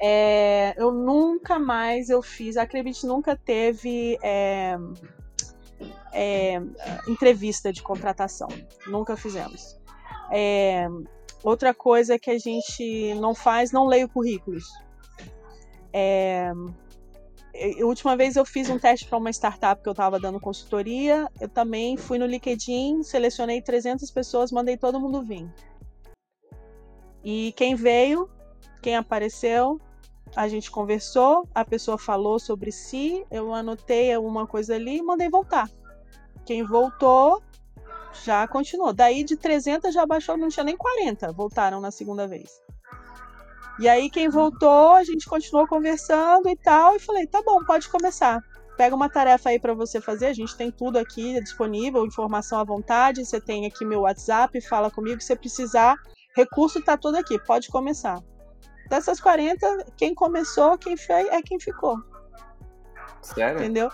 É, 0.03 0.75
eu 0.79 0.91
nunca 0.91 1.59
mais 1.59 2.09
eu 2.09 2.23
fiz, 2.23 2.57
a 2.57 2.63
Acredite 2.63 3.07
nunca 3.07 3.37
teve 3.37 4.19
é, 4.23 4.79
é, 6.11 6.63
entrevista 7.07 7.71
de 7.71 7.83
contratação, 7.83 8.49
nunca 8.87 9.15
fizemos. 9.15 9.79
Outra 11.43 11.73
coisa 11.73 12.19
que 12.19 12.31
a 12.31 12.39
gente 12.39 13.15
não 13.15 13.35
faz, 13.35 13.73
não 13.73 13.87
leio 13.87 14.09
currículos. 14.09 14.65
É, 15.93 16.53
a 17.81 17.85
última 17.85 18.17
vez 18.17 18.37
eu 18.37 18.45
fiz 18.45 18.69
um 18.69 18.79
teste 18.79 19.07
para 19.07 19.19
uma 19.19 19.31
startup 19.31 19.83
que 19.83 19.89
eu 19.89 19.93
estava 19.93 20.21
dando 20.21 20.39
consultoria. 20.39 21.29
Eu 21.41 21.49
também 21.49 21.97
fui 21.97 22.19
no 22.19 22.27
LinkedIn, 22.27 23.03
selecionei 23.03 23.61
300 23.61 24.11
pessoas, 24.11 24.53
mandei 24.53 24.77
todo 24.77 25.01
mundo 25.01 25.23
vir. 25.23 25.49
E 27.25 27.53
quem 27.57 27.75
veio, 27.75 28.31
quem 28.83 28.97
apareceu, 28.97 29.81
a 30.35 30.49
gente 30.49 30.71
conversou, 30.71 31.47
a 31.55 31.65
pessoa 31.65 31.99
falou 31.99 32.39
sobre 32.39 32.71
si, 32.71 33.25
eu 33.31 33.53
anotei 33.53 34.13
alguma 34.13 34.47
coisa 34.47 34.75
ali 34.75 34.99
e 34.99 35.03
mandei 35.03 35.29
voltar. 35.29 35.69
Quem 36.47 36.63
voltou 36.63 37.43
já 38.25 38.47
continuou. 38.49 38.93
Daí 38.93 39.25
de 39.25 39.37
300 39.37 39.93
já 39.93 40.05
baixou, 40.07 40.37
não 40.37 40.49
tinha 40.49 40.65
nem 40.65 40.77
40, 40.77 41.33
voltaram 41.33 41.81
na 41.81 41.91
segunda 41.91 42.27
vez. 42.27 42.51
E 43.79 43.89
aí 43.89 44.11
quem 44.11 44.29
voltou, 44.29 44.93
a 44.93 45.05
gente 45.05 45.27
continuou 45.27 45.67
conversando 45.67 46.49
e 46.49 46.57
tal, 46.57 46.97
e 46.97 46.99
falei, 46.99 47.27
tá 47.27 47.43
bom, 47.43 47.65
pode 47.65 47.89
começar. 47.89 48.43
Pega 48.77 48.95
uma 48.95 49.09
tarefa 49.09 49.51
aí 49.51 49.59
para 49.59 49.75
você 49.75 50.01
fazer, 50.01 50.27
a 50.27 50.33
gente 50.33 50.57
tem 50.57 50.71
tudo 50.71 50.99
aqui 50.99 51.41
disponível, 51.41 52.05
informação 52.05 52.59
à 52.59 52.65
vontade, 52.65 53.25
você 53.25 53.41
tem 53.41 53.67
aqui 53.67 53.85
meu 53.85 54.01
WhatsApp, 54.01 54.61
fala 54.61 54.91
comigo 54.91 55.21
se 55.21 55.35
precisar, 55.37 55.97
recurso 56.37 56.83
tá 56.83 56.97
todo 56.97 57.17
aqui, 57.17 57.39
pode 57.45 57.69
começar. 57.69 58.19
Dessas 58.89 59.21
40, 59.21 59.93
quem 59.97 60.15
começou, 60.15 60.77
quem 60.77 60.97
fez, 60.97 61.29
é 61.29 61.41
quem 61.41 61.61
ficou. 61.61 61.97
Sério? 63.23 63.61
Entendeu? 63.61 63.91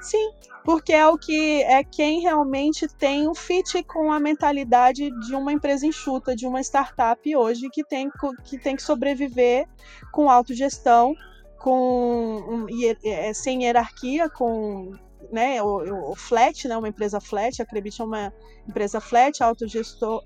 Sim, 0.00 0.30
porque 0.66 0.92
é 0.92 1.06
o 1.06 1.16
que 1.16 1.62
é 1.62 1.84
quem 1.84 2.18
realmente 2.20 2.88
tem 2.88 3.28
um 3.28 3.36
fit 3.36 3.84
com 3.84 4.10
a 4.10 4.18
mentalidade 4.18 5.12
de 5.20 5.32
uma 5.32 5.52
empresa 5.52 5.86
enxuta, 5.86 6.34
de 6.34 6.44
uma 6.44 6.60
startup 6.60 7.36
hoje 7.36 7.70
que 7.70 7.84
tem 7.84 8.10
que, 8.44 8.58
tem 8.58 8.74
que 8.74 8.82
sobreviver 8.82 9.68
com 10.10 10.28
autogestão, 10.28 11.14
com 11.60 12.66
é, 13.04 13.32
sem 13.32 13.62
hierarquia, 13.62 14.28
com 14.28 14.90
né, 15.30 15.62
o, 15.62 16.10
o, 16.10 16.16
flat, 16.16 16.66
né, 16.66 16.76
uma 16.76 16.88
empresa 16.88 17.20
flat, 17.20 17.62
acredite 17.62 18.02
é 18.02 18.04
uma 18.04 18.34
empresa 18.68 19.00
flat, 19.00 19.40
autogestor, 19.44 20.20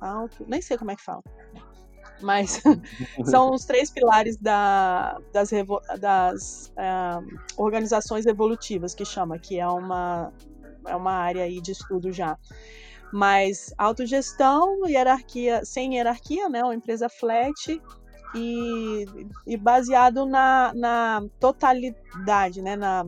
auto, 0.00 0.44
nem 0.48 0.60
sei 0.60 0.76
como 0.76 0.90
é 0.90 0.96
que 0.96 1.04
fala 1.04 1.22
mas 2.24 2.62
são 3.24 3.52
os 3.52 3.64
três 3.64 3.90
pilares 3.90 4.36
da, 4.36 5.20
das, 5.32 5.50
das 6.00 6.72
uh, 6.76 7.38
organizações 7.56 8.26
evolutivas 8.26 8.94
que 8.94 9.04
chama, 9.04 9.38
que 9.38 9.60
é 9.60 9.68
uma, 9.68 10.32
é 10.86 10.96
uma 10.96 11.12
área 11.12 11.44
aí 11.44 11.60
de 11.60 11.72
estudo 11.72 12.10
já. 12.10 12.38
Mas 13.12 13.72
autogestão, 13.78 14.88
hierarquia, 14.88 15.64
sem 15.64 15.96
hierarquia, 15.96 16.48
né, 16.48 16.64
uma 16.64 16.74
empresa 16.74 17.08
flat 17.08 17.80
e, 18.34 19.04
e 19.46 19.56
baseado 19.56 20.26
na, 20.26 20.72
na 20.74 21.22
totalidade, 21.38 22.60
né, 22.60 22.74
na, 22.74 23.06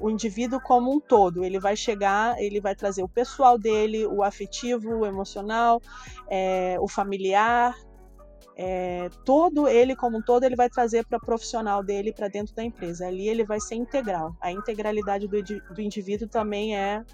o 0.00 0.08
indivíduo 0.08 0.60
como 0.60 0.90
um 0.94 1.00
todo. 1.00 1.44
Ele 1.44 1.58
vai 1.58 1.76
chegar, 1.76 2.40
ele 2.40 2.60
vai 2.60 2.74
trazer 2.74 3.02
o 3.02 3.08
pessoal 3.08 3.58
dele, 3.58 4.06
o 4.06 4.22
afetivo, 4.22 5.00
o 5.00 5.06
emocional, 5.06 5.82
é, 6.28 6.76
o 6.80 6.88
familiar, 6.88 7.76
é, 8.58 9.10
todo 9.24 9.68
ele 9.68 9.94
como 9.94 10.16
um 10.16 10.22
todo 10.22 10.44
ele 10.44 10.56
vai 10.56 10.70
trazer 10.70 11.04
para 11.04 11.20
profissional 11.20 11.82
dele 11.82 12.12
para 12.12 12.26
dentro 12.28 12.54
da 12.54 12.64
empresa. 12.64 13.06
Ali 13.06 13.28
ele 13.28 13.44
vai 13.44 13.60
ser 13.60 13.74
integral. 13.74 14.34
A 14.40 14.50
integralidade 14.50 15.28
do, 15.28 15.42
do 15.74 15.80
indivíduo 15.80 16.26
também 16.26 16.76
é, 16.76 17.04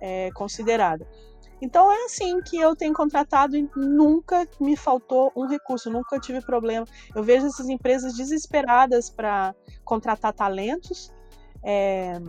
é 0.00 0.30
considerada. 0.32 1.08
Então 1.62 1.90
é 1.90 2.04
assim 2.04 2.42
que 2.42 2.58
eu 2.58 2.76
tenho 2.76 2.92
contratado 2.92 3.56
e 3.56 3.66
nunca 3.74 4.46
me 4.60 4.76
faltou 4.76 5.32
um 5.34 5.46
recurso, 5.46 5.88
nunca 5.88 6.20
tive 6.20 6.42
problema. 6.42 6.86
Eu 7.14 7.22
vejo 7.22 7.46
essas 7.46 7.70
empresas 7.70 8.14
desesperadas 8.14 9.08
para 9.08 9.54
contratar 9.82 10.34
talentos. 10.34 11.10
É, 11.64 12.20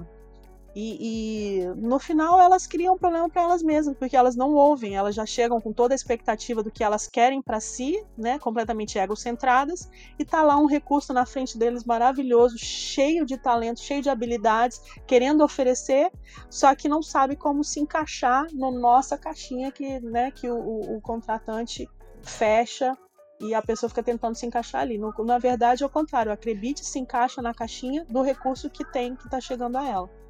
E, 0.76 1.62
e, 1.62 1.66
no 1.78 1.98
final 1.98 2.40
elas 2.40 2.68
criam 2.68 2.96
um 2.96 2.98
problema 2.98 3.30
para 3.30 3.44
elas 3.44 3.64
mesmas, 3.64 3.96
porque 3.98 4.18
elas 4.18 4.36
não 4.36 4.54
ouvem, 4.54 4.98
elas 4.98 5.16
já 5.16 5.26
chegam 5.26 5.62
com 5.62 5.72
toda 5.72 5.94
a 5.94 5.96
expectativa 5.96 6.62
do 6.62 6.70
que 6.70 6.84
elas 6.84 7.08
querem 7.08 7.42
para 7.42 7.62
si, 7.62 8.06
né, 8.18 8.38
completamente 8.38 9.00
egocentradas, 9.00 9.90
e 10.20 10.26
tá 10.26 10.44
lá 10.44 10.58
um 10.58 10.66
recurso 10.66 11.14
na 11.14 11.26
frente 11.26 11.58
deles 11.58 11.86
maravilhoso, 11.86 12.58
cheio 12.58 13.26
de 13.26 13.38
talento, 13.38 13.80
cheio 13.80 14.02
de 14.02 14.10
habilidades, 14.10 14.82
querendo 15.08 15.46
oferecer, 15.46 16.12
só 16.50 16.76
que 16.76 16.90
não 16.90 17.02
sabe 17.02 17.38
como 17.38 17.64
se 17.64 17.80
encaixar 17.80 18.46
na 18.54 18.70
no 18.70 18.80
nossa 18.86 19.18
caixinha 19.18 19.72
que, 19.72 20.02
né, 20.02 20.30
que 20.32 20.50
o, 20.50 20.58
o, 20.58 20.98
o 20.98 21.02
contratante 21.02 21.90
fecha 22.22 22.98
e 23.40 23.54
a 23.54 23.62
pessoa 23.62 23.90
fica 23.90 24.04
tentando 24.04 24.36
se 24.36 24.46
encaixar 24.46 24.82
ali. 24.82 25.00
Na 25.26 25.38
verdade, 25.38 25.84
é 25.84 25.86
o 25.86 25.90
contrário, 25.90 26.32
a 26.32 26.38
Crebit 26.38 26.84
se 26.86 27.00
encaixa 27.00 27.42
na 27.42 27.54
caixinha 27.54 28.06
do 28.10 28.22
recurso 28.22 28.70
que 28.70 28.84
tem, 28.84 29.16
que 29.16 29.26
está 29.26 29.40
chegando 29.40 29.78
a 29.78 29.88
ela 29.88 30.25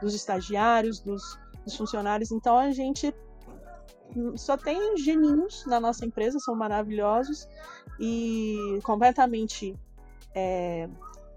dos 0.00 0.14
estagiários, 0.14 1.00
dos, 1.00 1.38
dos 1.64 1.76
funcionários. 1.76 2.30
Então 2.30 2.56
a 2.56 2.70
gente 2.70 3.14
só 4.36 4.56
tem 4.56 4.96
geninhos 4.96 5.64
na 5.66 5.78
nossa 5.78 6.04
empresa, 6.04 6.38
são 6.38 6.54
maravilhosos 6.54 7.46
e 8.00 8.78
completamente 8.82 9.76
é, 10.34 10.88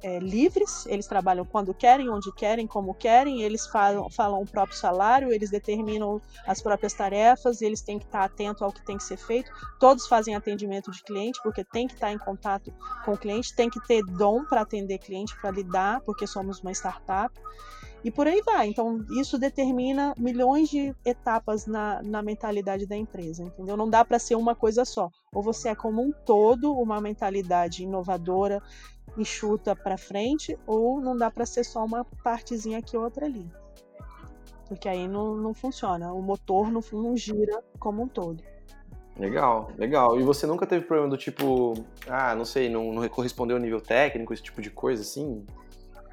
é, 0.03 0.19
livres. 0.19 0.85
Eles 0.85 1.07
trabalham 1.07 1.45
quando 1.45 1.73
querem, 1.73 2.09
onde 2.09 2.31
querem, 2.33 2.65
como 2.65 2.93
querem. 2.93 3.41
Eles 3.41 3.67
falam, 3.67 4.09
falam 4.09 4.41
o 4.41 4.45
próprio 4.45 4.77
salário, 4.77 5.31
eles 5.31 5.49
determinam 5.49 6.21
as 6.45 6.61
próprias 6.61 6.93
tarefas. 6.93 7.61
Eles 7.61 7.81
têm 7.81 7.99
que 7.99 8.05
estar 8.05 8.23
atento 8.23 8.63
ao 8.63 8.71
que 8.71 8.83
tem 8.83 8.97
que 8.97 9.03
ser 9.03 9.17
feito. 9.17 9.51
Todos 9.79 10.07
fazem 10.07 10.35
atendimento 10.35 10.91
de 10.91 11.03
cliente 11.03 11.39
porque 11.43 11.63
tem 11.63 11.87
que 11.87 11.93
estar 11.93 12.11
em 12.11 12.17
contato 12.17 12.73
com 13.05 13.13
o 13.13 13.17
cliente, 13.17 13.55
tem 13.55 13.69
que 13.69 13.85
ter 13.85 14.03
dom 14.03 14.45
para 14.45 14.61
atender 14.61 14.97
cliente, 14.97 15.39
para 15.39 15.51
lidar, 15.51 16.01
porque 16.01 16.25
somos 16.25 16.59
uma 16.61 16.71
startup. 16.71 17.33
E 18.03 18.09
por 18.09 18.27
aí 18.27 18.41
vai. 18.43 18.67
Então, 18.67 19.05
isso 19.19 19.37
determina 19.37 20.13
milhões 20.17 20.69
de 20.69 20.95
etapas 21.05 21.67
na, 21.67 22.01
na 22.01 22.21
mentalidade 22.21 22.85
da 22.85 22.97
empresa, 22.97 23.43
entendeu? 23.43 23.77
Não 23.77 23.89
dá 23.89 24.03
para 24.03 24.17
ser 24.17 24.35
uma 24.35 24.55
coisa 24.55 24.83
só. 24.83 25.09
Ou 25.33 25.41
você 25.41 25.69
é 25.69 25.75
como 25.75 26.01
um 26.01 26.11
todo 26.11 26.73
uma 26.73 26.99
mentalidade 26.99 27.83
inovadora, 27.83 28.61
enxuta 29.17 29.75
para 29.75 29.97
frente, 29.97 30.57
ou 30.65 30.99
não 30.99 31.15
dá 31.15 31.29
para 31.29 31.45
ser 31.45 31.63
só 31.63 31.85
uma 31.85 32.03
partezinha 32.23 32.79
aqui 32.79 32.97
outra 32.97 33.25
ali. 33.25 33.47
Porque 34.67 34.89
aí 34.89 35.07
não, 35.07 35.35
não 35.35 35.53
funciona. 35.53 36.11
O 36.11 36.21
motor 36.21 36.71
não, 36.71 36.81
não 36.93 37.15
gira 37.15 37.61
como 37.77 38.03
um 38.03 38.07
todo. 38.07 38.41
Legal, 39.19 39.69
legal. 39.77 40.19
E 40.19 40.23
você 40.23 40.47
nunca 40.47 40.65
teve 40.65 40.85
problema 40.85 41.09
do 41.09 41.17
tipo, 41.17 41.73
ah, 42.07 42.33
não 42.33 42.45
sei, 42.45 42.69
não, 42.69 42.91
não 42.91 43.07
correspondeu 43.09 43.57
ao 43.57 43.61
nível 43.61 43.81
técnico, 43.81 44.33
esse 44.33 44.41
tipo 44.41 44.61
de 44.61 44.71
coisa 44.71 45.01
assim? 45.01 45.45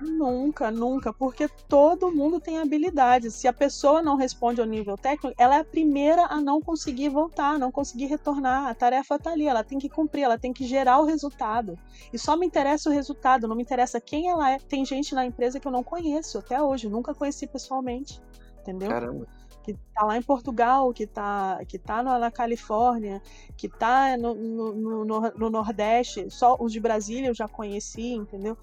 Nunca, 0.01 0.71
nunca, 0.71 1.13
porque 1.13 1.49
todo 1.69 2.13
mundo 2.13 2.39
tem 2.39 2.59
habilidades. 2.59 3.35
Se 3.35 3.49
a 3.49 3.53
pessoa 3.53 4.01
não 4.01 4.15
responde 4.15 4.61
ao 4.61 4.67
nível 4.67 4.97
técnico, 4.97 5.35
ela 5.37 5.57
é 5.57 5.61
a 5.61 5.65
primeira 5.65 6.27
a 6.27 6.41
não 6.41 6.61
conseguir 6.61 7.09
voltar, 7.09 7.59
não 7.59 7.73
conseguir 7.73 8.07
retornar. 8.07 8.69
A 8.69 8.75
tarefa 8.75 9.17
está 9.17 9.33
ali, 9.33 9.47
ela 9.47 9.65
tem 9.65 9.79
que 9.79 9.89
cumprir, 9.89 10.23
ela 10.23 10.39
tem 10.39 10.53
que 10.53 10.65
gerar 10.67 11.01
o 11.01 11.05
resultado. 11.05 11.77
E 12.13 12.19
só 12.19 12.37
me 12.37 12.47
interessa 12.47 12.89
o 12.89 12.93
resultado, 12.93 13.49
não 13.49 13.57
me 13.57 13.63
interessa 13.63 14.01
quem 14.01 14.29
ela 14.29 14.53
é. 14.53 14.59
Tem 14.59 14.85
gente 14.85 15.15
na 15.15 15.27
empresa 15.27 15.59
que 15.59 15.67
eu 15.67 15.73
não 15.73 15.83
conheço 15.83 16.39
até 16.39 16.63
hoje, 16.63 16.89
nunca 16.89 17.13
conheci 17.13 17.47
pessoalmente, 17.47 18.23
entendeu? 18.61 18.89
Caramba 18.89 19.27
que 19.69 19.75
tá 19.95 20.03
lá 20.03 20.17
em 20.17 20.23
Portugal, 20.23 20.91
que 20.95 21.07
tá, 21.07 21.61
que 21.69 21.79
tá 21.79 22.03
na 22.03 22.31
Califórnia, 22.31 23.21
que 23.55 23.69
tá 23.69 24.17
no, 24.17 24.35
no, 24.35 25.05
no, 25.05 25.21
no 25.37 25.51
Nordeste, 25.51 26.31
só 26.31 26.57
os 26.59 26.73
de 26.73 26.81
Brasília 26.81 27.29
eu 27.29 27.35
já 27.35 27.47
conheci, 27.47 28.15
entendeu? 28.15 28.57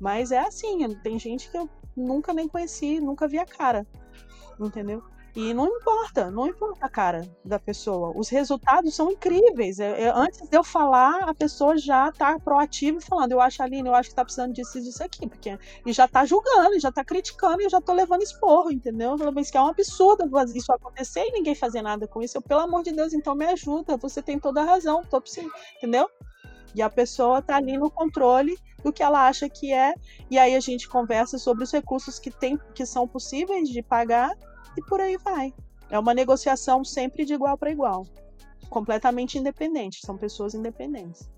Mas 0.00 0.32
é 0.32 0.40
assim, 0.40 0.88
tem 1.02 1.18
gente 1.18 1.50
que 1.50 1.56
eu 1.56 1.68
nunca 1.96 2.32
nem 2.32 2.48
conheci, 2.48 3.00
nunca 3.00 3.28
vi 3.28 3.38
a 3.38 3.46
cara. 3.46 3.86
Entendeu? 4.58 5.02
E 5.34 5.54
não 5.54 5.66
importa, 5.66 6.30
não 6.30 6.46
importa 6.46 6.84
a 6.84 6.90
cara 6.90 7.26
da 7.42 7.58
pessoa. 7.58 8.12
Os 8.14 8.28
resultados 8.28 8.94
são 8.94 9.10
incríveis. 9.10 9.78
Eu, 9.78 9.94
eu, 9.94 10.14
antes 10.14 10.46
de 10.46 10.54
eu 10.54 10.62
falar, 10.62 11.22
a 11.22 11.34
pessoa 11.34 11.78
já 11.78 12.10
está 12.10 12.38
proativa 12.38 12.98
e 12.98 13.02
falando: 13.02 13.32
Eu 13.32 13.40
acho, 13.40 13.62
Aline, 13.62 13.88
eu 13.88 13.94
acho 13.94 14.10
que 14.10 14.12
está 14.12 14.24
precisando 14.24 14.52
disso 14.52 14.76
e 14.76 14.82
disso 14.82 15.02
aqui. 15.02 15.26
Porque, 15.26 15.58
e 15.86 15.92
já 15.92 16.04
está 16.04 16.26
julgando, 16.26 16.78
já 16.78 16.90
está 16.90 17.02
criticando 17.02 17.62
e 17.62 17.64
eu 17.64 17.70
já 17.70 17.78
estou 17.78 17.94
levando 17.94 18.22
esporro, 18.22 18.70
entendeu? 18.70 19.16
Falando, 19.16 19.40
isso 19.40 19.56
é 19.56 19.62
um 19.62 19.68
absurdo 19.68 20.24
isso 20.54 20.70
acontecer 20.70 21.24
e 21.24 21.32
ninguém 21.32 21.54
fazer 21.54 21.80
nada 21.80 22.06
com 22.06 22.22
isso. 22.22 22.36
Eu, 22.36 22.42
pelo 22.42 22.60
amor 22.60 22.82
de 22.82 22.92
Deus, 22.92 23.14
então 23.14 23.34
me 23.34 23.46
ajuda. 23.46 23.96
Você 23.96 24.20
tem 24.20 24.38
toda 24.38 24.60
a 24.60 24.64
razão, 24.64 25.02
tô 25.02 25.18
precisando, 25.18 25.50
entendeu? 25.78 26.10
E 26.74 26.82
a 26.82 26.88
pessoa 26.88 27.38
está 27.38 27.56
ali 27.56 27.76
no 27.76 27.90
controle 27.90 28.56
do 28.82 28.92
que 28.92 29.02
ela 29.02 29.28
acha 29.28 29.48
que 29.48 29.72
é, 29.72 29.94
e 30.30 30.38
aí 30.38 30.54
a 30.54 30.60
gente 30.60 30.88
conversa 30.88 31.38
sobre 31.38 31.64
os 31.64 31.72
recursos 31.72 32.18
que, 32.18 32.30
tem, 32.30 32.58
que 32.74 32.84
são 32.84 33.06
possíveis 33.06 33.68
de 33.68 33.82
pagar 33.82 34.32
e 34.76 34.82
por 34.82 35.00
aí 35.00 35.16
vai. 35.16 35.52
É 35.90 35.98
uma 35.98 36.14
negociação 36.14 36.84
sempre 36.84 37.24
de 37.24 37.34
igual 37.34 37.56
para 37.56 37.70
igual, 37.70 38.06
completamente 38.68 39.38
independente, 39.38 40.00
são 40.04 40.16
pessoas 40.16 40.54
independentes. 40.54 41.30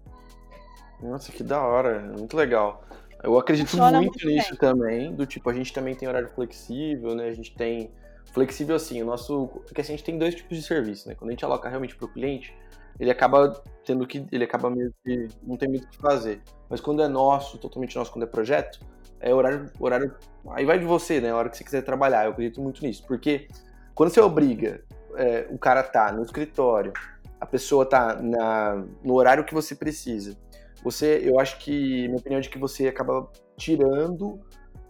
Nossa, 1.02 1.32
que 1.32 1.42
da 1.42 1.60
hora, 1.60 2.00
muito 2.16 2.36
legal. 2.36 2.84
Eu 3.22 3.38
acredito 3.38 3.68
Funciona 3.68 3.98
muito, 4.00 4.12
muito 4.12 4.26
nisso 4.26 4.56
também, 4.56 5.14
do 5.14 5.26
tipo, 5.26 5.48
a 5.50 5.52
gente 5.54 5.72
também 5.72 5.94
tem 5.94 6.08
horário 6.08 6.28
flexível, 6.28 7.14
né? 7.14 7.28
A 7.28 7.32
gente 7.32 7.54
tem 7.54 7.90
flexível 8.32 8.76
assim, 8.76 9.02
o 9.02 9.06
nosso, 9.06 9.48
porque 9.66 9.80
assim, 9.80 9.94
a 9.94 9.96
gente 9.96 10.04
tem 10.04 10.18
dois 10.18 10.34
tipos 10.34 10.56
de 10.56 10.62
serviço, 10.62 11.08
né? 11.08 11.14
Quando 11.14 11.30
a 11.30 11.32
gente 11.32 11.44
aloca 11.44 11.68
realmente 11.68 11.96
para 11.96 12.04
o 12.04 12.08
cliente, 12.08 12.54
ele 12.98 13.10
acaba 13.10 13.62
tendo 13.84 14.06
que. 14.06 14.26
Ele 14.30 14.44
acaba 14.44 14.70
meio 14.70 14.92
que. 15.04 15.28
não 15.42 15.56
tem 15.56 15.68
muito 15.68 15.84
o 15.84 15.88
que 15.88 15.98
fazer. 15.98 16.42
Mas 16.68 16.80
quando 16.80 17.02
é 17.02 17.08
nosso, 17.08 17.58
totalmente 17.58 17.96
nosso, 17.96 18.12
quando 18.12 18.24
é 18.24 18.26
projeto, 18.26 18.80
é 19.20 19.32
horário. 19.34 19.70
horário 19.78 20.14
aí 20.50 20.64
vai 20.64 20.78
de 20.78 20.84
você, 20.84 21.20
né? 21.20 21.30
A 21.30 21.36
hora 21.36 21.48
que 21.48 21.56
você 21.56 21.64
quiser 21.64 21.82
trabalhar. 21.82 22.24
Eu 22.24 22.32
acredito 22.32 22.60
muito 22.60 22.82
nisso. 22.82 23.04
Porque 23.06 23.48
quando 23.94 24.10
você 24.10 24.20
obriga 24.20 24.82
é, 25.16 25.46
o 25.50 25.58
cara 25.58 25.82
tá 25.82 26.12
no 26.12 26.22
escritório, 26.22 26.92
a 27.40 27.46
pessoa 27.46 27.86
tá 27.86 28.14
na, 28.20 28.84
no 29.02 29.14
horário 29.14 29.44
que 29.44 29.54
você 29.54 29.74
precisa, 29.74 30.36
você, 30.82 31.20
eu 31.24 31.40
acho 31.40 31.58
que, 31.58 32.06
minha 32.08 32.18
opinião 32.18 32.38
é 32.38 32.42
de 32.42 32.50
que 32.50 32.58
você 32.58 32.88
acaba 32.88 33.30
tirando 33.56 34.40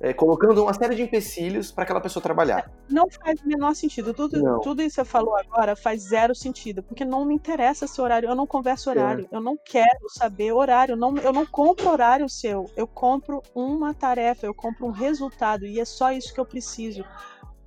é, 0.01 0.13
colocando 0.13 0.63
uma 0.63 0.75
série 0.75 0.95
de 0.95 1.03
empecilhos 1.03 1.71
para 1.71 1.85
aquela 1.85 2.01
pessoa 2.01 2.23
trabalhar. 2.23 2.71
Não 2.89 3.09
faz 3.09 3.41
o 3.41 3.47
menor 3.47 3.75
sentido. 3.75 4.13
Tudo, 4.13 4.61
tudo 4.61 4.83
isso 4.83 4.97
que 4.97 5.03
você 5.03 5.05
falou 5.05 5.37
agora 5.37 5.75
faz 5.77 6.03
zero 6.03 6.35
sentido, 6.35 6.83
porque 6.83 7.05
não 7.05 7.25
me 7.25 7.35
interessa 7.35 7.85
esse 7.85 8.01
horário. 8.01 8.29
Eu 8.29 8.35
não 8.35 8.47
converso 8.47 8.91
horário. 8.91 9.29
É. 9.31 9.37
Eu 9.37 9.41
não 9.41 9.57
quero 9.57 10.09
saber 10.09 10.53
horário. 10.53 10.97
Não, 10.97 11.17
eu 11.19 11.33
não 11.33 11.47
compro 11.47 11.91
horário 11.91 12.29
seu. 12.29 12.71
Eu 12.77 12.87
compro 12.87 13.43
uma 13.55 13.95
tarefa, 13.95 14.47
eu 14.47 14.55
compro 14.55 14.87
um 14.87 14.91
resultado 14.91 15.67
e 15.67 15.81
é 15.81 15.85
só 15.85 16.13
isso 16.13 16.33
que 16.35 16.41
eu 16.41 16.47
preciso 16.47 17.05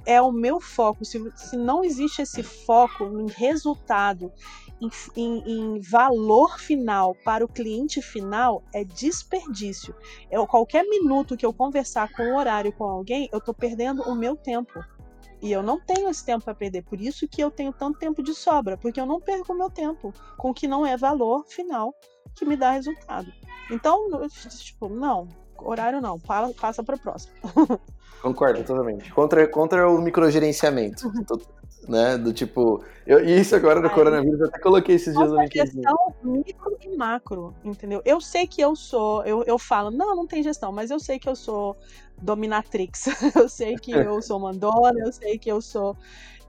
é 0.08 0.22
o 0.22 0.32
meu 0.32 0.60
foco. 0.60 1.04
Se, 1.04 1.22
se, 1.36 1.58
não 1.58 1.84
existe 1.84 2.22
esse 2.22 2.42
foco 2.42 3.04
em 3.04 3.28
resultado 3.28 4.32
em, 4.82 4.90
em, 5.16 5.44
em, 5.76 5.82
valor 5.82 6.58
final 6.58 7.14
para 7.26 7.44
o 7.44 7.48
cliente 7.48 8.02
final 8.02 8.64
é 8.74 8.86
desperdício. 8.86 9.94
Eu, 10.32 10.48
qualquer 10.48 10.84
minuto 10.86 11.36
que 11.36 11.46
eu 11.46 11.54
conversar 11.54 12.12
com 12.14 12.24
o 12.24 12.38
horário 12.38 12.72
com 12.72 12.86
alguém, 12.86 13.28
eu 13.34 13.40
estou 13.40 13.54
perdendo 13.54 14.02
o 14.04 14.16
meu 14.16 14.38
tempo. 14.38 14.84
E 15.42 15.52
eu 15.52 15.62
não 15.62 15.80
tenho 15.80 16.10
esse 16.10 16.26
tempo 16.26 16.46
para 16.46 16.56
perder. 16.56 16.84
Por 16.84 17.00
isso 17.02 17.28
que 17.28 17.44
eu 17.44 17.52
tenho 17.52 17.74
tanto 17.74 18.00
tempo 18.00 18.24
de 18.24 18.34
sobra, 18.34 18.78
porque 18.78 19.00
eu 19.00 19.06
não 19.06 19.20
perco 19.20 19.54
meu 19.54 19.70
tempo 19.70 20.14
com 20.38 20.52
o 20.52 20.54
que 20.54 20.68
não 20.68 20.86
é 20.86 20.96
valor 20.96 21.46
final 21.46 21.94
que 22.34 22.46
me 22.46 22.56
dá 22.56 22.72
resultado. 22.72 23.32
Então, 23.70 24.10
tipo, 24.58 24.88
não, 24.88 25.28
horário 25.60 26.02
não, 26.02 26.20
passa 26.20 26.84
para 26.84 26.96
o 26.96 27.00
próximo. 27.00 27.34
Concordo 28.22 28.64
totalmente. 28.64 29.12
Contra, 29.14 29.48
contra 29.48 29.90
o 29.90 30.02
microgerenciamento. 30.02 31.12
né? 31.88 32.18
Do 32.18 32.34
tipo. 32.34 32.84
Eu, 33.06 33.24
isso 33.24 33.56
agora 33.56 33.80
no 33.80 33.90
coronavírus, 33.90 34.40
eu 34.40 34.48
até 34.48 34.60
coloquei 34.60 34.96
esses 34.96 35.16
dias 35.16 35.32
no 35.32 35.42
LinkedIn. 35.42 35.82
gestão 35.82 36.16
micro 36.24 36.78
e 36.82 36.98
macro, 36.98 37.54
entendeu? 37.64 38.02
Eu 38.04 38.20
sei 38.20 38.46
que 38.46 38.60
eu 38.60 38.76
sou, 38.76 39.24
eu, 39.24 39.44
eu 39.46 39.58
falo, 39.58 39.90
não, 39.90 40.16
não 40.16 40.28
tem 40.28 40.44
gestão, 40.44 40.72
mas 40.72 40.92
eu 40.92 41.00
sei 41.00 41.18
que 41.18 41.30
eu 41.30 41.36
sou 41.36 41.78
dominatrix. 42.22 43.06
eu 43.36 43.48
sei 43.48 43.76
que 43.76 43.92
eu 43.92 44.22
sou 44.22 44.40
mandona, 44.40 45.00
eu 45.00 45.14
sei 45.14 45.38
que 45.38 45.50
eu 45.50 45.62
sou. 45.62 45.96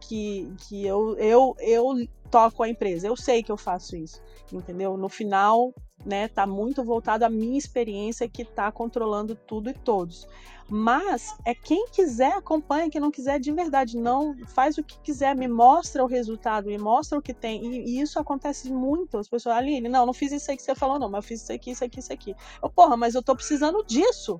Que, 0.00 0.52
que 0.68 0.86
eu, 0.86 1.16
eu, 1.16 1.56
eu 1.58 2.08
toco 2.30 2.62
a 2.62 2.68
empresa, 2.68 3.06
eu 3.06 3.16
sei 3.16 3.42
que 3.42 3.50
eu 3.50 3.56
faço 3.56 3.96
isso, 3.96 4.22
entendeu? 4.52 4.96
No 4.96 5.08
final, 5.08 5.74
né, 6.04 6.28
tá 6.28 6.46
muito 6.46 6.84
voltado 6.84 7.24
à 7.24 7.28
minha 7.28 7.58
experiência 7.58 8.28
que 8.28 8.44
tá 8.44 8.70
controlando 8.70 9.34
tudo 9.34 9.70
e 9.70 9.74
todos. 9.74 10.26
Mas 10.70 11.34
é 11.46 11.54
quem 11.54 11.86
quiser 11.88 12.32
acompanha, 12.34 12.90
quem 12.90 13.00
não 13.00 13.10
quiser 13.10 13.40
de 13.40 13.50
verdade 13.50 13.96
não 13.96 14.36
faz 14.48 14.76
o 14.76 14.82
que 14.82 14.98
quiser, 15.00 15.34
me 15.34 15.48
mostra 15.48 16.04
o 16.04 16.06
resultado, 16.06 16.66
me 16.66 16.76
mostra 16.76 17.18
o 17.18 17.22
que 17.22 17.32
tem. 17.32 17.64
E, 17.64 17.96
e 17.96 18.00
isso 18.00 18.18
acontece 18.18 18.70
muito. 18.70 19.16
As 19.16 19.26
pessoas, 19.26 19.56
Aline, 19.56 19.88
não, 19.88 20.04
não 20.04 20.12
fiz 20.12 20.30
isso 20.30 20.50
aí 20.50 20.58
que 20.58 20.62
você 20.62 20.74
falou, 20.74 20.98
não, 20.98 21.08
mas 21.08 21.24
eu 21.24 21.28
fiz 21.28 21.42
isso 21.42 21.52
aqui, 21.52 21.70
isso 21.70 21.84
aqui, 21.84 22.00
isso 22.00 22.12
aqui. 22.12 22.34
Eu, 22.62 22.68
porra, 22.68 22.98
mas 22.98 23.14
eu 23.14 23.22
tô 23.22 23.34
precisando 23.34 23.82
disso. 23.86 24.38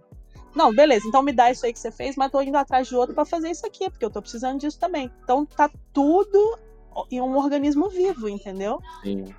Não, 0.59 0.75
beleza, 0.75 1.07
então 1.07 1.23
me 1.23 1.33
dá 1.33 1.53
isso 1.53 1.65
aí 1.65 1.73
que 1.73 1.79
você 1.79 1.93
fez, 1.93 2.17
mas 2.17 2.33
tô 2.33 2.41
indo 2.41 2.57
atrás 2.57 2.89
de 2.89 2.97
outro 2.97 3.15
para 3.15 3.25
fazer 3.25 3.49
isso 3.49 3.65
aqui, 3.65 3.89
porque 3.89 4.05
eu 4.05 4.11
tô 4.11 4.21
precisando 4.21 4.59
disso 4.59 4.77
também. 4.77 5.09
Então 5.23 5.47
tá 5.47 5.71
tudo 5.93 6.59
em 7.13 7.21
um 7.21 7.37
organismo 7.37 7.89
vivo, 7.89 8.29
entendeu? 8.29 8.81
Sim. 9.05 9.33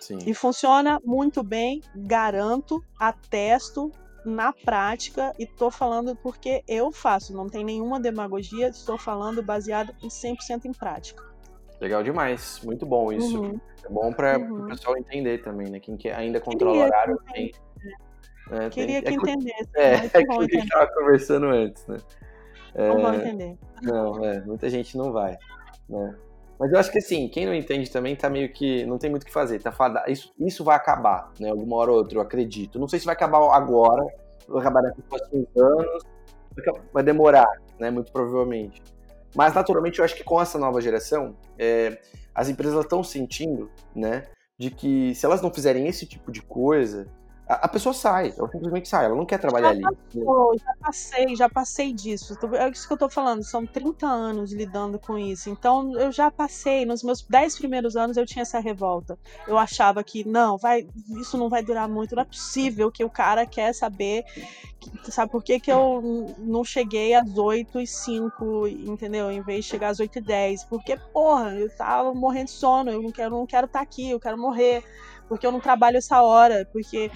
Sim. 0.00 0.18
E 0.26 0.34
funciona 0.34 1.00
muito 1.04 1.44
bem, 1.44 1.80
garanto, 1.94 2.82
atesto, 2.98 3.92
na 4.24 4.52
prática 4.52 5.32
e 5.38 5.46
tô 5.46 5.70
falando 5.70 6.16
porque 6.16 6.64
eu 6.66 6.90
faço, 6.90 7.32
não 7.32 7.48
tem 7.48 7.64
nenhuma 7.64 8.00
demagogia, 8.00 8.66
estou 8.66 8.98
falando 8.98 9.44
baseado 9.44 9.94
em 10.02 10.08
100% 10.08 10.64
em 10.64 10.72
prática. 10.72 11.22
Legal 11.80 12.02
demais, 12.02 12.60
muito 12.64 12.84
bom 12.84 13.12
isso. 13.12 13.40
Uhum. 13.40 13.60
É 13.84 13.88
bom 13.88 14.12
para 14.12 14.40
Uhum. 14.40 14.64
o 14.64 14.66
pessoal 14.66 14.98
entender 14.98 15.40
também, 15.42 15.70
né? 15.70 15.78
Quem 15.78 15.96
que 15.96 16.10
ainda 16.10 16.40
controla 16.40 16.76
o 16.76 16.82
horário 16.82 17.16
tem. 17.32 17.52
Né, 18.50 18.70
Queria 18.70 19.02
tem- 19.02 19.18
que 19.18 19.28
é 19.30 19.32
entendesse, 19.32 19.70
É, 19.76 19.92
é 20.16 20.18
aquilo 20.18 20.46
que 20.46 20.56
a 20.56 20.60
gente 20.60 20.64
estava 20.64 20.86
conversando 20.92 21.46
antes, 21.46 21.86
né? 21.86 21.96
Não 22.74 23.00
vão 23.00 23.12
É, 23.12 23.16
entender. 23.16 23.58
não, 23.82 24.24
é, 24.24 24.40
muita 24.42 24.68
gente 24.70 24.96
não 24.96 25.12
vai, 25.12 25.36
né? 25.88 26.14
Mas 26.58 26.70
eu 26.72 26.78
acho 26.78 26.92
que 26.92 26.98
assim, 26.98 27.26
quem 27.28 27.46
não 27.46 27.54
entende 27.54 27.90
também 27.90 28.14
tá 28.14 28.28
meio 28.28 28.52
que 28.52 28.84
não 28.84 28.98
tem 28.98 29.08
muito 29.08 29.22
o 29.22 29.26
que 29.26 29.32
fazer, 29.32 29.60
tá 29.62 29.72
fada, 29.72 30.04
isso, 30.08 30.30
isso 30.38 30.62
vai 30.62 30.76
acabar, 30.76 31.32
né? 31.40 31.48
Alguma 31.50 31.76
hora 31.76 31.90
ou 31.90 31.96
outra, 31.98 32.18
eu 32.18 32.22
acredito. 32.22 32.78
Não 32.78 32.86
sei 32.86 32.98
se 32.98 33.06
vai 33.06 33.14
acabar 33.14 33.38
agora, 33.56 34.04
vai 34.46 34.60
acabar 34.60 34.82
daqui 34.82 35.00
a 35.00 35.08
próximos 35.08 35.46
anos, 35.56 36.02
vai 36.92 37.02
demorar, 37.02 37.50
né? 37.78 37.90
Muito 37.90 38.12
provavelmente. 38.12 38.82
Mas 39.34 39.54
naturalmente 39.54 40.00
eu 40.00 40.04
acho 40.04 40.14
que 40.14 40.22
com 40.24 40.40
essa 40.40 40.58
nova 40.58 40.80
geração, 40.82 41.34
é, 41.58 41.98
as 42.34 42.48
empresas 42.48 42.78
estão 42.84 43.02
sentindo, 43.02 43.70
né? 43.96 44.24
De 44.58 44.70
que 44.70 45.14
se 45.14 45.24
elas 45.24 45.40
não 45.40 45.50
fizerem 45.52 45.86
esse 45.86 46.04
tipo 46.04 46.30
de 46.30 46.42
coisa, 46.42 47.06
a, 47.54 47.68
pessoa 47.68 47.92
sai, 47.92 48.32
ela 48.36 48.48
simplesmente 48.48 48.88
sai, 48.88 49.06
ela 49.06 49.14
não 49.16 49.26
quer 49.26 49.38
trabalhar 49.38 49.70
ali. 49.70 49.80
né? 49.80 49.90
Pô, 50.24 50.56
já 50.58 50.74
passei, 50.80 51.36
já 51.36 51.48
passei 51.48 51.92
disso. 51.92 52.36
É 52.54 52.68
isso 52.68 52.86
que 52.86 52.92
eu 52.92 52.98
tô 52.98 53.08
falando, 53.08 53.42
são 53.42 53.66
30 53.66 54.06
anos 54.06 54.52
lidando 54.52 54.98
com 54.98 55.18
isso. 55.18 55.50
Então 55.50 55.92
eu 55.98 56.12
já 56.12 56.30
passei, 56.30 56.84
nos 56.86 57.02
meus 57.02 57.22
10 57.22 57.56
primeiros 57.58 57.96
anos 57.96 58.16
eu 58.16 58.26
tinha 58.26 58.42
essa 58.42 58.60
revolta. 58.60 59.18
Eu 59.46 59.58
achava 59.58 60.02
que 60.04 60.26
não, 60.26 60.56
vai, 60.58 60.86
isso 61.20 61.36
não 61.36 61.48
vai 61.48 61.62
durar 61.62 61.88
muito, 61.88 62.14
não 62.14 62.22
é 62.22 62.26
possível 62.26 62.90
que 62.90 63.04
o 63.04 63.10
cara 63.10 63.44
quer 63.46 63.74
saber, 63.74 64.24
que- 64.78 65.10
sabe 65.12 65.30
por 65.32 65.42
que, 65.42 65.58
que 65.60 65.70
eu 65.72 66.34
não 66.38 66.62
cheguei 66.64 67.14
às 67.14 67.36
8 67.36 67.80
e 67.80 67.86
5, 67.86 68.66
entendeu? 68.68 69.30
Em 69.30 69.42
vez 69.42 69.64
de 69.64 69.70
chegar 69.70 69.88
às 69.88 70.00
8 70.00 70.18
e 70.18 70.22
10. 70.22 70.64
Porque, 70.64 70.96
porra, 71.12 71.54
eu 71.54 71.68
tava 71.76 72.14
morrendo 72.14 72.46
de 72.46 72.52
sono, 72.52 72.90
eu 72.90 73.02
não 73.02 73.10
quero 73.10 73.30
não 73.30 73.46
quero 73.46 73.66
estar 73.66 73.80
aqui, 73.80 74.10
eu 74.10 74.20
quero 74.20 74.38
morrer, 74.38 74.82
porque 75.28 75.46
eu 75.46 75.52
não 75.52 75.60
trabalho 75.60 75.96
essa 75.96 76.20
hora, 76.22 76.68
porque 76.72 77.10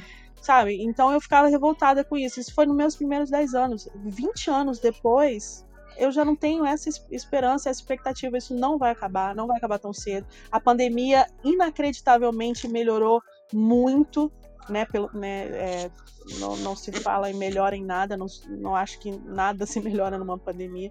sabe? 0.45 0.82
Então 0.82 1.12
eu 1.12 1.20
ficava 1.20 1.49
revoltada 1.49 2.05
com 2.05 2.16
isso. 2.16 2.40
Isso 2.40 2.55
foi 2.55 2.66
nos 2.66 2.76
meus 2.76 2.97
primeiros 2.97 3.30
10 3.30 3.55
anos. 3.55 3.88
20 4.05 4.51
anos 4.51 4.78
depois, 4.78 5.64
eu 5.97 6.11
já 6.12 6.24
não 6.24 6.36
tenho 6.36 6.64
essa 6.64 6.88
es- 6.88 7.05
esperança, 7.11 7.70
essa 7.70 7.80
expectativa. 7.80 8.36
Isso 8.38 8.55
não 8.55 8.78
vai 8.78 8.90
acabar, 8.90 9.34
não 9.34 9.47
vai 9.47 9.57
acabar 9.57 9.78
tão 9.78 9.92
cedo. 9.92 10.26
A 10.51 10.61
pandemia 10.61 11.26
inacreditavelmente 11.42 12.68
melhorou 12.68 13.20
muito. 13.53 14.30
Né, 14.66 14.86
pelo, 14.86 15.11
né, 15.12 15.45
é, 15.84 15.90
não, 16.38 16.57
não 16.57 16.74
se 16.74 16.90
fala 16.90 17.30
em 17.30 17.34
melhora 17.34 17.76
em 17.76 17.84
nada, 17.84 18.16
não, 18.16 18.24
não 18.49 18.74
acho 18.74 18.99
que 18.99 19.11
nada 19.11 19.66
se 19.66 19.78
melhora 19.78 20.16
numa 20.16 20.38
pandemia, 20.38 20.90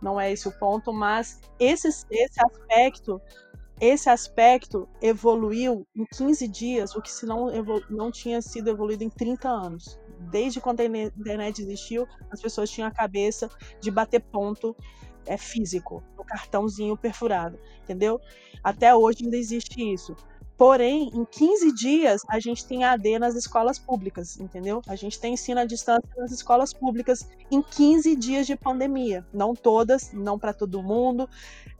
não 0.00 0.18
é 0.18 0.32
esse 0.32 0.48
o 0.48 0.52
ponto, 0.58 0.90
mas 0.90 1.38
esse, 1.58 1.88
esse 2.10 2.40
aspecto 2.42 3.20
esse 3.80 4.10
aspecto 4.10 4.86
evoluiu 5.00 5.86
em 5.96 6.04
15 6.04 6.46
dias, 6.46 6.94
o 6.94 7.00
que 7.00 7.10
se 7.10 7.24
não, 7.24 7.46
não 7.88 8.10
tinha 8.10 8.42
sido 8.42 8.68
evoluído 8.68 9.02
em 9.02 9.08
30 9.08 9.48
anos. 9.48 9.98
Desde 10.30 10.60
quando 10.60 10.80
a 10.80 10.84
internet 10.84 11.62
existiu, 11.62 12.06
as 12.30 12.42
pessoas 12.42 12.70
tinham 12.70 12.86
a 12.86 12.92
cabeça 12.92 13.48
de 13.80 13.90
bater 13.90 14.20
ponto 14.20 14.76
é, 15.24 15.38
físico, 15.38 16.02
no 16.16 16.24
cartãozinho 16.24 16.96
perfurado, 16.96 17.58
entendeu? 17.82 18.20
Até 18.62 18.94
hoje 18.94 19.24
ainda 19.24 19.36
existe 19.36 19.80
isso. 19.80 20.14
Porém, 20.60 21.10
em 21.14 21.24
15 21.24 21.72
dias, 21.72 22.20
a 22.28 22.38
gente 22.38 22.66
tem 22.66 22.84
AD 22.84 23.18
nas 23.18 23.34
escolas 23.34 23.78
públicas, 23.78 24.38
entendeu? 24.38 24.82
A 24.86 24.94
gente 24.94 25.18
tem 25.18 25.32
ensino 25.32 25.58
à 25.58 25.64
distância 25.64 26.06
nas 26.18 26.30
escolas 26.32 26.74
públicas 26.74 27.26
em 27.50 27.62
15 27.62 28.14
dias 28.14 28.46
de 28.46 28.54
pandemia. 28.56 29.24
Não 29.32 29.54
todas, 29.54 30.12
não 30.12 30.38
para 30.38 30.52
todo 30.52 30.82
mundo, 30.82 31.26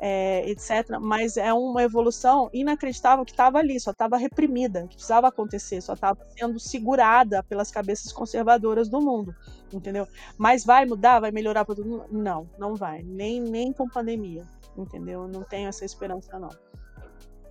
é, 0.01 0.49
etc. 0.49 0.99
Mas 0.99 1.37
é 1.37 1.53
uma 1.53 1.83
evolução 1.83 2.49
inacreditável 2.55 3.23
que 3.23 3.33
estava 3.33 3.59
ali, 3.59 3.79
só 3.79 3.91
estava 3.91 4.17
reprimida, 4.17 4.87
que 4.89 4.95
precisava 4.95 5.29
acontecer, 5.29 5.83
só 5.83 5.93
estava 5.93 6.19
sendo 6.35 6.59
segurada 6.59 7.43
pelas 7.43 7.71
cabeças 7.71 8.11
conservadoras 8.11 8.89
do 8.89 8.99
mundo, 8.99 9.37
entendeu? 9.71 10.09
Mas 10.39 10.65
vai 10.65 10.87
mudar, 10.87 11.21
vai 11.21 11.31
melhorar 11.31 11.67
para 11.67 11.75
todo 11.75 11.87
mundo? 11.87 12.07
Não, 12.11 12.49
não 12.59 12.75
vai, 12.75 13.03
nem, 13.03 13.43
nem 13.43 13.75
com 13.75 13.87
pandemia, 13.87 14.49
entendeu? 14.75 15.29
Não 15.29 15.43
tenho 15.43 15.69
essa 15.69 15.85
esperança, 15.85 16.39
não. 16.39 16.70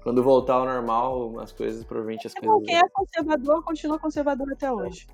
Quando 0.03 0.23
voltar 0.23 0.55
ao 0.55 0.65
normal, 0.65 1.39
as 1.39 1.51
coisas, 1.51 1.83
provavelmente 1.83 2.25
as 2.27 2.33
Bom, 2.33 2.47
coisas. 2.59 2.65
quem 2.67 2.77
é 2.77 2.89
conservador 2.89 3.63
continua 3.63 3.99
conservador 3.99 4.51
até 4.51 4.71
hoje. 4.71 5.07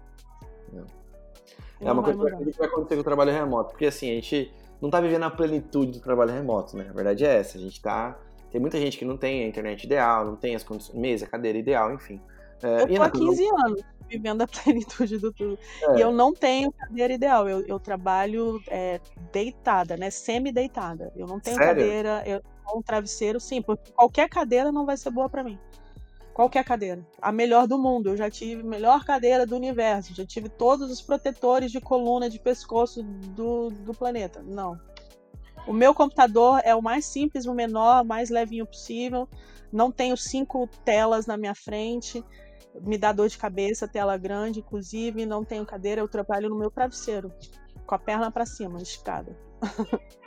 É 1.82 1.92
uma 1.92 1.96
Não 1.96 2.02
vai 2.02 2.14
coisa 2.16 2.36
mudar. 2.38 2.52
que 2.52 2.58
vai 2.58 2.68
acontecer 2.68 2.96
com 2.96 3.02
o 3.02 3.04
trabalho 3.04 3.32
remoto, 3.32 3.72
porque 3.72 3.86
assim, 3.88 4.10
a 4.12 4.14
gente 4.16 4.52
não 4.82 4.90
tá 4.90 5.02
vivendo 5.02 5.24
a 5.24 5.30
plenitude 5.30 5.94
do 5.94 6.00
trabalho 6.00 6.32
remoto, 6.32 6.78
né? 6.78 6.88
A 6.90 6.94
verdade 6.94 7.26
é 7.26 7.38
essa, 7.38 7.58
a 7.58 7.62
gente 7.62 7.82
tá... 7.82 8.18
Tem 8.52 8.62
muita 8.62 8.78
gente 8.80 8.98
que 8.98 9.04
não 9.04 9.18
tem 9.18 9.44
a 9.44 9.48
internet 9.48 9.84
ideal, 9.84 10.24
não 10.26 10.36
tem 10.38 10.56
as 10.56 10.64
condições, 10.64 10.98
mesa, 10.98 11.28
cadeira 11.28 11.58
ideal, 11.58 11.92
enfim. 11.94 12.22
É, 12.64 12.84
Eu 12.84 12.88
tô 12.88 12.96
há 12.96 13.00
na- 13.00 13.10
15 13.10 13.46
anos 13.66 13.82
vivendo 14.18 14.42
a 14.42 14.48
plenitude 14.48 15.18
do 15.18 15.32
tudo. 15.32 15.58
É. 15.90 15.98
E 15.98 16.02
eu 16.02 16.12
não 16.12 16.34
tenho 16.34 16.72
cadeira 16.72 17.14
ideal. 17.14 17.48
Eu, 17.48 17.66
eu 17.66 17.80
trabalho 17.80 18.62
é, 18.68 19.00
deitada, 19.32 19.98
né? 19.98 20.10
Semi-deitada. 20.10 21.12
Eu 21.16 21.28
não 21.28 21.40
tenho 21.40 21.58
Sério? 21.58 21.84
cadeira, 21.84 22.24
eu 22.26 22.42
um 22.74 22.82
travesseiro, 22.82 23.40
sim, 23.40 23.62
porque 23.62 23.92
qualquer 23.92 24.30
cadeira 24.30 24.72
não 24.72 24.86
vai 24.86 24.98
ser 24.98 25.12
boa 25.12 25.30
pra 25.30 25.44
mim. 25.44 25.60
Qualquer 26.34 26.66
cadeira. 26.66 27.06
A 27.22 27.32
melhor 27.32 27.68
do 27.68 27.78
mundo. 27.78 28.10
Eu 28.10 28.18
já 28.18 28.30
tive 28.30 28.62
a 28.62 28.66
melhor 28.66 29.06
cadeira 29.06 29.46
do 29.46 29.56
universo. 29.56 30.14
Já 30.14 30.26
tive 30.26 30.50
todos 30.50 30.92
os 30.92 31.02
protetores 31.02 31.72
de 31.72 31.80
coluna, 31.80 32.30
de 32.30 32.40
pescoço 32.40 33.04
do, 33.04 33.70
do 33.70 33.94
planeta. 33.94 34.42
Não. 34.44 34.80
O 35.66 35.72
meu 35.72 35.96
computador 35.96 36.62
é 36.64 36.76
o 36.76 36.82
mais 36.82 37.06
simples, 37.06 37.46
o 37.46 37.54
menor, 37.54 38.04
o 38.04 38.06
mais 38.06 38.30
levinho 38.30 38.66
possível. 38.66 39.30
Não 39.72 39.92
tenho 39.92 40.18
cinco 40.18 40.68
telas 40.84 41.26
na 41.26 41.38
minha 41.38 41.56
frente 41.56 42.24
me 42.82 42.98
dá 42.98 43.12
dor 43.12 43.28
de 43.28 43.38
cabeça, 43.38 43.88
tela 43.88 44.18
grande, 44.18 44.60
inclusive, 44.60 45.26
não 45.26 45.44
tenho 45.44 45.66
cadeira, 45.66 46.02
eu 46.02 46.08
trabalho 46.08 46.50
no 46.50 46.58
meu 46.58 46.70
travesseiro, 46.70 47.32
com 47.86 47.96
a 47.96 48.00
perna 48.00 48.32
para 48.32 48.46
cima, 48.46 48.82
esticada. 48.82 49.36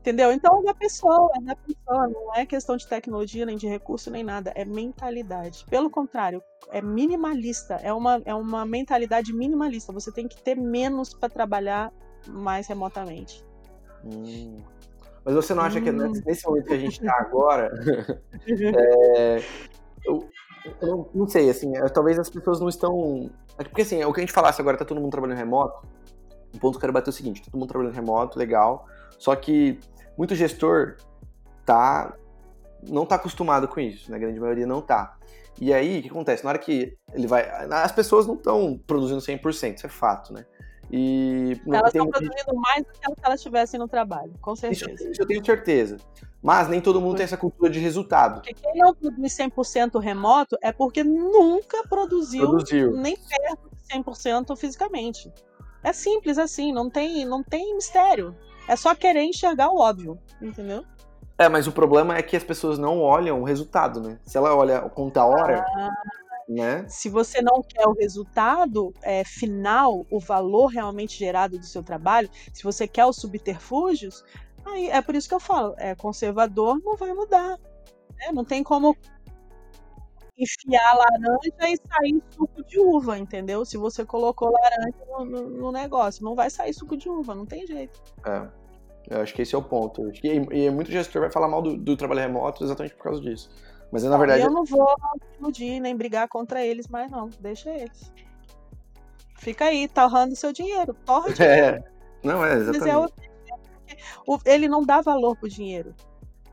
Entendeu? 0.00 0.30
Então 0.30 0.60
é 0.60 0.62
da 0.62 0.74
pessoa, 0.74 1.32
é 1.36 1.40
da 1.40 1.56
pessoa, 1.56 2.06
não 2.06 2.32
é 2.32 2.46
questão 2.46 2.76
de 2.76 2.86
tecnologia, 2.86 3.44
nem 3.44 3.56
de 3.56 3.66
recurso, 3.66 4.08
nem 4.08 4.22
nada, 4.22 4.52
é 4.54 4.64
mentalidade. 4.64 5.66
Pelo 5.68 5.90
contrário, 5.90 6.40
é 6.70 6.80
minimalista, 6.80 7.74
é 7.82 7.92
uma, 7.92 8.22
é 8.24 8.32
uma 8.32 8.64
mentalidade 8.64 9.32
minimalista. 9.32 9.92
Você 9.92 10.12
tem 10.12 10.28
que 10.28 10.40
ter 10.40 10.54
menos 10.56 11.12
para 11.12 11.28
trabalhar 11.28 11.92
mais 12.28 12.68
remotamente. 12.68 13.44
Hum. 14.04 14.62
Mas 15.24 15.34
você 15.34 15.52
não 15.54 15.64
acha 15.64 15.80
que 15.80 15.90
Hum. 15.90 15.94
nesse 15.94 16.24
nesse 16.24 16.46
momento 16.46 16.66
que 16.66 16.74
a 16.74 16.78
gente 16.78 17.00
tá 17.00 17.16
agora, 17.18 17.68
é, 18.46 19.42
eu 20.80 20.88
não, 20.88 21.08
não 21.14 21.28
sei, 21.28 21.48
assim, 21.50 21.76
é, 21.76 21.88
talvez 21.88 22.18
as 22.18 22.28
pessoas 22.28 22.60
não 22.60 22.68
estão. 22.68 23.30
é 23.58 23.64
Porque 23.64 23.82
assim, 23.82 24.02
o 24.04 24.12
que 24.12 24.20
a 24.20 24.22
gente 24.22 24.32
falasse 24.32 24.60
agora, 24.60 24.76
tá 24.76 24.84
todo 24.84 25.00
mundo 25.00 25.10
trabalhando 25.10 25.38
remoto. 25.38 25.86
O 26.54 26.58
ponto 26.58 26.72
que 26.72 26.76
eu 26.76 26.80
quero 26.80 26.92
bater 26.92 27.08
é 27.08 27.12
o 27.12 27.12
seguinte: 27.12 27.40
tá 27.42 27.50
todo 27.50 27.58
mundo 27.58 27.68
trabalhando 27.68 27.94
remoto, 27.94 28.38
legal. 28.38 28.86
Só 29.18 29.34
que 29.34 29.78
muito 30.16 30.34
gestor 30.34 30.96
tá. 31.64 32.14
não 32.88 33.04
tá 33.04 33.16
acostumado 33.16 33.68
com 33.68 33.80
isso, 33.80 34.10
na 34.10 34.18
grande 34.18 34.40
maioria 34.40 34.66
não 34.66 34.80
tá. 34.80 35.16
E 35.60 35.72
aí, 35.72 36.00
o 36.00 36.02
que 36.02 36.08
acontece? 36.08 36.44
Na 36.44 36.50
hora 36.50 36.58
que 36.58 36.96
ele 37.14 37.26
vai. 37.26 37.48
As 37.70 37.92
pessoas 37.92 38.26
não 38.26 38.34
estão 38.34 38.78
produzindo 38.86 39.20
100%, 39.20 39.76
isso 39.76 39.86
é 39.86 39.88
fato, 39.88 40.32
né? 40.32 40.44
E 40.90 41.60
Elas 41.66 41.88
estão 41.88 42.08
produzindo 42.08 42.54
mais 42.54 42.84
do 42.84 42.92
que 42.92 43.20
elas 43.24 43.40
estivessem 43.40 43.78
no 43.78 43.88
trabalho, 43.88 44.32
com 44.40 44.52
isso, 44.52 44.60
certeza. 44.60 45.10
isso 45.10 45.22
eu 45.22 45.26
tenho 45.26 45.44
certeza. 45.44 45.96
Mas 46.42 46.68
nem 46.68 46.80
todo 46.80 47.00
mundo 47.00 47.16
tem 47.16 47.24
essa 47.24 47.36
cultura 47.36 47.70
de 47.70 47.80
resultado. 47.80 48.34
Porque 48.34 48.54
quem 48.54 48.80
não 48.80 48.94
produz 48.94 49.36
100% 49.36 49.98
remoto 50.00 50.56
é 50.62 50.70
porque 50.70 51.02
nunca 51.02 51.82
produziu 51.88 52.48
Produziu. 52.48 52.92
nem 52.92 53.16
perto 53.16 53.68
de 53.72 53.98
100% 53.98 54.56
fisicamente. 54.56 55.32
É 55.82 55.92
simples 55.92 56.38
assim, 56.38 56.72
não 56.72 56.88
tem, 56.88 57.24
não 57.24 57.42
tem 57.42 57.74
mistério. 57.74 58.34
É 58.68 58.76
só 58.76 58.94
querer 58.94 59.22
enxergar 59.22 59.70
o 59.70 59.78
óbvio, 59.78 60.18
entendeu? 60.40 60.84
É, 61.38 61.48
mas 61.48 61.66
o 61.66 61.72
problema 61.72 62.16
é 62.16 62.22
que 62.22 62.36
as 62.36 62.42
pessoas 62.44 62.78
não 62.78 63.00
olham 63.00 63.40
o 63.40 63.44
resultado, 63.44 64.00
né? 64.00 64.18
Se 64.24 64.38
ela 64.38 64.54
olha 64.54 64.80
conta 64.82 65.20
a 65.20 65.26
hora, 65.26 65.64
né? 66.48 66.86
Se 66.88 67.08
você 67.08 67.42
não 67.42 67.62
quer 67.62 67.86
o 67.88 67.92
resultado 67.94 68.92
é, 69.02 69.24
final, 69.24 70.06
o 70.10 70.20
valor 70.20 70.66
realmente 70.68 71.18
gerado 71.18 71.58
do 71.58 71.66
seu 71.66 71.82
trabalho, 71.82 72.30
se 72.52 72.62
você 72.62 72.86
quer 72.88 73.04
os 73.06 73.16
subterfúgios, 73.16 74.24
aí 74.64 74.88
é 74.90 75.00
por 75.02 75.14
isso 75.14 75.28
que 75.28 75.34
eu 75.34 75.40
falo, 75.40 75.74
é 75.78 75.94
conservador, 75.94 76.78
não 76.84 76.96
vai 76.96 77.12
mudar. 77.12 77.58
né? 78.18 78.32
Não 78.32 78.44
tem 78.44 78.62
como 78.62 78.96
enfiar 80.38 80.94
laranja 80.94 81.48
e 81.72 81.76
sair 81.76 82.22
suco 82.30 82.62
de 82.64 82.78
uva, 82.78 83.18
entendeu? 83.18 83.64
Se 83.64 83.76
você 83.78 84.04
colocou 84.04 84.50
laranja 84.52 84.98
no, 85.08 85.24
no- 85.24 85.48
no 85.50 85.72
negócio, 85.72 86.22
não 86.24 86.34
vai 86.34 86.50
sair 86.50 86.74
suco 86.74 86.96
de 86.96 87.08
uva, 87.08 87.34
não 87.34 87.46
tem 87.46 87.66
jeito. 87.66 87.98
É. 88.26 88.46
Eu 89.08 89.20
acho 89.20 89.32
que 89.34 89.42
esse 89.42 89.54
é 89.54 89.58
o 89.58 89.62
ponto. 89.62 90.10
Que, 90.12 90.28
e 90.28 90.68
muito 90.70 90.90
gestor 90.90 91.22
vai 91.22 91.30
falar 91.30 91.48
mal 91.48 91.62
do, 91.62 91.76
do 91.76 91.96
trabalho 91.96 92.20
remoto 92.20 92.64
exatamente 92.64 92.94
por 92.96 93.04
causa 93.04 93.20
disso. 93.20 93.48
Mas 93.92 94.02
na 94.02 94.16
verdade. 94.16 94.42
eu 94.42 94.50
não 94.50 94.64
vou 94.64 94.94
me 95.14 95.38
iludir 95.38 95.80
nem 95.80 95.96
brigar 95.96 96.28
contra 96.28 96.64
eles 96.64 96.88
mais, 96.88 97.10
não. 97.10 97.28
Deixa 97.40 97.70
eles. 97.70 98.12
Fica 99.38 99.66
aí, 99.66 99.86
torrando 99.88 100.34
seu 100.34 100.52
dinheiro. 100.52 100.94
Torra 101.04 101.30
dinheiro. 101.32 101.76
É. 101.76 101.84
Não, 102.22 102.44
é, 102.44 102.54
exatamente. 102.54 102.90
É 102.90 103.26
o, 104.26 104.38
ele 104.44 104.68
não 104.68 104.84
dá 104.84 105.00
valor 105.00 105.36
pro 105.36 105.48
dinheiro. 105.48 105.94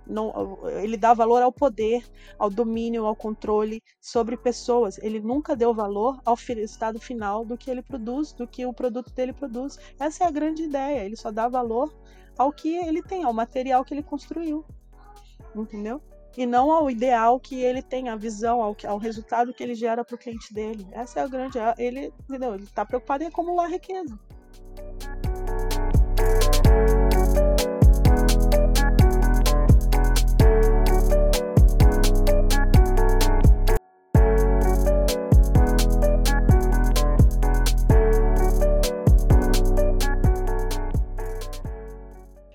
Não, 0.06 0.60
ele 0.82 0.98
dá 0.98 1.14
valor 1.14 1.42
ao 1.42 1.52
poder, 1.52 2.06
ao 2.38 2.50
domínio, 2.50 3.06
ao 3.06 3.16
controle 3.16 3.82
sobre 4.02 4.36
pessoas. 4.36 4.98
Ele 4.98 5.20
nunca 5.20 5.56
deu 5.56 5.74
valor 5.74 6.20
ao 6.26 6.36
estado 6.58 7.00
final 7.00 7.46
do 7.46 7.58
que 7.58 7.72
ele 7.72 7.82
produz, 7.82 8.34
do 8.34 8.46
que 8.46 8.66
o 8.66 8.74
produto 8.74 9.14
dele 9.14 9.32
produz. 9.32 9.80
Essa 9.98 10.26
é 10.26 10.28
a 10.28 10.32
grande 10.32 10.64
ideia. 10.64 11.06
Ele 11.06 11.16
só 11.16 11.32
dá 11.32 11.48
valor 11.48 11.94
ao 12.38 12.52
que 12.52 12.76
ele 12.76 13.02
tem, 13.02 13.24
ao 13.24 13.34
material 13.34 13.86
que 13.86 13.94
ele 13.94 14.04
construiu. 14.04 14.66
Entendeu? 15.56 16.02
E 16.36 16.46
não 16.46 16.72
ao 16.72 16.90
ideal 16.90 17.40
que 17.40 17.62
ele 17.62 17.82
tem, 17.82 18.10
a 18.10 18.16
visão, 18.16 18.62
ao, 18.62 18.76
ao 18.88 18.98
resultado 18.98 19.54
que 19.54 19.62
ele 19.62 19.76
gera 19.76 20.04
para 20.04 20.16
o 20.16 20.18
cliente 20.18 20.54
dele. 20.54 20.88
Essa 20.92 21.20
é 21.20 21.24
a 21.24 21.28
grande. 21.28 21.60
Ele 21.78 22.12
está 22.60 22.86
preocupado 22.86 23.24
em 23.24 23.28
acumular 23.28 23.68
riqueza. 23.68 24.18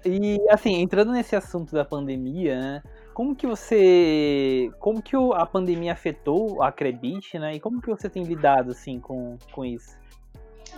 E 0.05 0.39
assim, 0.51 0.81
entrando 0.81 1.13
nesse 1.13 1.37
assunto 1.37 1.73
da 1.73 1.85
pandemia, 1.85 2.59
né? 2.59 2.83
Como 3.19 3.35
que 3.35 3.49
você. 3.49 4.71
Como 4.79 5.03
que 5.03 5.17
a 5.17 5.45
pandemia 5.45 5.93
afetou 5.93 6.63
a 6.63 6.71
Crebit, 6.71 7.37
né? 7.37 7.57
E 7.57 7.59
como 7.59 7.81
que 7.81 7.89
você 7.89 8.09
tem 8.09 8.23
lidado 8.23 8.71
assim 8.71 9.01
com, 9.01 9.37
com 9.53 9.65
isso? 9.65 9.99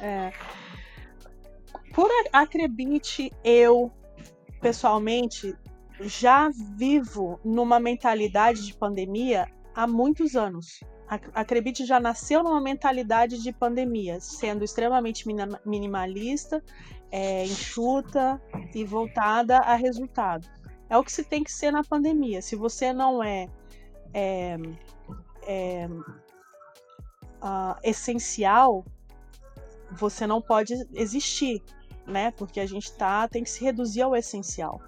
É, 0.00 0.32
por 1.92 2.08
Acrebite, 2.32 3.30
eu, 3.44 3.92
pessoalmente, 4.58 5.54
já 6.00 6.48
vivo 6.78 7.38
numa 7.44 7.78
mentalidade 7.78 8.64
de 8.64 8.74
pandemia 8.74 9.46
há 9.74 9.86
muitos 9.86 10.34
anos. 10.34 10.80
A 11.34 11.44
Crebite 11.44 11.84
já 11.84 12.00
nasceu 12.00 12.42
numa 12.42 12.62
mentalidade 12.62 13.42
de 13.42 13.52
pandemia, 13.52 14.18
sendo 14.18 14.64
extremamente 14.64 15.26
minimalista, 15.66 16.64
é, 17.12 17.44
enxuta 17.44 18.40
e 18.74 18.82
voltada 18.82 19.58
a 19.58 19.74
resultado. 19.74 20.48
É 20.90 20.98
o 20.98 21.04
que 21.04 21.12
se 21.12 21.22
tem 21.22 21.44
que 21.44 21.52
ser 21.52 21.70
na 21.70 21.84
pandemia. 21.84 22.42
Se 22.42 22.56
você 22.56 22.92
não 22.92 23.22
é, 23.22 23.48
é, 24.12 24.56
é 25.46 25.88
uh, 27.40 27.78
essencial, 27.84 28.84
você 29.92 30.26
não 30.26 30.42
pode 30.42 30.74
existir, 30.92 31.62
né? 32.04 32.32
Porque 32.32 32.58
a 32.58 32.66
gente 32.66 32.92
tá, 32.92 33.28
tem 33.28 33.44
que 33.44 33.50
se 33.50 33.64
reduzir 33.64 34.02
ao 34.02 34.16
essencial. 34.16 34.80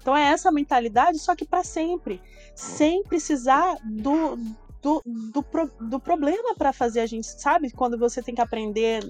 Então 0.00 0.14
é 0.14 0.24
essa 0.24 0.52
mentalidade, 0.52 1.18
só 1.18 1.34
que 1.34 1.44
para 1.44 1.64
sempre, 1.64 2.20
sem 2.54 3.02
precisar 3.02 3.76
do, 3.84 4.36
do, 4.82 5.02
do, 5.04 5.42
pro, 5.42 5.66
do 5.80 5.98
problema 5.98 6.54
para 6.54 6.72
fazer 6.72 7.00
a 7.00 7.06
gente, 7.06 7.26
sabe? 7.26 7.70
Quando 7.70 7.98
você 7.98 8.22
tem 8.22 8.34
que 8.34 8.40
aprender 8.40 9.02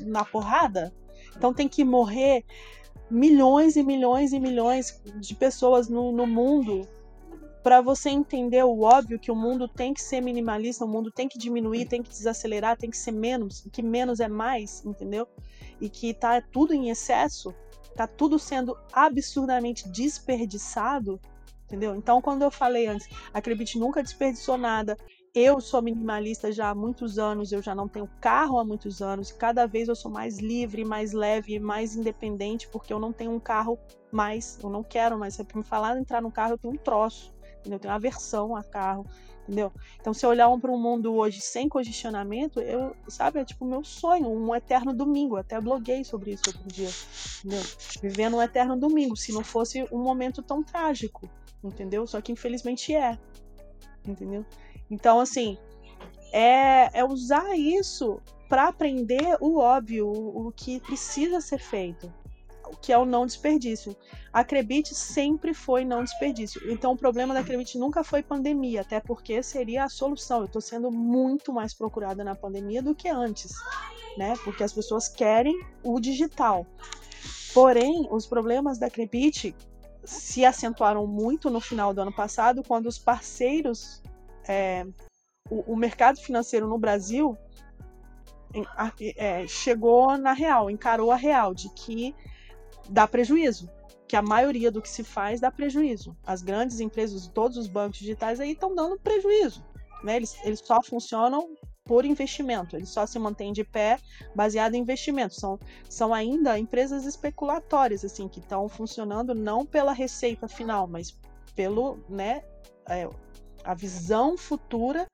na 0.00 0.24
porrada, 0.24 0.92
então 1.36 1.54
tem 1.54 1.68
que 1.68 1.84
morrer 1.84 2.44
milhões 3.10 3.76
e 3.76 3.82
milhões 3.82 4.32
e 4.32 4.40
milhões 4.40 5.00
de 5.16 5.34
pessoas 5.34 5.88
no, 5.88 6.12
no 6.12 6.26
mundo 6.26 6.88
para 7.64 7.80
você 7.80 8.10
entender 8.10 8.62
o 8.62 8.82
óbvio 8.82 9.18
que 9.18 9.30
o 9.30 9.34
mundo 9.34 9.66
tem 9.66 9.94
que 9.94 10.02
ser 10.02 10.20
minimalista, 10.20 10.84
o 10.84 10.88
mundo 10.88 11.10
tem 11.10 11.26
que 11.26 11.38
diminuir, 11.38 11.86
tem 11.86 12.02
que 12.02 12.10
desacelerar, 12.10 12.76
tem 12.76 12.90
que 12.90 12.96
ser 12.96 13.12
menos, 13.12 13.66
que 13.72 13.82
menos 13.82 14.20
é 14.20 14.28
mais, 14.28 14.84
entendeu? 14.84 15.26
E 15.80 15.88
que 15.88 16.12
tá 16.12 16.42
tudo 16.42 16.74
em 16.74 16.90
excesso, 16.90 17.54
tá 17.96 18.06
tudo 18.06 18.38
sendo 18.38 18.76
absurdamente 18.92 19.88
desperdiçado, 19.88 21.18
entendeu? 21.64 21.96
Então, 21.96 22.20
quando 22.20 22.42
eu 22.42 22.50
falei 22.50 22.86
antes, 22.86 23.08
a 23.32 23.40
Crebit 23.40 23.78
nunca 23.78 24.02
desperdiçou 24.02 24.58
nada, 24.58 24.94
eu 25.34 25.60
sou 25.60 25.82
minimalista 25.82 26.52
já 26.52 26.70
há 26.70 26.74
muitos 26.74 27.18
anos, 27.18 27.50
eu 27.50 27.60
já 27.60 27.74
não 27.74 27.88
tenho 27.88 28.08
carro 28.20 28.56
há 28.58 28.64
muitos 28.64 29.02
anos, 29.02 29.32
cada 29.32 29.66
vez 29.66 29.88
eu 29.88 29.96
sou 29.96 30.10
mais 30.10 30.38
livre, 30.38 30.84
mais 30.84 31.12
leve, 31.12 31.58
mais 31.58 31.96
independente, 31.96 32.68
porque 32.68 32.92
eu 32.92 33.00
não 33.00 33.12
tenho 33.12 33.32
um 33.32 33.40
carro 33.40 33.76
mais, 34.12 34.56
eu 34.62 34.70
não 34.70 34.84
quero 34.84 35.18
mais. 35.18 35.34
Se 35.34 35.44
me 35.54 35.64
falar 35.64 35.98
entrar 35.98 36.22
no 36.22 36.30
carro, 36.30 36.52
eu 36.52 36.58
tenho 36.58 36.74
um 36.74 36.76
troço, 36.76 37.34
entendeu? 37.58 37.76
Eu 37.76 37.80
tenho 37.80 37.94
aversão 37.94 38.54
a 38.54 38.62
carro, 38.62 39.04
entendeu? 39.42 39.72
Então, 40.00 40.14
se 40.14 40.24
eu 40.24 40.30
olhar 40.30 40.48
para 40.56 40.70
um 40.70 40.80
mundo 40.80 41.12
hoje 41.12 41.40
sem 41.40 41.68
congestionamento, 41.68 42.60
eu, 42.60 42.94
sabe, 43.08 43.40
é 43.40 43.44
tipo 43.44 43.64
meu 43.64 43.82
sonho, 43.82 44.28
um 44.28 44.54
eterno 44.54 44.94
domingo. 44.94 45.34
Eu 45.34 45.40
até 45.40 45.60
bloguei 45.60 46.04
sobre 46.04 46.30
isso 46.30 46.44
outro 46.46 46.62
dia, 46.68 46.90
entendeu? 47.40 47.62
Vivendo 48.00 48.36
um 48.36 48.42
eterno 48.42 48.76
domingo, 48.76 49.16
se 49.16 49.32
não 49.32 49.42
fosse 49.42 49.84
um 49.90 49.98
momento 49.98 50.44
tão 50.44 50.62
trágico, 50.62 51.28
entendeu? 51.64 52.06
Só 52.06 52.20
que 52.20 52.30
infelizmente 52.30 52.94
é, 52.94 53.18
entendeu? 54.06 54.46
Então, 54.90 55.20
assim, 55.20 55.58
é, 56.32 56.98
é 56.98 57.04
usar 57.04 57.56
isso 57.56 58.20
para 58.48 58.68
aprender 58.68 59.36
o 59.40 59.58
óbvio, 59.58 60.06
o, 60.06 60.48
o, 60.48 60.52
que 60.52 60.80
precisa 60.80 61.40
ser 61.40 61.58
feito, 61.58 62.12
o 62.66 62.76
que 62.76 62.92
é 62.92 62.98
o 62.98 63.04
não 63.04 63.24
desperdício. 63.24 63.96
A 64.32 64.44
Crebit 64.44 64.94
sempre 64.94 65.54
foi 65.54 65.84
não 65.84 66.02
desperdício. 66.02 66.60
Então, 66.70 66.92
o 66.92 66.96
problema 66.96 67.32
da 67.32 67.42
Crebit 67.42 67.78
nunca 67.78 68.02
foi 68.02 68.22
pandemia, 68.22 68.80
até 68.80 69.00
porque 69.00 69.42
seria 69.42 69.84
a 69.84 69.88
solução. 69.88 70.40
Eu 70.40 70.46
estou 70.46 70.60
sendo 70.60 70.90
muito 70.90 71.52
mais 71.52 71.72
procurada 71.72 72.22
na 72.24 72.34
pandemia 72.34 72.82
do 72.82 72.94
que 72.94 73.08
antes, 73.08 73.52
né? 74.16 74.34
Porque 74.44 74.62
as 74.62 74.72
pessoas 74.72 75.08
querem 75.08 75.58
o 75.82 75.98
digital. 76.00 76.66
Porém, 77.54 78.08
os 78.10 78.26
problemas 78.26 78.78
da 78.78 78.90
Crebit 78.90 79.54
se 80.04 80.44
acentuaram 80.44 81.06
muito 81.06 81.48
no 81.48 81.60
final 81.60 81.94
do 81.94 82.00
ano 82.02 82.12
passado, 82.12 82.62
quando 82.62 82.86
os 82.86 82.98
parceiros 82.98 84.02
é, 84.48 84.86
o, 85.50 85.72
o, 85.72 85.76
mercado 85.76 86.20
financeiro 86.20 86.68
no 86.68 86.78
Brasil 86.78 87.36
é, 89.16 89.46
chegou 89.46 90.16
na 90.16 90.32
real, 90.32 90.70
encarou 90.70 91.10
a 91.10 91.16
real 91.16 91.54
de 91.54 91.68
que 91.74 92.14
dá 92.88 93.06
prejuízo, 93.06 93.68
que 94.06 94.16
a 94.16 94.22
maioria 94.22 94.70
do 94.70 94.82
que 94.82 94.88
se 94.88 95.02
faz 95.02 95.40
dá 95.40 95.50
prejuízo. 95.50 96.16
As 96.24 96.42
grandes 96.42 96.80
empresas, 96.80 97.26
todos 97.26 97.56
os 97.56 97.66
bancos 97.66 97.98
digitais 97.98 98.40
aí 98.40 98.52
estão 98.52 98.74
dando 98.74 98.98
prejuízo. 98.98 99.64
Né? 100.02 100.16
Eles, 100.16 100.36
eles 100.44 100.60
só 100.64 100.82
funcionam 100.82 101.56
por 101.84 102.04
investimento, 102.06 102.76
eles 102.76 102.88
só 102.88 103.06
se 103.06 103.18
mantêm 103.18 103.52
de 103.52 103.62
pé 103.62 103.98
baseado 104.34 104.74
em 104.74 104.80
investimento. 104.80 105.34
São, 105.34 105.58
são 105.88 106.14
ainda 106.14 106.58
empresas 106.58 107.04
especulatórias, 107.04 108.04
assim, 108.04 108.26
que 108.26 108.40
estão 108.40 108.68
funcionando 108.68 109.34
não 109.34 109.66
pela 109.66 109.92
receita 109.92 110.48
final, 110.48 110.86
mas 110.86 111.18
pelo, 111.54 111.98
né, 112.08 112.42
é, 112.88 113.08
a 113.64 113.74
visão 113.74 114.36
futura 114.36 115.06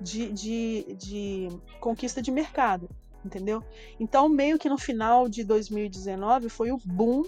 de, 0.00 0.30
de, 0.32 0.96
de 0.98 1.48
conquista 1.80 2.20
de 2.20 2.30
mercado, 2.30 2.88
entendeu? 3.24 3.62
Então, 3.98 4.28
meio 4.28 4.58
que 4.58 4.68
no 4.68 4.78
final 4.78 5.28
de 5.28 5.44
2019 5.44 6.48
foi 6.48 6.70
o 6.70 6.78
boom 6.78 7.24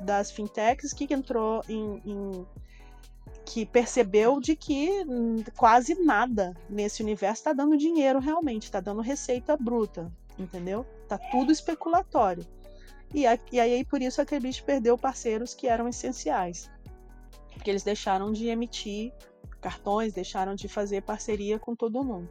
das 0.00 0.30
fintechs 0.30 0.92
que 0.92 1.12
entrou 1.12 1.62
em, 1.68 2.02
em 2.04 2.46
que 3.44 3.66
percebeu 3.66 4.40
de 4.40 4.54
que 4.54 4.88
quase 5.56 5.94
nada 5.94 6.54
nesse 6.68 7.02
universo 7.02 7.40
está 7.40 7.52
dando 7.52 7.76
dinheiro 7.76 8.18
realmente, 8.18 8.64
está 8.64 8.80
dando 8.80 9.00
receita 9.00 9.56
bruta, 9.56 10.12
entendeu? 10.38 10.86
Tá 11.08 11.18
tudo 11.18 11.50
especulatório. 11.50 12.46
E, 13.12 13.26
aí 13.26 13.84
por 13.84 14.00
isso 14.00 14.20
a 14.20 14.24
Crebit 14.24 14.62
perdeu 14.62 14.96
parceiros 14.96 15.52
que 15.52 15.66
eram 15.66 15.88
essenciais, 15.88 16.70
porque 17.52 17.68
eles 17.68 17.82
deixaram 17.82 18.32
de 18.32 18.46
emitir 18.46 19.12
cartões, 19.60 20.12
deixaram 20.12 20.54
de 20.54 20.68
fazer 20.68 21.02
parceria 21.02 21.58
com 21.58 21.74
todo 21.74 22.02
mundo. 22.02 22.28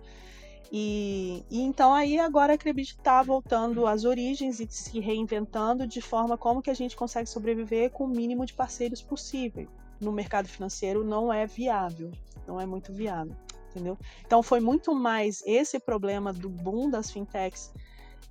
E, 0.71 1.43
e, 1.49 1.61
então 1.61 1.93
aí 1.93 2.19
agora 2.19 2.53
a 2.53 2.57
Crebit 2.57 2.95
está 2.95 3.23
voltando 3.23 3.88
às 3.88 4.05
origens 4.05 4.59
e 4.59 4.67
se 4.69 4.99
reinventando 4.99 5.88
de 5.88 5.99
forma 5.99 6.38
como 6.38 6.61
que 6.61 6.69
a 6.69 6.75
gente 6.75 6.95
consegue 6.95 7.27
sobreviver 7.27 7.89
com 7.89 8.03
o 8.03 8.07
mínimo 8.07 8.45
de 8.45 8.53
parceiros 8.53 9.01
possível. 9.01 9.67
No 9.99 10.11
mercado 10.11 10.47
financeiro 10.47 11.03
não 11.03 11.34
é 11.34 11.47
viável, 11.47 12.11
não 12.47 12.61
é 12.61 12.65
muito 12.65 12.93
viável, 12.93 13.36
entendeu? 13.71 13.97
Então 14.25 14.43
foi 14.43 14.59
muito 14.59 14.93
mais 14.93 15.41
esse 15.45 15.80
problema 15.80 16.32
do 16.32 16.49
boom 16.49 16.89
das 16.89 17.09
fintechs 17.09 17.73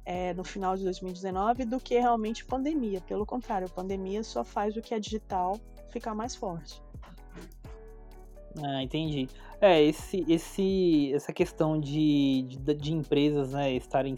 é, 0.04 0.32
no 0.32 0.44
final 0.44 0.76
de 0.76 0.84
2019 0.84 1.64
do 1.64 1.80
que 1.80 1.98
realmente 1.98 2.44
pandemia. 2.44 3.00
Pelo 3.00 3.26
contrário, 3.26 3.66
a 3.66 3.70
pandemia 3.70 4.22
só 4.22 4.44
faz 4.44 4.76
o 4.76 4.80
que 4.80 4.94
é 4.94 5.00
digital 5.00 5.58
ficar 5.90 6.14
mais 6.14 6.36
forte. 6.36 6.80
Ah, 8.62 8.82
entendi. 8.82 9.28
É, 9.60 9.82
esse, 9.82 10.24
esse, 10.28 11.12
essa 11.14 11.32
questão 11.32 11.78
de, 11.78 12.42
de, 12.42 12.74
de 12.74 12.92
empresas 12.92 13.52
né, 13.52 13.72
estarem. 13.72 14.16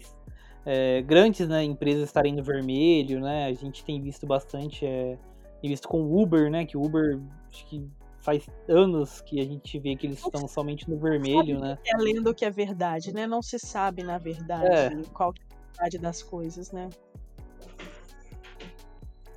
É, 0.63 1.01
grandes 1.01 1.47
né, 1.47 1.63
empresas 1.63 2.03
estarem 2.03 2.35
no 2.35 2.43
vermelho, 2.43 3.19
né? 3.19 3.45
A 3.45 3.53
gente 3.53 3.83
tem 3.83 3.99
visto 4.01 4.25
bastante. 4.27 4.85
É, 4.85 5.17
visto 5.63 5.87
com 5.87 6.01
o 6.01 6.21
Uber, 6.21 6.49
né? 6.49 6.65
Que 6.65 6.77
o 6.77 6.83
Uber 6.83 7.19
acho 7.49 7.65
que 7.67 7.89
faz 8.19 8.47
anos 8.67 9.21
que 9.21 9.41
a 9.41 9.45
gente 9.45 9.79
vê 9.79 9.95
que 9.95 10.05
eles 10.05 10.23
estão 10.23 10.47
somente 10.47 10.89
no 10.89 10.97
vermelho, 10.97 11.59
né? 11.59 11.77
É 11.85 11.97
lendo 11.97 12.33
que 12.33 12.45
é 12.45 12.51
verdade, 12.51 13.11
né? 13.13 13.25
Não 13.25 13.41
se 13.41 13.57
sabe, 13.59 14.03
na 14.03 14.17
verdade, 14.17 14.67
é. 14.67 15.03
qual 15.13 15.33
necessidade 15.33 15.97
das 15.97 16.23
coisas, 16.23 16.71
né? 16.71 16.89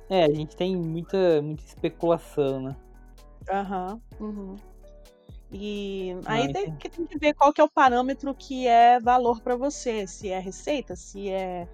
É, 0.07 0.25
a 0.25 0.31
gente 0.31 0.55
tem 0.55 0.75
muita, 0.75 1.41
muita 1.41 1.63
especulação, 1.63 2.61
né? 2.61 2.75
Aham. 3.49 3.99
Uhum. 4.19 4.55
E 5.57 6.13
aí 6.25 6.51
tem 6.51 6.75
que, 6.75 6.89
tem 6.89 7.05
que 7.05 7.17
ver 7.17 7.33
qual 7.33 7.53
que 7.53 7.61
é 7.61 7.63
o 7.63 7.69
parâmetro 7.69 8.35
que 8.35 8.67
é 8.67 8.99
valor 8.99 9.39
para 9.39 9.55
você. 9.55 10.05
Se 10.05 10.29
é 10.29 10.37
receita, 10.37 10.97
se 10.97 11.29
é 11.29 11.65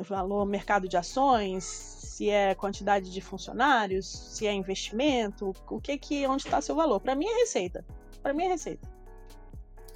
valor 0.00 0.44
mercado 0.44 0.86
de 0.86 0.94
ações, 0.98 1.64
se 1.64 2.28
é 2.28 2.54
quantidade 2.54 3.10
de 3.10 3.20
funcionários, 3.22 4.06
se 4.06 4.46
é 4.46 4.52
investimento, 4.52 5.54
o 5.70 5.80
que 5.80 5.96
que 5.96 6.26
onde 6.26 6.42
está 6.42 6.60
seu 6.60 6.76
valor? 6.76 7.00
Para 7.00 7.14
mim 7.14 7.26
é 7.26 7.40
receita. 7.40 7.82
Para 8.22 8.34
mim 8.34 8.44
é 8.44 8.48
receita. 8.48 8.86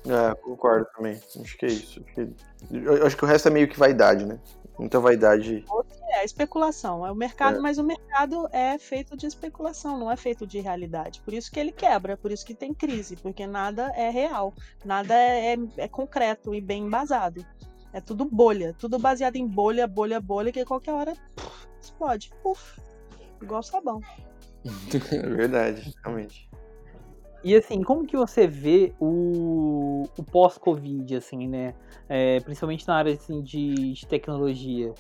É, 0.07 0.35
concordo 0.37 0.87
também. 0.97 1.21
Acho 1.39 1.59
que 1.59 1.67
é 1.67 1.69
isso. 1.69 2.03
Acho 2.03 2.15
que, 2.15 2.35
eu 2.73 3.07
acho 3.07 3.17
que 3.17 3.25
o 3.25 3.29
resto 3.29 3.49
é 3.49 3.51
meio 3.51 3.69
que 3.69 3.79
vaidade, 3.79 4.25
né? 4.25 4.41
Muita 4.79 4.99
vaidade. 5.01 5.67
É, 6.17 6.25
especulação. 6.25 7.07
É 7.07 7.13
o 7.13 7.15
mercado, 7.15 7.59
é. 7.59 7.61
mas 7.61 7.77
o 7.77 7.85
mercado 7.85 8.49
é 8.51 8.79
feito 8.79 9.15
de 9.17 9.27
especulação, 9.27 9.99
não 9.99 10.11
é 10.11 10.17
feito 10.17 10.47
de 10.47 10.61
realidade. 10.61 11.21
Por 11.21 11.35
isso 11.35 11.51
que 11.51 11.61
ele 11.61 11.71
quebra, 11.71 12.17
por 12.17 12.33
isso 12.33 12.45
que 12.45 12.55
tem 12.55 12.73
crise, 12.73 13.17
porque 13.17 13.47
nada 13.47 13.93
é 13.95 14.09
real, 14.09 14.55
nada 14.83 15.15
é, 15.15 15.53
é, 15.53 15.59
é 15.77 15.89
concreto 15.89 16.55
e 16.55 16.61
bem 16.61 16.85
embasado. 16.85 17.45
É 17.93 18.01
tudo 18.01 18.25
bolha, 18.25 18.75
tudo 18.79 18.99
baseado 18.99 19.37
em 19.37 19.47
bolha, 19.47 19.87
bolha, 19.87 20.19
bolha, 20.19 20.51
que 20.51 20.65
qualquer 20.65 20.93
hora 20.93 21.13
puf, 21.35 21.69
explode. 21.81 22.31
Puf, 22.43 22.81
igual 23.43 23.63
sabão. 23.63 24.01
Verdade, 25.37 25.93
realmente. 26.03 26.49
E 27.45 27.55
assim, 27.55 27.83
como 27.83 28.07
que 28.07 28.17
você 28.17 28.47
vê 28.47 28.93
o, 28.99 30.05
o 30.19 30.23
pós-Covid, 30.25 31.15
assim, 31.15 31.47
né? 31.47 31.75
É, 32.09 32.41
principalmente 32.41 32.89
na 32.89 32.97
área 32.97 33.13
assim, 33.13 33.43
de, 33.43 33.93
de 33.93 34.07
tecnologia. 34.07 34.93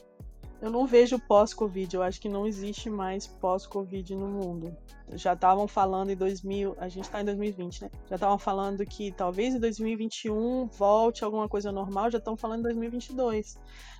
Eu 0.60 0.70
não 0.70 0.86
vejo 0.86 1.18
pós-Covid, 1.18 1.94
eu 1.94 2.02
acho 2.02 2.20
que 2.20 2.28
não 2.28 2.46
existe 2.46 2.88
mais 2.88 3.26
pós-Covid 3.26 4.14
no 4.14 4.26
mundo. 4.26 4.76
Já 5.12 5.34
estavam 5.34 5.68
falando 5.68 6.10
em 6.10 6.16
2000, 6.16 6.74
a 6.78 6.88
gente 6.88 7.04
está 7.04 7.20
em 7.20 7.24
2020, 7.24 7.82
né? 7.82 7.90
Já 8.08 8.16
estavam 8.16 8.38
falando 8.38 8.84
que 8.84 9.12
talvez 9.12 9.54
em 9.54 9.60
2021 9.60 10.66
volte 10.66 11.24
alguma 11.24 11.48
coisa 11.48 11.70
normal, 11.70 12.10
já 12.10 12.18
estão 12.18 12.36
falando 12.36 12.60
em 12.60 12.64
2022. 12.64 13.58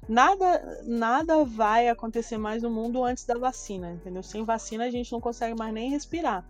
Nada, 0.09 0.83
nada 0.85 1.45
vai 1.45 1.89
acontecer 1.89 2.39
mais 2.39 2.63
no 2.63 2.71
mundo 2.71 3.05
antes 3.05 3.25
da 3.25 3.37
vacina, 3.39 3.93
entendeu? 3.93 4.23
Sem 4.23 4.45
vacina 4.45 4.85
a 4.85 4.91
gente 4.91 5.13
não 5.13 5.21
consegue 5.21 5.57
mais 5.57 5.73
nem 5.73 5.91
respirar. 5.91 6.45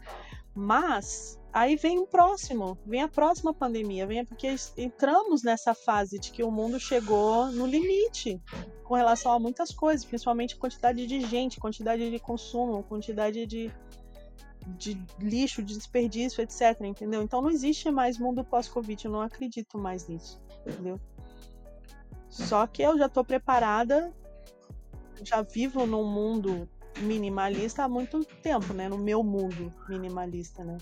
Mas 0.57 1.39
Aí 1.57 1.75
vem 1.75 1.99
o 1.99 2.07
próximo, 2.07 2.77
vem 2.85 3.01
a 3.01 3.09
próxima 3.09 3.55
pandemia, 3.55 4.07
vem 4.07 4.23
porque 4.27 4.55
entramos 4.77 5.43
nessa 5.43 5.73
fase 5.73 6.19
de 6.19 6.31
que 6.31 6.45
o 6.45 6.51
mundo 6.51 6.79
chegou 6.79 7.47
no 7.47 7.67
limite 7.67 8.39
com 8.85 8.95
relação 8.95 9.33
a 9.33 9.39
muitas 9.39 9.71
coisas, 9.71 10.05
principalmente 10.05 10.55
quantidade 10.55 11.07
de 11.07 11.19
gente, 11.23 11.59
quantidade 11.59 12.11
de 12.11 12.19
consumo, 12.19 12.83
quantidade 12.83 13.47
de, 13.47 13.73
de 14.67 15.03
lixo, 15.19 15.63
de 15.63 15.79
desperdício, 15.79 16.43
etc. 16.43 16.79
Entendeu? 16.83 17.23
Então 17.23 17.41
não 17.41 17.49
existe 17.49 17.91
mais 17.91 18.19
mundo 18.19 18.45
pós-Covid, 18.45 19.07
eu 19.07 19.11
não 19.11 19.23
acredito 19.23 19.79
mais 19.79 20.07
nisso, 20.07 20.39
entendeu? 20.67 21.01
Só 22.29 22.67
que 22.67 22.83
eu 22.83 22.99
já 22.99 23.07
estou 23.07 23.25
preparada, 23.25 24.13
já 25.25 25.41
vivo 25.41 25.87
num 25.87 26.05
mundo 26.05 26.69
minimalista 26.99 27.85
há 27.85 27.89
muito 27.89 28.25
tempo, 28.43 28.73
né? 28.73 28.89
No 28.89 28.99
meu 28.99 29.23
mundo 29.23 29.73
minimalista, 29.89 30.65
né? 30.65 30.79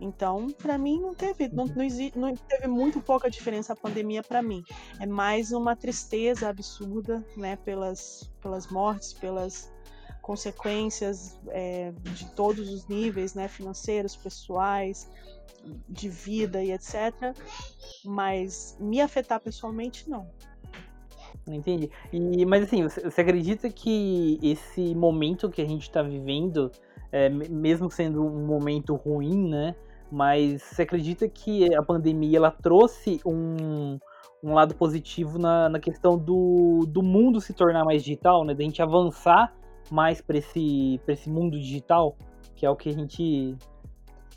Então, 0.00 0.48
para 0.52 0.78
mim, 0.78 1.00
não 1.00 1.14
teve, 1.14 1.48
não, 1.48 1.66
não, 1.66 1.84
não, 2.14 2.36
teve 2.36 2.68
muito 2.68 3.00
pouca 3.00 3.28
diferença 3.28 3.72
a 3.72 3.76
pandemia 3.76 4.22
para 4.22 4.40
mim. 4.40 4.62
É 5.00 5.06
mais 5.06 5.50
uma 5.50 5.74
tristeza 5.74 6.48
absurda, 6.48 7.24
né, 7.36 7.56
pelas, 7.56 8.30
pelas 8.40 8.68
mortes, 8.68 9.12
pelas 9.12 9.72
consequências 10.22 11.36
é, 11.48 11.92
de 12.14 12.30
todos 12.32 12.68
os 12.70 12.86
níveis, 12.86 13.34
né, 13.34 13.48
financeiros, 13.48 14.14
pessoais, 14.14 15.10
de 15.88 16.08
vida 16.08 16.62
e 16.62 16.70
etc. 16.70 17.34
Mas 18.04 18.76
me 18.78 19.00
afetar 19.00 19.40
pessoalmente, 19.40 20.08
não. 20.08 20.30
Entendi. 21.54 21.90
E, 22.12 22.44
mas 22.44 22.64
assim, 22.64 22.82
você, 22.82 23.20
acredita 23.20 23.70
que 23.70 24.38
esse 24.42 24.94
momento 24.94 25.48
que 25.48 25.62
a 25.62 25.66
gente 25.66 25.82
está 25.82 26.02
vivendo, 26.02 26.70
é, 27.10 27.28
mesmo 27.28 27.90
sendo 27.90 28.24
um 28.24 28.46
momento 28.46 28.94
ruim, 28.94 29.48
né? 29.48 29.74
Mas 30.10 30.62
você 30.62 30.82
acredita 30.82 31.28
que 31.28 31.74
a 31.74 31.82
pandemia 31.82 32.38
ela 32.38 32.50
trouxe 32.50 33.20
um, 33.24 33.98
um 34.42 34.54
lado 34.54 34.74
positivo 34.74 35.38
na, 35.38 35.68
na 35.68 35.78
questão 35.78 36.16
do, 36.16 36.84
do 36.86 37.02
mundo 37.02 37.40
se 37.40 37.52
tornar 37.52 37.84
mais 37.84 38.02
digital, 38.02 38.44
né? 38.44 38.54
Da 38.54 38.62
gente 38.62 38.82
avançar 38.82 39.54
mais 39.90 40.20
para 40.20 40.38
esse, 40.38 41.00
esse 41.08 41.30
mundo 41.30 41.58
digital, 41.58 42.16
que 42.54 42.66
é 42.66 42.70
o 42.70 42.76
que 42.76 42.88
a 42.88 42.92
gente 42.92 43.56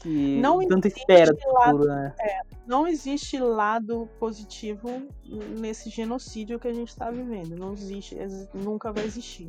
que 0.02 0.40
não 0.42 0.60
tanto 0.68 0.88
espera 0.88 1.34
do 1.34 1.40
futuro, 1.40 1.86
né? 1.86 2.14
É, 2.20 2.42
não 2.68 2.88
existe 2.88 3.38
lado 3.38 4.10
positivo 4.20 5.08
nesse 5.60 5.90
genocídio 5.90 6.60
que 6.60 6.68
a 6.68 6.74
gente 6.74 6.90
está 6.90 7.10
vivendo. 7.12 7.56
Não 7.56 7.74
existe, 7.74 8.18
nunca 8.54 8.92
vai 8.92 9.06
existir. 9.06 9.48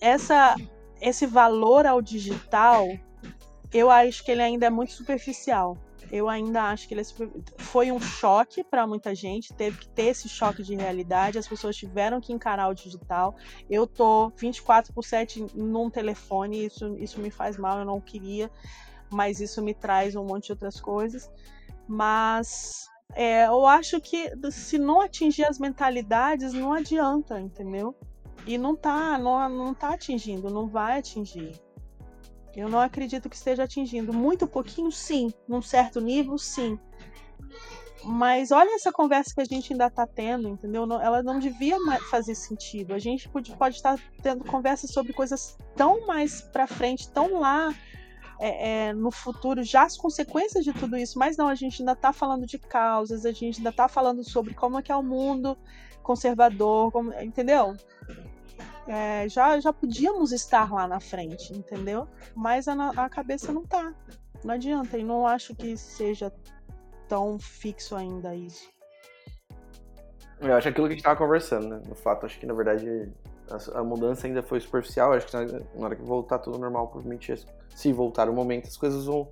Essa, 0.00 0.54
esse 1.00 1.26
valor 1.26 1.84
ao 1.84 2.00
digital 2.00 2.86
eu 3.72 3.90
acho 3.90 4.24
que 4.24 4.30
ele 4.30 4.42
ainda 4.42 4.66
é 4.66 4.70
muito 4.70 4.92
superficial. 4.92 5.76
Eu 6.10 6.26
ainda 6.26 6.62
acho 6.62 6.88
que 6.88 6.94
ele 6.94 7.02
é 7.02 7.04
super... 7.04 7.30
foi 7.58 7.92
um 7.92 8.00
choque 8.00 8.64
para 8.64 8.86
muita 8.86 9.14
gente, 9.14 9.52
teve 9.52 9.76
que 9.76 9.88
ter 9.88 10.04
esse 10.04 10.26
choque 10.26 10.62
de 10.62 10.74
realidade, 10.74 11.38
as 11.38 11.46
pessoas 11.46 11.76
tiveram 11.76 12.18
que 12.18 12.32
encarar 12.32 12.68
o 12.68 12.74
digital. 12.74 13.36
Eu 13.68 13.86
tô 13.86 14.30
24 14.30 14.92
por 14.94 15.04
7 15.04 15.48
num 15.54 15.90
telefone, 15.90 16.64
isso, 16.64 16.96
isso 16.96 17.20
me 17.20 17.30
faz 17.30 17.58
mal, 17.58 17.80
eu 17.80 17.84
não 17.84 18.00
queria, 18.00 18.50
mas 19.10 19.40
isso 19.40 19.62
me 19.62 19.74
traz 19.74 20.14
um 20.16 20.24
monte 20.24 20.46
de 20.46 20.52
outras 20.52 20.80
coisas. 20.80 21.30
Mas 21.86 22.88
é, 23.14 23.46
eu 23.46 23.66
acho 23.66 24.00
que 24.00 24.30
se 24.50 24.78
não 24.78 25.00
atingir 25.00 25.44
as 25.44 25.58
mentalidades, 25.58 26.52
não 26.52 26.72
adianta, 26.72 27.40
entendeu? 27.40 27.94
E 28.46 28.56
não 28.56 28.76
tá, 28.76 29.18
não, 29.18 29.48
não 29.48 29.74
tá 29.74 29.94
atingindo, 29.94 30.50
não 30.50 30.66
vai 30.68 30.98
atingir. 30.98 31.52
Eu 32.56 32.68
não 32.68 32.80
acredito 32.80 33.28
que 33.28 33.36
esteja 33.36 33.64
atingindo. 33.64 34.12
Muito 34.12 34.46
pouquinho, 34.46 34.90
sim. 34.90 35.32
Num 35.46 35.62
certo 35.62 36.00
nível, 36.00 36.36
sim. 36.38 36.78
Mas 38.04 38.50
olha 38.50 38.74
essa 38.74 38.92
conversa 38.92 39.34
que 39.34 39.40
a 39.40 39.44
gente 39.44 39.72
ainda 39.72 39.86
está 39.86 40.06
tendo, 40.06 40.48
entendeu? 40.48 40.84
Ela 41.00 41.22
não 41.22 41.38
devia 41.38 41.76
fazer 42.10 42.34
sentido. 42.34 42.94
A 42.94 42.98
gente 42.98 43.28
pode, 43.28 43.54
pode 43.56 43.76
estar 43.76 43.98
tendo 44.22 44.44
conversas 44.44 44.90
sobre 44.90 45.12
coisas 45.12 45.56
tão 45.76 46.06
mais 46.06 46.40
para 46.40 46.66
frente, 46.66 47.10
tão 47.10 47.38
lá 47.40 47.74
é, 48.40 48.88
é, 48.88 48.92
no 48.92 49.10
futuro, 49.10 49.62
já 49.62 49.84
as 49.84 49.96
consequências 49.96 50.64
de 50.64 50.72
tudo 50.72 50.96
isso. 50.96 51.18
Mas 51.18 51.36
não, 51.36 51.48
a 51.48 51.54
gente 51.54 51.82
ainda 51.82 51.92
está 51.92 52.12
falando 52.12 52.46
de 52.46 52.58
causas, 52.58 53.24
a 53.24 53.32
gente 53.32 53.58
ainda 53.58 53.70
está 53.70 53.88
falando 53.88 54.22
sobre 54.24 54.54
como 54.54 54.78
é 54.78 54.82
que 54.82 54.92
é 54.92 54.96
o 54.96 55.02
mundo 55.02 55.56
conservador, 56.02 56.90
como, 56.90 57.12
entendeu? 57.20 57.76
é, 58.88 59.28
já, 59.28 59.60
já 59.60 59.72
podíamos 59.72 60.32
estar 60.32 60.72
lá 60.72 60.88
na 60.88 60.98
frente, 60.98 61.52
entendeu? 61.52 62.08
Mas 62.34 62.66
a, 62.66 62.72
a 62.90 63.08
cabeça 63.08 63.52
não 63.52 63.64
tá. 63.64 63.94
Não 64.42 64.54
adianta, 64.54 64.96
e 64.96 65.04
não 65.04 65.26
acho 65.26 65.54
que 65.54 65.76
seja 65.76 66.32
tão 67.06 67.38
fixo 67.38 67.94
ainda 67.94 68.34
isso. 68.34 68.70
Eu 70.40 70.54
acho 70.54 70.68
aquilo 70.68 70.86
que 70.86 70.92
a 70.92 70.96
gente 70.96 71.04
tava 71.04 71.16
conversando, 71.16 71.68
né? 71.68 71.82
Fato, 71.96 72.24
acho 72.24 72.38
que 72.38 72.46
na 72.46 72.54
verdade 72.54 73.12
a, 73.50 73.80
a 73.80 73.84
mudança 73.84 74.26
ainda 74.26 74.42
foi 74.42 74.60
superficial. 74.60 75.12
Acho 75.12 75.26
que 75.26 75.32
na, 75.34 75.44
na, 75.44 75.84
hora 75.86 75.96
que 75.96 76.02
voltar 76.02 76.38
tudo 76.38 76.58
normal, 76.58 76.88
provavelmente 76.88 77.34
se 77.74 77.92
voltar 77.92 78.28
o 78.28 78.32
momento, 78.32 78.66
as 78.66 78.76
coisas 78.76 79.06
vão 79.06 79.28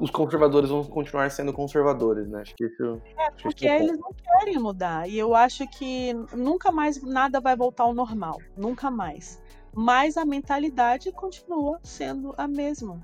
os 0.00 0.10
conservadores 0.10 0.70
vão 0.70 0.84
continuar 0.84 1.28
sendo 1.30 1.52
conservadores, 1.52 2.28
né? 2.28 2.42
Acho 2.42 2.54
que 2.54 2.64
isso. 2.64 3.02
É, 3.18 3.30
porque 3.42 3.66
é 3.66 3.82
eles 3.82 3.98
não 3.98 4.12
querem 4.12 4.56
mudar. 4.58 5.08
E 5.08 5.18
eu 5.18 5.34
acho 5.34 5.66
que 5.66 6.14
nunca 6.32 6.70
mais 6.70 7.02
nada 7.02 7.40
vai 7.40 7.56
voltar 7.56 7.82
ao 7.82 7.92
normal. 7.92 8.38
Nunca 8.56 8.90
mais. 8.92 9.42
Mas 9.74 10.16
a 10.16 10.24
mentalidade 10.24 11.10
continua 11.10 11.80
sendo 11.82 12.32
a 12.38 12.46
mesma. 12.46 13.00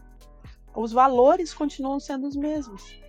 Os 0.72 0.92
valores 0.92 1.52
continuam 1.52 1.98
sendo 1.98 2.28
os 2.28 2.36
mesmos. 2.36 3.00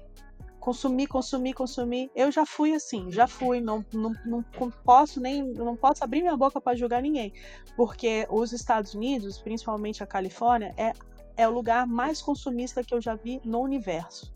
Consumir, 0.70 1.08
consumir, 1.08 1.54
consumir. 1.54 2.12
Eu 2.16 2.32
já 2.32 2.46
fui 2.46 2.74
assim, 2.74 3.12
já 3.12 3.28
fui. 3.28 3.60
Não, 3.60 3.84
não, 3.92 4.14
não 4.24 4.72
posso 4.86 5.20
nem. 5.20 5.44
Não 5.54 5.76
posso 5.76 6.04
abrir 6.04 6.22
minha 6.22 6.38
boca 6.38 6.62
para 6.62 6.78
julgar 6.78 7.02
ninguém. 7.02 7.34
Porque 7.76 8.28
os 8.30 8.54
Estados 8.54 8.94
Unidos, 8.94 9.40
principalmente 9.40 10.04
a 10.04 10.06
Califórnia, 10.06 10.74
é 10.78 10.94
é 11.40 11.48
o 11.48 11.52
lugar 11.52 11.88
mais 11.88 12.22
consumista 12.22 12.84
que 12.84 12.94
eu 12.94 13.02
já 13.02 13.16
vi 13.16 13.40
no 13.46 13.62
universo. 13.62 14.32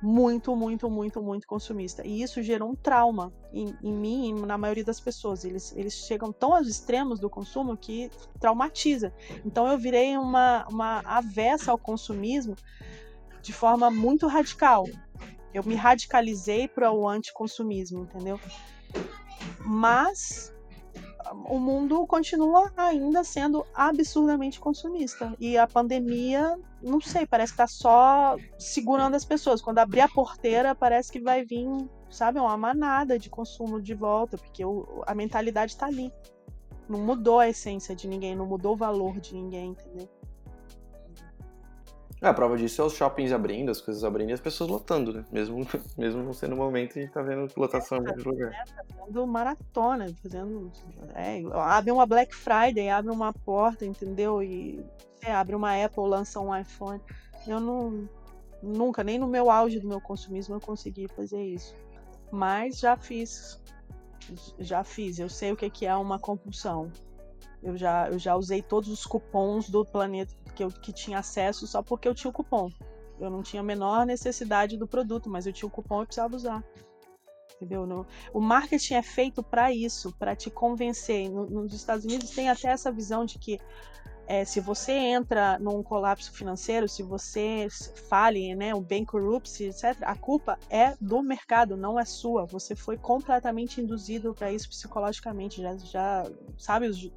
Muito, 0.00 0.54
muito, 0.54 0.88
muito, 0.88 1.20
muito 1.20 1.44
consumista. 1.44 2.06
E 2.06 2.22
isso 2.22 2.40
gerou 2.40 2.70
um 2.70 2.74
trauma 2.76 3.32
em, 3.52 3.76
em 3.82 3.92
mim 3.92 4.28
e 4.28 4.32
na 4.32 4.56
maioria 4.56 4.84
das 4.84 5.00
pessoas. 5.00 5.44
Eles, 5.44 5.74
eles 5.76 5.92
chegam 5.92 6.32
tão 6.32 6.54
aos 6.54 6.68
extremos 6.68 7.18
do 7.18 7.28
consumo 7.28 7.76
que 7.76 8.10
traumatiza. 8.38 9.12
Então 9.44 9.66
eu 9.66 9.76
virei 9.76 10.16
uma, 10.16 10.64
uma 10.70 11.00
avessa 11.04 11.72
ao 11.72 11.78
consumismo 11.78 12.54
de 13.42 13.52
forma 13.52 13.90
muito 13.90 14.28
radical. 14.28 14.84
Eu 15.54 15.62
me 15.64 15.76
radicalizei 15.76 16.66
para 16.66 16.92
o 16.92 17.08
anticonsumismo, 17.08 18.02
entendeu? 18.02 18.40
Mas 19.60 20.52
o 21.48 21.58
mundo 21.58 22.06
continua 22.06 22.70
ainda 22.76 23.24
sendo 23.24 23.64
absurdamente 23.74 24.60
consumista. 24.60 25.34
E 25.38 25.56
a 25.56 25.66
pandemia, 25.66 26.58
não 26.82 27.00
sei, 27.00 27.26
parece 27.26 27.52
que 27.52 27.58
tá 27.58 27.66
só 27.66 28.36
segurando 28.58 29.14
as 29.14 29.24
pessoas. 29.24 29.62
Quando 29.62 29.78
abrir 29.78 30.00
a 30.00 30.08
porteira, 30.08 30.74
parece 30.74 31.10
que 31.10 31.20
vai 31.20 31.44
vir, 31.44 31.66
sabe, 32.10 32.38
uma 32.38 32.56
manada 32.56 33.18
de 33.18 33.30
consumo 33.30 33.80
de 33.80 33.94
volta, 33.94 34.36
porque 34.36 34.64
o, 34.64 35.02
a 35.06 35.14
mentalidade 35.14 35.76
tá 35.76 35.86
ali. 35.86 36.12
Não 36.88 37.00
mudou 37.00 37.38
a 37.38 37.48
essência 37.48 37.96
de 37.96 38.06
ninguém, 38.06 38.36
não 38.36 38.46
mudou 38.46 38.74
o 38.74 38.76
valor 38.76 39.18
de 39.18 39.34
ninguém, 39.34 39.70
entendeu? 39.70 40.08
É, 42.24 42.28
a 42.28 42.32
prova 42.32 42.56
disso 42.56 42.80
é 42.80 42.84
os 42.86 42.94
shoppings 42.94 43.32
abrindo, 43.32 43.70
as 43.70 43.82
coisas 43.82 44.02
abrindo 44.02 44.30
e 44.30 44.32
as 44.32 44.40
pessoas 44.40 44.70
lotando, 44.70 45.12
né? 45.12 45.26
Mesmo, 45.30 45.58
mesmo 45.98 46.22
não 46.22 46.32
sendo 46.32 46.54
o 46.54 46.56
momento, 46.56 46.98
a 46.98 47.02
gente 47.02 47.12
tá 47.12 47.20
vendo 47.20 47.52
lotação 47.54 47.98
é, 47.98 48.00
em 48.00 48.04
muitos 48.04 48.24
lugares. 48.24 48.56
É, 48.56 48.64
tá 48.64 48.84
fazendo 48.98 49.26
maratona, 49.26 50.06
fazendo. 50.22 50.72
É, 51.14 51.42
abre 51.52 51.92
uma 51.92 52.06
Black 52.06 52.34
Friday, 52.34 52.88
abre 52.88 53.10
uma 53.10 53.30
porta, 53.30 53.84
entendeu? 53.84 54.42
E 54.42 54.82
abre 55.22 55.54
uma 55.54 55.84
Apple, 55.84 56.08
lança 56.08 56.40
um 56.40 56.56
iPhone. 56.56 56.98
Eu 57.46 57.60
não. 57.60 58.08
Nunca, 58.62 59.04
nem 59.04 59.18
no 59.18 59.26
meu 59.26 59.50
auge 59.50 59.78
do 59.78 59.86
meu 59.86 60.00
consumismo 60.00 60.54
eu 60.54 60.60
consegui 60.60 61.06
fazer 61.08 61.42
isso. 61.42 61.74
Mas 62.32 62.78
já 62.78 62.96
fiz. 62.96 63.62
Já 64.58 64.82
fiz. 64.82 65.18
Eu 65.18 65.28
sei 65.28 65.52
o 65.52 65.56
que 65.56 65.84
é 65.84 65.94
uma 65.94 66.18
compulsão. 66.18 66.90
Eu 67.62 67.76
já, 67.76 68.08
eu 68.08 68.18
já 68.18 68.34
usei 68.34 68.62
todos 68.62 68.88
os 68.88 69.04
cupons 69.04 69.68
do 69.68 69.84
planeta 69.84 70.34
que 70.54 70.64
eu 70.64 70.68
que 70.68 70.92
tinha 70.92 71.18
acesso 71.18 71.66
só 71.66 71.82
porque 71.82 72.08
eu 72.08 72.14
tinha 72.14 72.30
o 72.30 72.32
cupom. 72.32 72.70
Eu 73.20 73.30
não 73.30 73.42
tinha 73.42 73.60
a 73.60 73.64
menor 73.64 74.06
necessidade 74.06 74.76
do 74.76 74.86
produto, 74.86 75.28
mas 75.28 75.46
eu 75.46 75.52
tinha 75.52 75.68
o 75.68 75.70
cupom 75.70 76.02
e 76.02 76.06
precisava 76.06 76.34
usar. 76.34 76.64
Entendeu? 77.56 77.86
No, 77.86 78.06
o 78.32 78.40
marketing 78.40 78.94
é 78.94 79.02
feito 79.02 79.42
para 79.42 79.72
isso, 79.72 80.12
para 80.18 80.34
te 80.34 80.50
convencer. 80.50 81.30
No, 81.30 81.46
nos 81.46 81.72
Estados 81.72 82.04
Unidos 82.04 82.30
tem 82.30 82.48
até 82.48 82.68
essa 82.68 82.90
visão 82.90 83.24
de 83.24 83.38
que 83.38 83.60
é, 84.26 84.44
se 84.44 84.58
você 84.58 84.92
entra 84.92 85.58
num 85.58 85.82
colapso 85.82 86.32
financeiro, 86.32 86.88
se 86.88 87.02
você 87.02 87.68
fale, 88.08 88.54
né, 88.54 88.74
um 88.74 88.80
bankruptcy, 88.80 89.64
etc., 89.64 89.96
a 90.02 90.16
culpa 90.16 90.58
é 90.70 90.94
do 90.98 91.22
mercado, 91.22 91.76
não 91.76 92.00
é 92.00 92.04
sua. 92.04 92.46
Você 92.46 92.74
foi 92.74 92.96
completamente 92.96 93.80
induzido 93.80 94.34
para 94.34 94.50
isso 94.50 94.68
psicologicamente. 94.68 95.60
Já, 95.60 95.76
já 95.76 96.30
sabe, 96.56 96.86
os, 96.86 97.12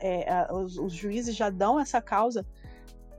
é, 0.00 0.52
os, 0.52 0.76
os, 0.78 0.92
juízes 0.92 1.36
já 1.36 1.48
dão 1.48 1.78
essa 1.78 2.02
causa 2.02 2.44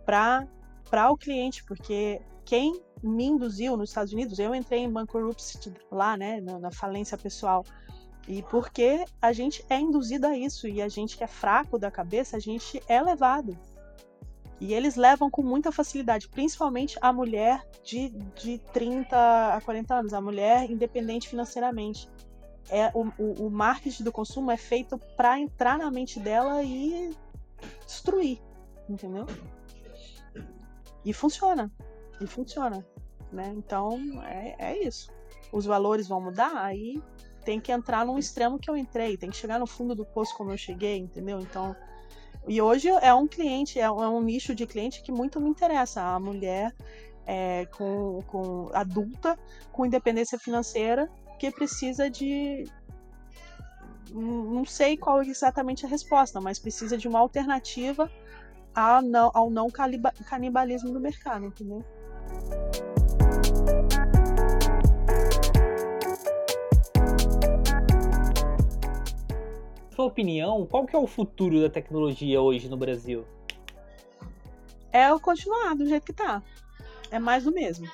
para 0.06 1.12
o 1.12 1.18
cliente, 1.18 1.64
porque 1.64 2.22
quem 2.45 2.82
me 3.01 3.26
induziu 3.26 3.76
nos 3.76 3.89
Estados 3.89 4.14
Unidos, 4.14 4.39
eu 4.39 4.54
entrei 4.56 4.80
em 4.80 4.91
bankruptcy 4.91 5.74
lá, 5.91 6.16
né, 6.16 6.39
na, 6.41 6.60
na 6.60 6.72
falência 6.72 7.18
pessoal, 7.18 7.66
e 8.28 8.41
porque 8.43 9.04
a 9.22 9.34
gente 9.34 9.66
é 9.70 9.80
induzido 9.80 10.28
a 10.28 10.38
isso, 10.38 10.68
e 10.68 10.82
a 10.82 10.88
gente 10.88 11.18
que 11.18 11.24
é 11.24 11.28
fraco 11.28 11.78
da 11.78 11.91
cabeça, 11.91 12.38
a 12.38 12.39
gente 12.39 12.82
é 12.88 13.01
levado. 13.01 13.58
E 14.60 14.74
eles 14.74 14.95
levam 14.95 15.30
com 15.30 15.41
muita 15.41 15.72
facilidade, 15.72 16.30
principalmente 16.30 16.97
a 17.01 17.12
mulher 17.12 17.68
de, 17.84 18.10
de 18.36 18.60
30 18.72 19.56
a 19.56 19.60
40 19.60 19.95
anos, 19.95 20.14
a 20.14 20.22
mulher 20.22 20.72
independente 20.72 21.28
financeiramente 21.28 22.08
é 22.70 22.89
o, 22.93 23.08
o, 23.18 23.47
o 23.47 23.51
marketing 23.51 24.04
do 24.04 24.12
consumo 24.12 24.51
é 24.51 24.58
feito 24.58 24.97
para 25.18 25.39
entrar 25.39 25.78
na 25.78 25.91
mente 25.91 26.20
dela 26.20 26.64
e 26.64 27.14
destruir, 27.86 28.39
entendeu? 28.88 29.26
E 31.06 31.14
funciona, 31.14 31.72
e 32.20 32.28
funciona, 32.28 32.86
né? 33.32 33.54
Então 33.56 33.99
é, 34.24 34.56
é 34.58 34.88
isso. 34.88 35.12
Os 35.51 35.66
valores 35.66 36.08
vão 36.08 36.22
mudar, 36.22 36.56
aí 36.56 37.01
tem 37.43 37.60
que 37.60 37.72
entrar 37.72 38.06
num 38.06 38.18
extremo 38.18 38.58
que 38.58 38.70
eu 38.70 38.78
entrei, 38.78 39.18
tem 39.18 39.30
que 39.30 39.36
chegar 39.36 39.60
no 39.60 39.68
fundo 39.68 39.93
do 39.93 40.06
poço 40.06 40.36
como 40.36 40.51
eu 40.51 40.58
cheguei, 40.58 40.97
entendeu? 40.97 41.39
Então 41.39 41.76
e 42.47 42.62
hoje 42.62 42.89
é 42.89 43.14
um 43.14 43.28
cliente, 43.28 43.80
é 43.80 43.89
um, 43.89 44.20
é 44.20 44.24
nicho 44.24 44.54
de 44.54 44.66
cliente 44.68 45.01
que 45.01 45.12
muito 45.12 45.39
me 45.39 45.49
interessa. 45.49 46.01
A 46.01 46.20
mulher 46.20 46.76
é, 47.26 47.66
com, 47.68 48.22
com 48.28 48.70
adulta, 48.74 49.39
com 49.72 49.86
independência 49.86 50.38
financeira 50.38 51.10
porque 51.43 51.51
precisa 51.51 52.10
de. 52.10 52.66
Não 54.12 54.64
sei 54.64 54.95
qual 54.95 55.22
é 55.22 55.28
exatamente 55.28 55.86
a 55.86 55.89
resposta, 55.89 56.39
mas 56.39 56.60
precisa 56.60 56.97
de 56.97 57.08
uma 57.08 57.20
alternativa 57.20 58.10
ao 58.76 59.02
não, 59.02 59.32
ao 59.34 59.50
não 59.50 59.68
canibalismo 59.70 60.92
do 60.92 61.00
mercado, 61.00 61.46
entendeu? 61.46 61.84
Sua 69.96 70.06
opinião, 70.06 70.66
qual 70.66 70.86
que 70.86 70.96
é 70.96 71.00
o 71.00 71.06
futuro 71.06 71.62
da 71.62 71.70
tecnologia 71.70 72.42
hoje 72.42 72.68
no 72.68 72.78
Brasil? 72.78 73.26
É 74.92 75.12
o 75.14 75.20
continuar 75.20 75.76
do 75.76 75.86
jeito 75.86 76.06
que 76.06 76.14
tá. 76.14 76.42
É 77.12 77.20
mais 77.20 77.44
do 77.44 77.52
mesmo. 77.52 77.88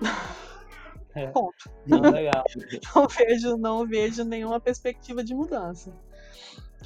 É. 1.16 1.28
Ponto. 1.28 1.70
Não, 1.86 2.00
não, 2.92 3.06
vejo, 3.08 3.56
não 3.56 3.86
vejo 3.86 4.24
nenhuma 4.24 4.58
perspectiva 4.58 5.22
de 5.22 5.32
mudança. 5.32 5.92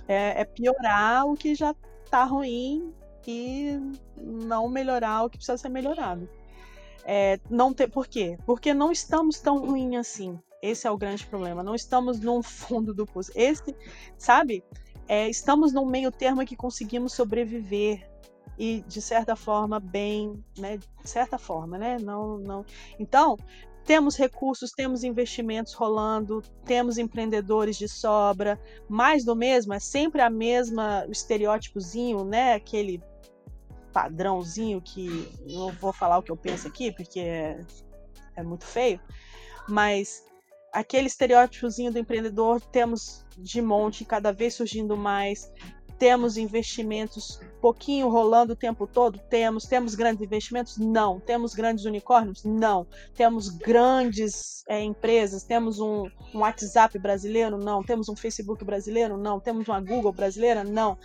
É, 0.07 0.43
é 0.43 0.45
piorar 0.45 1.27
o 1.27 1.35
que 1.35 1.55
já 1.55 1.75
tá 2.09 2.25
ruim 2.25 2.93
e 3.27 3.79
não 4.17 4.69
melhorar 4.69 5.25
o 5.25 5.31
que 5.31 5.37
precisa 5.37 5.59
ser 5.59 5.69
melhorado. 5.69 6.29
É, 7.05 7.39
não 7.51 7.73
ter, 7.73 7.89
por 7.89 8.07
quê? 8.07 8.39
Porque 8.47 8.73
não 8.75 8.91
estamos 8.91 9.39
tão 9.39 9.59
ruim 9.59 9.97
assim. 9.97 10.39
Esse 10.63 10.87
é 10.87 10.91
o 10.91 10.97
grande 10.97 11.27
problema. 11.27 11.63
Não 11.63 11.75
estamos 11.75 12.21
no 12.21 12.43
fundo 12.43 12.93
do 12.93 13.07
poço. 13.07 13.31
Esse, 13.35 13.75
sabe? 14.17 14.65
É, 15.07 15.29
estamos 15.29 15.73
num 15.73 15.87
meio 15.87 16.11
termo 16.11 16.45
que 16.45 16.57
conseguimos 16.57 17.13
sobreviver 17.13 18.09
e 18.59 18.83
de 18.87 19.01
certa 19.01 19.37
forma 19.37 19.79
bem, 19.79 20.43
né? 20.59 20.79
De 20.79 21.09
certa 21.09 21.39
forma, 21.39 21.79
né? 21.79 21.97
Não, 22.01 22.39
não. 22.39 22.65
Então, 22.99 23.39
temos 23.89 24.17
recursos, 24.17 24.71
temos 24.71 25.03
investimentos 25.03 25.73
rolando, 25.73 26.43
temos 26.67 26.99
empreendedores 26.99 27.75
de 27.79 27.89
sobra, 27.89 28.61
mais 28.87 29.25
do 29.25 29.35
mesmo, 29.35 29.73
é 29.73 29.81
sempre 29.81 30.21
a 30.21 30.29
mesma 30.29 31.07
estereótipozinho, 31.09 32.23
né? 32.23 32.53
Aquele 32.53 33.03
padrãozinho 33.91 34.83
que 34.83 35.27
não 35.55 35.73
vou 35.73 35.91
falar 35.91 36.19
o 36.19 36.23
que 36.23 36.31
eu 36.31 36.37
penso 36.37 36.69
aqui, 36.69 36.93
porque 36.93 37.19
é, 37.19 37.65
é 38.37 38.43
muito 38.43 38.67
feio, 38.67 39.01
mas 39.67 40.23
aquele 40.71 41.07
estereótipozinho 41.07 41.91
do 41.91 41.99
empreendedor 41.99 42.61
temos 42.61 43.25
de 43.39 43.63
monte, 43.63 44.05
cada 44.05 44.35
vez 44.35 44.53
surgindo 44.53 44.99
mais. 44.99 45.51
Temos 45.99 46.37
investimentos 46.37 47.41
pouquinho 47.61 48.09
rolando 48.09 48.53
o 48.53 48.57
tempo 48.57 48.87
todo? 48.87 49.19
Temos. 49.19 49.65
Temos 49.65 49.95
grandes 49.95 50.23
investimentos? 50.23 50.79
Não. 50.79 51.19
Temos 51.21 51.55
grandes 51.55 51.85
unicórnios? 51.85 52.45
Não. 52.45 52.87
Temos 53.15 53.49
grandes 53.49 54.65
é, 54.69 54.81
empresas? 54.81 55.43
Temos 55.43 55.81
um, 55.81 56.09
um 56.35 56.39
WhatsApp 56.39 56.99
brasileiro? 56.99 57.59
Não. 57.59 57.83
Temos 57.83 58.09
um 58.09 58.17
Facebook 58.17 58.65
brasileiro? 58.65 59.17
Não. 59.17 59.41
Temos 59.41 59.67
uma 59.67 59.81
Google 59.81 60.13
brasileira? 60.13 60.63
Não. 60.63 60.97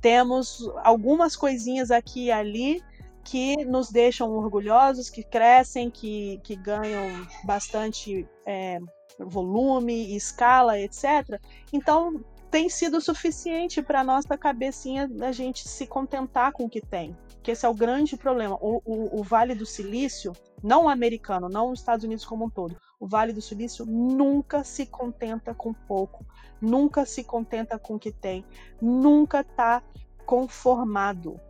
Temos 0.00 0.68
algumas 0.82 1.36
coisinhas 1.36 1.90
aqui 1.90 2.26
e 2.26 2.30
ali 2.32 2.82
que 3.24 3.64
nos 3.64 3.90
deixam 3.90 4.30
orgulhosos, 4.32 5.08
que 5.08 5.22
crescem, 5.22 5.90
que, 5.90 6.38
que 6.44 6.54
ganham 6.54 7.26
bastante 7.44 8.28
é, 8.44 8.78
volume, 9.18 10.14
escala, 10.14 10.78
etc. 10.78 11.40
Então, 11.72 12.22
tem 12.54 12.68
sido 12.68 13.00
suficiente 13.00 13.82
para 13.82 14.04
nossa 14.04 14.38
cabecinha 14.38 15.10
a 15.22 15.32
gente 15.32 15.68
se 15.68 15.88
contentar 15.88 16.52
com 16.52 16.66
o 16.66 16.70
que 16.70 16.80
tem. 16.80 17.16
Que 17.42 17.50
esse 17.50 17.66
é 17.66 17.68
o 17.68 17.74
grande 17.74 18.16
problema. 18.16 18.56
O, 18.60 18.80
o, 18.84 19.18
o 19.18 19.24
Vale 19.24 19.56
do 19.56 19.66
Silício, 19.66 20.32
não 20.62 20.88
americano, 20.88 21.48
não 21.48 21.72
os 21.72 21.80
Estados 21.80 22.04
Unidos 22.04 22.24
como 22.24 22.44
um 22.44 22.48
todo, 22.48 22.76
o 23.00 23.08
Vale 23.08 23.32
do 23.32 23.42
Silício 23.42 23.84
nunca 23.84 24.62
se 24.62 24.86
contenta 24.86 25.52
com 25.52 25.72
pouco, 25.74 26.24
nunca 26.60 27.04
se 27.04 27.24
contenta 27.24 27.76
com 27.76 27.96
o 27.96 27.98
que 27.98 28.12
tem, 28.12 28.44
nunca 28.80 29.40
está 29.40 29.82
conformado. 30.24 31.40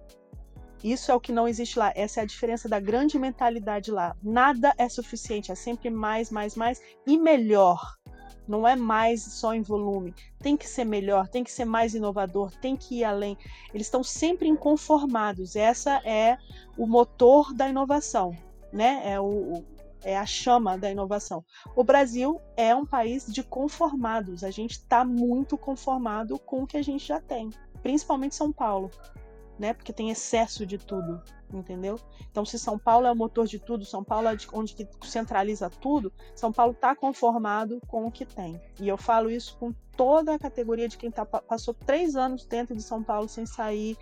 Isso 0.82 1.12
é 1.12 1.14
o 1.14 1.20
que 1.20 1.32
não 1.32 1.46
existe 1.46 1.78
lá. 1.78 1.92
Essa 1.94 2.20
é 2.20 2.22
a 2.22 2.26
diferença 2.26 2.66
da 2.66 2.80
grande 2.80 3.18
mentalidade 3.18 3.90
lá. 3.90 4.16
Nada 4.22 4.72
é 4.78 4.88
suficiente, 4.88 5.52
é 5.52 5.54
sempre 5.54 5.90
mais, 5.90 6.30
mais, 6.30 6.56
mais 6.56 6.80
e 7.06 7.18
melhor 7.18 7.78
não 8.46 8.66
é 8.66 8.76
mais 8.76 9.22
só 9.22 9.54
em 9.54 9.62
volume. 9.62 10.14
Tem 10.38 10.56
que 10.56 10.68
ser 10.68 10.84
melhor, 10.84 11.28
tem 11.28 11.42
que 11.42 11.52
ser 11.52 11.64
mais 11.64 11.94
inovador, 11.94 12.50
tem 12.60 12.76
que 12.76 13.00
ir 13.00 13.04
além. 13.04 13.36
Eles 13.72 13.86
estão 13.86 14.02
sempre 14.02 14.48
inconformados. 14.48 15.56
Essa 15.56 16.00
é 16.04 16.38
o 16.76 16.86
motor 16.86 17.52
da 17.54 17.68
inovação, 17.68 18.36
né? 18.72 19.02
É, 19.04 19.20
o, 19.20 19.64
é 20.02 20.16
a 20.16 20.26
chama 20.26 20.76
da 20.76 20.90
inovação. 20.90 21.44
O 21.74 21.82
Brasil 21.82 22.40
é 22.56 22.74
um 22.74 22.84
país 22.84 23.26
de 23.26 23.42
conformados. 23.42 24.44
A 24.44 24.50
gente 24.50 24.72
está 24.72 25.04
muito 25.04 25.56
conformado 25.56 26.38
com 26.38 26.62
o 26.62 26.66
que 26.66 26.76
a 26.76 26.82
gente 26.82 27.06
já 27.06 27.20
tem, 27.20 27.50
principalmente 27.82 28.34
São 28.34 28.52
Paulo. 28.52 28.90
Né? 29.58 29.72
Porque 29.72 29.92
tem 29.92 30.10
excesso 30.10 30.66
de 30.66 30.78
tudo, 30.78 31.22
entendeu? 31.52 31.98
Então, 32.30 32.44
se 32.44 32.58
São 32.58 32.78
Paulo 32.78 33.06
é 33.06 33.12
o 33.12 33.16
motor 33.16 33.46
de 33.46 33.58
tudo, 33.58 33.84
São 33.84 34.02
Paulo 34.02 34.28
é 34.28 34.36
onde 34.52 34.74
que 34.74 34.88
centraliza 35.02 35.70
tudo, 35.70 36.12
São 36.34 36.52
Paulo 36.52 36.72
está 36.72 36.94
conformado 36.94 37.80
com 37.86 38.06
o 38.06 38.10
que 38.10 38.24
tem. 38.24 38.60
E 38.80 38.88
eu 38.88 38.96
falo 38.96 39.30
isso 39.30 39.56
com 39.58 39.72
toda 39.96 40.34
a 40.34 40.38
categoria 40.38 40.88
de 40.88 40.98
quem 40.98 41.10
tá, 41.10 41.24
passou 41.24 41.72
três 41.72 42.16
anos 42.16 42.44
dentro 42.44 42.74
de 42.74 42.82
São 42.82 43.02
Paulo 43.02 43.28
sem 43.28 43.46
sair, 43.46 43.96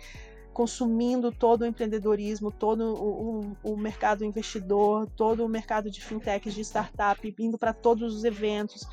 consumindo 0.53 1.31
todo 1.31 1.61
o 1.61 1.65
empreendedorismo, 1.65 2.51
todo 2.51 2.93
o, 2.93 3.57
o, 3.63 3.73
o 3.73 3.77
mercado 3.77 4.23
investidor, 4.23 5.07
todo 5.15 5.45
o 5.45 5.49
mercado 5.49 5.89
de 5.89 6.01
fintechs, 6.01 6.53
de 6.53 6.61
startup, 6.61 7.35
indo 7.39 7.57
para 7.57 7.73
todos 7.73 8.15
os 8.15 8.23
eventos, 8.23 8.87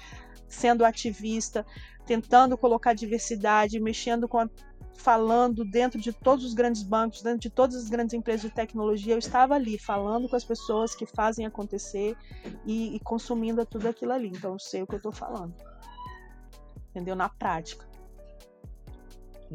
sendo 0.49 0.85
ativista, 0.85 1.65
tentando 2.07 2.57
colocar 2.57 2.95
diversidade, 2.95 3.79
mexendo 3.79 4.27
com 4.27 4.39
a 4.39 4.49
falando 4.95 5.65
dentro 5.65 5.99
de 5.99 6.13
todos 6.13 6.45
os 6.45 6.55
grandes 6.55 6.83
bancos, 6.83 7.23
dentro 7.23 7.41
de 7.41 7.51
todas 7.51 7.77
as 7.77 7.89
grandes 7.89 8.15
empresas 8.15 8.43
de 8.43 8.51
tecnologia, 8.51 9.15
eu 9.15 9.19
estava 9.19 9.55
ali 9.55 9.79
falando 9.79 10.29
com 10.29 10.37
as 10.37 10.45
pessoas 10.45 10.95
que 10.95 11.07
fazem 11.07 11.47
acontecer 11.47 12.17
e, 12.67 12.95
e 12.97 13.01
consumindo 13.01 13.65
tudo 13.65 13.89
aquilo 13.89 14.13
ali. 14.13 14.29
Então 14.29 14.53
eu 14.53 14.59
sei 14.59 14.83
o 14.83 14.87
que 14.87 14.95
eu 14.95 14.99
estou 14.99 15.13
falando. 15.13 15.55
Entendeu? 16.91 17.17
Na 17.17 17.29
prática. 17.29 17.89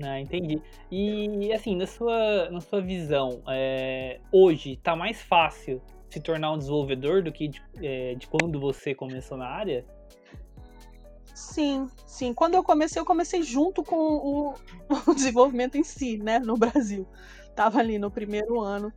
Ah, 0.04 0.20
entendi. 0.20 0.62
E 0.92 1.54
assim, 1.54 1.76
na 1.76 1.88
sua, 1.88 2.50
na 2.50 2.60
sua 2.60 2.82
visão, 2.82 3.42
é, 3.48 4.20
hoje 4.32 4.74
está 4.74 4.96
mais 4.96 5.22
fácil 5.22 5.82
se 6.10 6.20
tornar 6.20 6.52
um 6.52 6.58
desenvolvedor 6.58 7.24
do 7.24 7.32
que 7.32 7.48
de, 7.48 7.62
é, 7.82 8.16
de 8.16 8.28
quando 8.28 8.60
você 8.60 8.94
começou 8.94 9.38
na 9.38 9.48
área? 9.48 9.86
Sim, 11.36 11.90
sim. 12.08 12.34
Quando 12.34 12.56
eu 12.56 12.64
comecei, 12.64 12.98
eu 12.98 13.06
comecei 13.06 13.44
junto 13.44 13.84
com 13.84 13.98
o, 13.98 14.54
o 15.06 15.14
desenvolvimento 15.14 15.76
em 15.78 15.84
si, 15.84 16.18
né, 16.18 16.40
no 16.40 16.56
Brasil. 16.56 17.06
Tava 17.54 17.80
ali 17.80 18.00
no 18.00 18.10
primeiro 18.10 18.62
ano, 18.62 18.92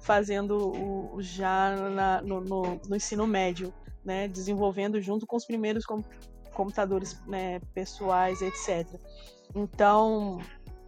fazendo 0.00 0.56
o, 0.56 1.20
já 1.20 1.76
na, 1.90 2.22
no, 2.22 2.40
no, 2.40 2.80
no, 2.88 2.96
ensino 2.96 3.26
médio, 3.26 3.74
né, 4.02 4.26
desenvolvendo 4.26 4.98
junto 5.02 5.26
com 5.26 5.36
os 5.36 5.44
primeiros 5.44 5.84
com, 5.84 6.02
computadores 6.54 7.20
né, 7.26 7.60
pessoais, 7.74 8.40
etc. 8.40 8.98
Então, 9.54 10.40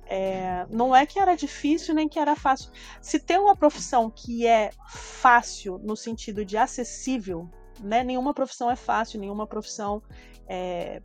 é, 0.07 0.67
não 0.71 0.97
é 0.97 1.05
que 1.05 1.19
era 1.19 1.37
difícil 1.37 1.95
nem 1.95 2.09
que 2.09 2.19
era 2.19 2.35
fácil. 2.35 2.71
Se 3.03 3.19
tem 3.19 3.39
uma 3.39 3.55
profissão 3.55 4.11
que 4.11 4.47
é 4.47 4.71
fácil 4.89 5.79
no 5.85 5.95
sentido 5.95 6.47
de 6.47 6.57
acessível, 6.57 7.47
né, 7.81 8.03
nenhuma 8.03 8.35
profissão 8.35 8.71
é 8.71 8.77
fácil, 8.77 9.21
nenhuma 9.21 9.47
profissão 9.47 10.03
é, 10.49 11.01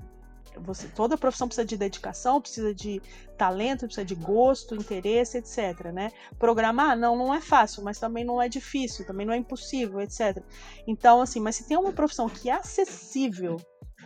você, 0.59 0.87
toda 0.87 1.17
profissão 1.17 1.47
precisa 1.47 1.65
de 1.65 1.77
dedicação, 1.77 2.39
precisa 2.39 2.73
de 2.73 3.01
talento, 3.37 3.85
precisa 3.85 4.05
de 4.05 4.15
gosto, 4.15 4.75
interesse, 4.75 5.37
etc. 5.37 5.91
Né? 5.91 6.11
Programar, 6.37 6.97
não, 6.97 7.15
não 7.15 7.33
é 7.33 7.41
fácil, 7.41 7.83
mas 7.83 7.99
também 7.99 8.23
não 8.23 8.41
é 8.41 8.47
difícil, 8.47 9.05
também 9.05 9.25
não 9.25 9.33
é 9.33 9.37
impossível, 9.37 9.99
etc. 10.01 10.43
Então, 10.87 11.21
assim, 11.21 11.39
mas 11.39 11.55
se 11.55 11.67
tem 11.67 11.77
uma 11.77 11.91
profissão 11.91 12.29
que 12.29 12.49
é 12.49 12.53
acessível, 12.53 13.59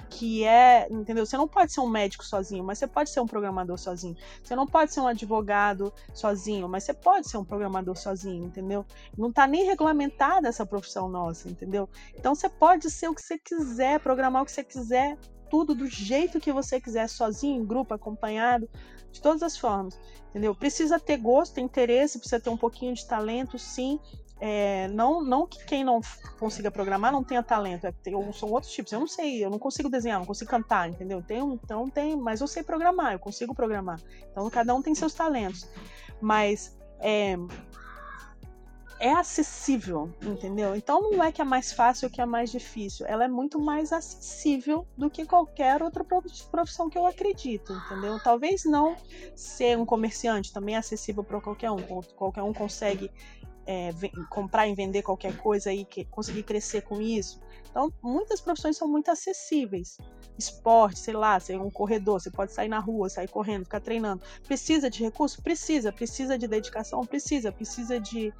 que 0.09 0.43
é, 0.43 0.87
entendeu? 0.89 1.25
Você 1.25 1.37
não 1.37 1.47
pode 1.47 1.71
ser 1.71 1.81
um 1.81 1.87
médico 1.87 2.25
sozinho, 2.25 2.63
mas 2.63 2.77
você 2.77 2.87
pode 2.87 3.09
ser 3.09 3.19
um 3.19 3.27
programador 3.27 3.77
sozinho. 3.77 4.15
Você 4.43 4.55
não 4.55 4.65
pode 4.65 4.93
ser 4.93 4.99
um 4.99 5.07
advogado 5.07 5.93
sozinho, 6.13 6.67
mas 6.67 6.83
você 6.83 6.93
pode 6.93 7.29
ser 7.29 7.37
um 7.37 7.43
programador 7.43 7.95
sozinho, 7.95 8.45
entendeu? 8.45 8.85
Não 9.17 9.29
está 9.29 9.47
nem 9.47 9.65
regulamentada 9.65 10.47
essa 10.47 10.65
profissão 10.65 11.09
nossa, 11.09 11.49
entendeu? 11.49 11.89
Então 12.15 12.33
você 12.33 12.49
pode 12.49 12.89
ser 12.89 13.07
o 13.09 13.15
que 13.15 13.21
você 13.21 13.37
quiser, 13.37 13.99
programar 13.99 14.43
o 14.43 14.45
que 14.45 14.51
você 14.51 14.63
quiser, 14.63 15.17
tudo 15.49 15.73
do 15.73 15.87
jeito 15.87 16.39
que 16.39 16.51
você 16.51 16.79
quiser, 16.79 17.07
sozinho, 17.07 17.61
em 17.61 17.65
grupo, 17.65 17.93
acompanhado, 17.93 18.69
de 19.11 19.21
todas 19.21 19.41
as 19.41 19.57
formas, 19.57 19.99
entendeu? 20.29 20.53
Precisa 20.53 20.99
ter 20.99 21.17
gosto, 21.17 21.59
interesse, 21.59 22.19
precisa 22.19 22.39
ter 22.39 22.49
um 22.49 22.57
pouquinho 22.57 22.93
de 22.93 23.05
talento, 23.05 23.57
sim, 23.57 23.99
é, 24.39 24.87
não, 24.89 25.23
não 25.23 25.47
que 25.47 25.63
quem 25.65 25.83
não 25.83 25.99
consiga 26.39 26.69
programar 26.69 27.11
não 27.11 27.23
tenha 27.23 27.41
talento, 27.41 27.87
é, 27.87 27.91
tem, 27.91 28.13
são 28.33 28.49
outros 28.51 28.71
tipos. 28.71 28.91
Eu 28.91 28.99
não 28.99 29.07
sei, 29.07 29.43
eu 29.43 29.49
não 29.49 29.59
consigo 29.59 29.89
desenhar, 29.89 30.19
não 30.19 30.25
consigo 30.25 30.49
cantar, 30.49 30.89
entendeu? 30.89 31.21
Tem, 31.21 31.39
então 31.39 31.89
tem, 31.89 32.15
mas 32.15 32.41
eu 32.41 32.47
sei 32.47 32.63
programar, 32.63 33.13
eu 33.13 33.19
consigo 33.19 33.55
programar. 33.55 33.99
Então 34.31 34.49
cada 34.49 34.73
um 34.75 34.81
tem 34.81 34.93
seus 34.93 35.13
talentos. 35.13 35.67
Mas 36.21 36.77
é, 36.99 37.35
é 38.99 39.11
acessível, 39.11 40.11
entendeu? 40.21 40.75
Então 40.75 41.11
não 41.11 41.23
é 41.23 41.31
que 41.31 41.41
é 41.41 41.45
mais 41.45 41.71
fácil 41.71 42.09
que 42.09 42.19
é 42.21 42.25
mais 42.25 42.51
difícil. 42.51 43.05
Ela 43.07 43.25
é 43.25 43.27
muito 43.27 43.59
mais 43.59 43.91
acessível 43.91 44.87
do 44.97 45.09
que 45.09 45.25
qualquer 45.25 45.81
outra 45.83 46.03
profissão 46.03 46.89
que 46.89 46.97
eu 46.97 47.05
acredito, 47.05 47.73
entendeu? 47.73 48.19
Talvez 48.23 48.65
não 48.65 48.95
ser 49.35 49.77
um 49.77 49.85
comerciante 49.85 50.51
também 50.51 50.75
é 50.75 50.79
acessível 50.79 51.23
para 51.23 51.39
qualquer 51.39 51.71
um. 51.71 51.77
Qualquer 52.15 52.41
um 52.41 52.53
consegue 52.53 53.11
é, 53.67 53.91
comprar 54.29 54.65
e 54.67 54.73
vender 54.73 55.01
qualquer 55.01 55.35
coisa 55.37 55.73
e 55.73 55.83
que, 55.83 56.05
conseguir 56.05 56.43
crescer 56.43 56.81
com 56.81 57.01
isso. 57.01 57.39
Então, 57.69 57.91
muitas 58.01 58.39
profissões 58.39 58.77
são 58.77 58.87
muito 58.87 59.11
acessíveis. 59.11 59.97
Esporte, 60.39 60.97
sei 60.99 61.13
lá, 61.13 61.37
ser 61.39 61.59
um 61.59 61.69
corredor, 61.69 62.21
você 62.21 62.31
pode 62.31 62.53
sair 62.53 62.69
na 62.69 62.79
rua, 62.79 63.09
sair 63.09 63.27
correndo, 63.27 63.65
ficar 63.65 63.81
treinando. 63.81 64.21
Precisa 64.47 64.89
de 64.89 65.03
recurso? 65.03 65.43
Precisa. 65.43 65.91
Precisa 65.91 66.37
de 66.37 66.47
dedicação? 66.47 67.05
Precisa. 67.05 67.51
Precisa 67.51 67.99
de 67.99 68.33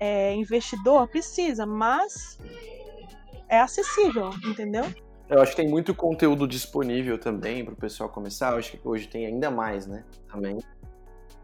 é, 0.00 0.34
investidor? 0.34 1.06
Precisa, 1.08 1.64
mas 1.64 2.38
é 3.48 3.60
acessível, 3.60 4.30
entendeu? 4.44 4.84
Eu 5.28 5.40
acho 5.40 5.52
que 5.52 5.62
tem 5.62 5.68
muito 5.68 5.94
conteúdo 5.94 6.46
disponível 6.46 7.16
também 7.16 7.64
para 7.64 7.72
o 7.72 7.76
pessoal 7.76 8.10
começar. 8.10 8.52
Eu 8.52 8.58
acho 8.58 8.72
que 8.72 8.80
hoje 8.86 9.06
tem 9.06 9.26
ainda 9.26 9.50
mais, 9.50 9.86
né? 9.86 10.04
Também 10.28 10.58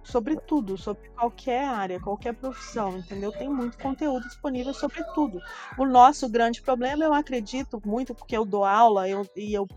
sobre 0.09 0.37
tudo, 0.37 0.77
sobre 0.79 1.09
qualquer 1.11 1.65
área, 1.65 2.01
qualquer 2.01 2.35
profissão, 2.35 2.99
entendeu? 2.99 3.31
Tem 3.31 3.49
muito 3.49 3.79
conteúdo 3.79 4.27
disponível 4.27 4.73
sobre 4.73 5.05
tudo. 5.15 5.41
O 5.77 5.85
nosso 5.85 6.29
grande 6.29 6.63
problema, 6.63 7.05
eu 7.05 7.13
acredito 7.13 7.81
muito, 7.85 8.15
porque 8.15 8.37
eu 8.37 8.45
dou 8.45 8.65
aula 8.65 9.09
eu, 9.09 9.27
e 9.37 9.53
eu 9.53 9.69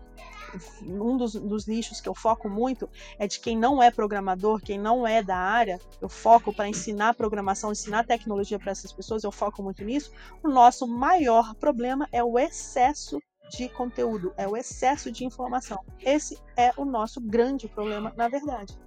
um 0.82 1.16
dos, 1.16 1.32
dos, 1.32 1.66
nichos 1.66 1.98
que 1.98 2.08
eu 2.08 2.14
foco 2.14 2.46
muito 2.46 2.86
é 3.18 3.26
de 3.26 3.40
quem 3.40 3.56
não 3.56 3.82
é 3.82 3.90
programador, 3.90 4.60
quem 4.60 4.78
não 4.78 5.06
é 5.06 5.22
da 5.22 5.36
área, 5.36 5.78
eu 5.98 6.10
foco 6.10 6.52
para 6.52 6.68
ensinar 6.68 7.14
programação, 7.14 7.72
ensinar 7.72 8.04
tecnologia 8.04 8.58
para 8.58 8.70
essas 8.70 8.92
pessoas, 8.92 9.24
eu 9.24 9.32
foco 9.32 9.62
muito 9.62 9.82
nisso. 9.82 10.12
O 10.42 10.48
nosso 10.48 10.86
maior 10.86 11.54
problema 11.54 12.06
é 12.12 12.22
o 12.22 12.38
excesso 12.38 13.18
de 13.50 13.68
conteúdo, 13.70 14.32
é 14.36 14.46
o 14.46 14.56
excesso 14.56 15.10
de 15.10 15.24
informação. 15.24 15.82
Esse 16.00 16.38
é 16.56 16.70
o 16.76 16.84
nosso 16.84 17.20
grande 17.20 17.68
problema, 17.68 18.12
na 18.16 18.28
verdade. 18.28 18.78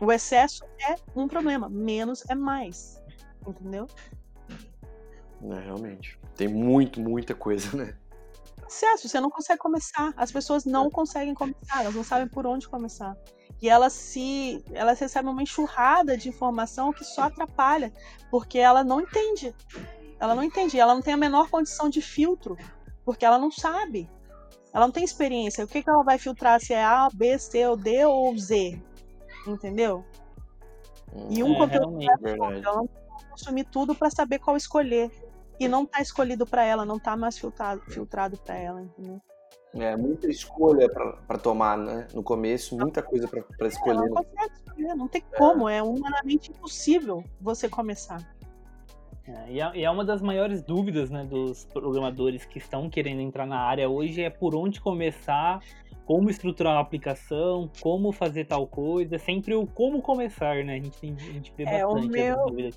O 0.00 0.12
excesso 0.12 0.64
é 0.88 0.96
um 1.14 1.26
problema, 1.26 1.68
menos 1.68 2.24
é 2.28 2.34
mais. 2.34 3.02
Entendeu? 3.46 3.86
É, 5.42 5.60
realmente. 5.60 6.18
Tem 6.34 6.48
muito, 6.48 7.00
muita 7.00 7.34
coisa, 7.34 7.76
né? 7.76 7.96
Excesso, 8.68 9.08
você 9.08 9.20
não 9.20 9.30
consegue 9.30 9.60
começar. 9.60 10.12
As 10.16 10.32
pessoas 10.32 10.64
não 10.64 10.90
conseguem 10.90 11.34
começar, 11.34 11.82
elas 11.82 11.94
não 11.94 12.02
sabem 12.02 12.26
por 12.26 12.46
onde 12.46 12.68
começar. 12.68 13.16
E 13.62 13.68
elas 13.68 13.92
se. 13.92 14.62
Elas 14.72 14.98
recebem 14.98 15.30
uma 15.30 15.42
enxurrada 15.42 16.16
de 16.16 16.28
informação 16.28 16.92
que 16.92 17.04
só 17.04 17.22
atrapalha, 17.22 17.92
porque 18.30 18.58
ela 18.58 18.84
não 18.84 19.00
entende. 19.00 19.54
Ela 20.18 20.34
não 20.34 20.42
entende, 20.42 20.78
ela 20.78 20.94
não 20.94 21.02
tem 21.02 21.14
a 21.14 21.18
menor 21.18 21.48
condição 21.48 21.88
de 21.88 22.02
filtro, 22.02 22.56
porque 23.04 23.24
ela 23.24 23.38
não 23.38 23.50
sabe. 23.50 24.10
Ela 24.72 24.86
não 24.86 24.92
tem 24.92 25.04
experiência. 25.04 25.64
O 25.64 25.68
que, 25.68 25.82
que 25.82 25.88
ela 25.88 26.02
vai 26.02 26.18
filtrar? 26.18 26.60
Se 26.60 26.74
é 26.74 26.84
A, 26.84 27.08
B, 27.12 27.38
C, 27.38 27.66
ou 27.66 27.76
D 27.76 28.04
ou 28.04 28.36
Z? 28.36 28.82
Entendeu? 29.46 30.04
E 31.30 31.42
um 31.42 31.54
é, 31.54 31.58
conteúdo 31.58 32.02
é 32.02 32.30
ela 32.32 32.50
não 32.60 32.88
consumir 33.30 33.64
tudo 33.64 33.94
para 33.94 34.10
saber 34.10 34.38
qual 34.38 34.56
escolher. 34.56 35.10
E 35.58 35.68
não 35.68 35.86
tá 35.86 36.02
escolhido 36.02 36.46
para 36.46 36.64
ela, 36.64 36.84
não 36.84 36.98
tá 36.98 37.16
mais 37.16 37.38
filtrado, 37.38 37.80
filtrado 37.88 38.36
para 38.36 38.56
ela, 38.56 38.82
entendeu? 38.82 39.20
É, 39.74 39.96
muita 39.96 40.28
escolha 40.28 40.88
para 40.88 41.38
tomar, 41.38 41.76
né? 41.76 42.06
No 42.14 42.22
começo, 42.22 42.76
muita 42.76 43.02
coisa 43.02 43.28
para 43.28 43.68
escolher. 43.68 44.04
É, 44.04 44.08
não 44.08 44.14
consegue 44.14 44.52
escolher, 44.54 44.94
não 44.94 45.08
tem 45.08 45.22
como, 45.36 45.68
é 45.68 45.82
humanamente 45.82 46.50
impossível 46.50 47.24
você 47.40 47.68
começar. 47.68 48.36
É, 49.26 49.52
e, 49.52 49.60
é, 49.60 49.76
e 49.76 49.84
é 49.84 49.90
uma 49.90 50.04
das 50.04 50.22
maiores 50.22 50.62
dúvidas 50.62 51.10
né, 51.10 51.24
dos 51.24 51.64
programadores 51.64 52.44
que 52.44 52.58
estão 52.58 52.88
querendo 52.88 53.20
entrar 53.20 53.46
na 53.46 53.58
área 53.58 53.88
hoje 53.88 54.22
é 54.22 54.30
por 54.30 54.54
onde 54.54 54.80
começar 54.80 55.60
como 56.06 56.30
estruturar 56.30 56.74
uma 56.74 56.80
aplicação, 56.80 57.68
como 57.82 58.12
fazer 58.12 58.46
tal 58.46 58.66
coisa, 58.66 59.18
sempre 59.18 59.54
o 59.54 59.66
como 59.66 60.00
começar, 60.00 60.64
né? 60.64 60.74
A 60.74 60.82
gente, 60.82 60.98
tem, 60.98 61.12
a 61.12 61.32
gente 61.32 61.52
vê 61.56 61.64
é, 61.64 61.82
bastante. 61.82 62.06
O 62.06 62.08
meu, 62.08 62.70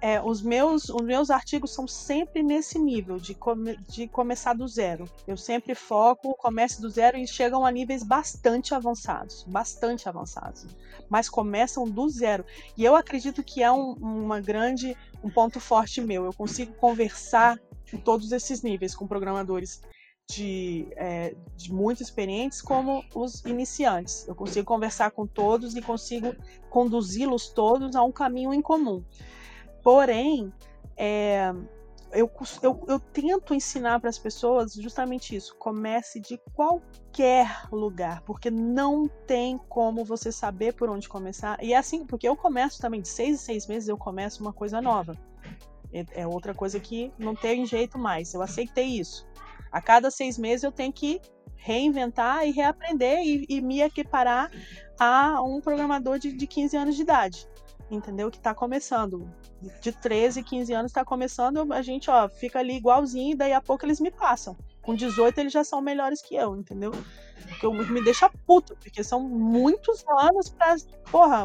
é, 0.00 0.22
os, 0.22 0.40
meus, 0.40 0.88
os 0.88 1.02
meus 1.02 1.28
artigos 1.28 1.74
são 1.74 1.88
sempre 1.88 2.40
nesse 2.40 2.78
nível, 2.78 3.16
de, 3.16 3.34
come, 3.34 3.76
de 3.88 4.06
começar 4.06 4.52
do 4.52 4.68
zero. 4.68 5.06
Eu 5.26 5.36
sempre 5.36 5.74
foco, 5.74 6.36
comece 6.36 6.80
do 6.80 6.88
zero 6.88 7.18
e 7.18 7.26
chegam 7.26 7.66
a 7.66 7.70
níveis 7.72 8.04
bastante 8.04 8.72
avançados, 8.72 9.44
bastante 9.48 10.08
avançados. 10.08 10.64
Mas 11.10 11.28
começam 11.28 11.84
do 11.84 12.08
zero. 12.08 12.44
E 12.76 12.84
eu 12.84 12.94
acredito 12.94 13.42
que 13.42 13.60
é 13.60 13.72
um, 13.72 13.94
uma 13.94 14.40
grande, 14.40 14.96
um 15.22 15.28
ponto 15.28 15.58
forte 15.58 16.00
meu. 16.00 16.24
Eu 16.24 16.32
consigo 16.32 16.72
conversar 16.74 17.58
em 17.92 17.96
todos 17.96 18.30
esses 18.30 18.62
níveis 18.62 18.94
com 18.94 19.04
programadores 19.04 19.82
de, 20.30 20.86
é, 20.96 21.34
de 21.56 21.72
muito 21.72 22.02
experientes 22.02 22.60
como 22.60 23.04
os 23.14 23.44
iniciantes. 23.44 24.26
Eu 24.28 24.34
consigo 24.34 24.66
conversar 24.66 25.10
com 25.10 25.26
todos 25.26 25.74
e 25.74 25.82
consigo 25.82 26.34
conduzi-los 26.68 27.48
todos 27.48 27.96
a 27.96 28.02
um 28.02 28.12
caminho 28.12 28.52
em 28.52 28.60
comum. 28.60 29.02
Porém, 29.82 30.52
é, 30.96 31.52
eu, 32.12 32.30
eu, 32.62 32.84
eu 32.88 33.00
tento 33.00 33.54
ensinar 33.54 34.00
para 34.00 34.10
as 34.10 34.18
pessoas 34.18 34.74
justamente 34.74 35.34
isso. 35.34 35.54
Comece 35.56 36.20
de 36.20 36.38
qualquer 36.54 37.66
lugar, 37.72 38.22
porque 38.22 38.50
não 38.50 39.08
tem 39.26 39.58
como 39.68 40.04
você 40.04 40.30
saber 40.30 40.74
por 40.74 40.90
onde 40.90 41.08
começar. 41.08 41.62
E 41.62 41.72
é 41.72 41.76
assim, 41.76 42.04
porque 42.04 42.28
eu 42.28 42.36
começo 42.36 42.80
também, 42.80 43.00
de 43.00 43.08
seis 43.08 43.34
em 43.34 43.38
seis 43.38 43.66
meses, 43.66 43.88
eu 43.88 43.96
começo 43.96 44.42
uma 44.42 44.52
coisa 44.52 44.80
nova. 44.80 45.16
É, 45.92 46.04
é 46.22 46.26
outra 46.26 46.54
coisa 46.54 46.78
que 46.80 47.12
não 47.18 47.34
tem 47.34 47.64
jeito 47.64 47.98
mais. 47.98 48.34
Eu 48.34 48.42
aceitei 48.42 48.86
isso. 48.86 49.26
A 49.70 49.80
cada 49.80 50.10
seis 50.10 50.38
meses 50.38 50.64
eu 50.64 50.72
tenho 50.72 50.92
que 50.92 51.20
reinventar 51.56 52.46
e 52.46 52.52
reaprender 52.52 53.18
e, 53.18 53.46
e 53.48 53.60
me 53.60 53.80
equiparar 53.80 54.50
a 54.98 55.42
um 55.42 55.60
programador 55.60 56.18
de, 56.18 56.32
de 56.32 56.46
15 56.46 56.76
anos 56.76 56.96
de 56.96 57.02
idade 57.02 57.48
entendeu? 57.90 58.30
Que 58.30 58.36
está 58.36 58.54
começando. 58.54 59.28
De 59.80 59.92
13, 59.92 60.42
15 60.42 60.72
anos 60.72 60.90
está 60.90 61.04
começando, 61.04 61.72
a 61.72 61.82
gente, 61.82 62.10
ó, 62.10 62.28
fica 62.28 62.58
ali 62.60 62.76
igualzinho, 62.76 63.32
e 63.32 63.36
daí 63.36 63.52
a 63.52 63.60
pouco 63.60 63.84
eles 63.84 63.98
me 63.98 64.10
passam. 64.10 64.56
Com 64.88 64.94
18 64.94 65.36
eles 65.36 65.52
já 65.52 65.62
são 65.62 65.82
melhores 65.82 66.22
que 66.22 66.34
eu, 66.34 66.56
entendeu? 66.56 66.92
Porque 67.46 67.66
eu, 67.66 67.74
me 67.74 68.02
deixa 68.02 68.30
puto, 68.46 68.74
porque 68.76 69.04
são 69.04 69.20
muitos 69.20 70.02
anos 70.18 70.48
pra, 70.48 70.76
porra, 71.10 71.44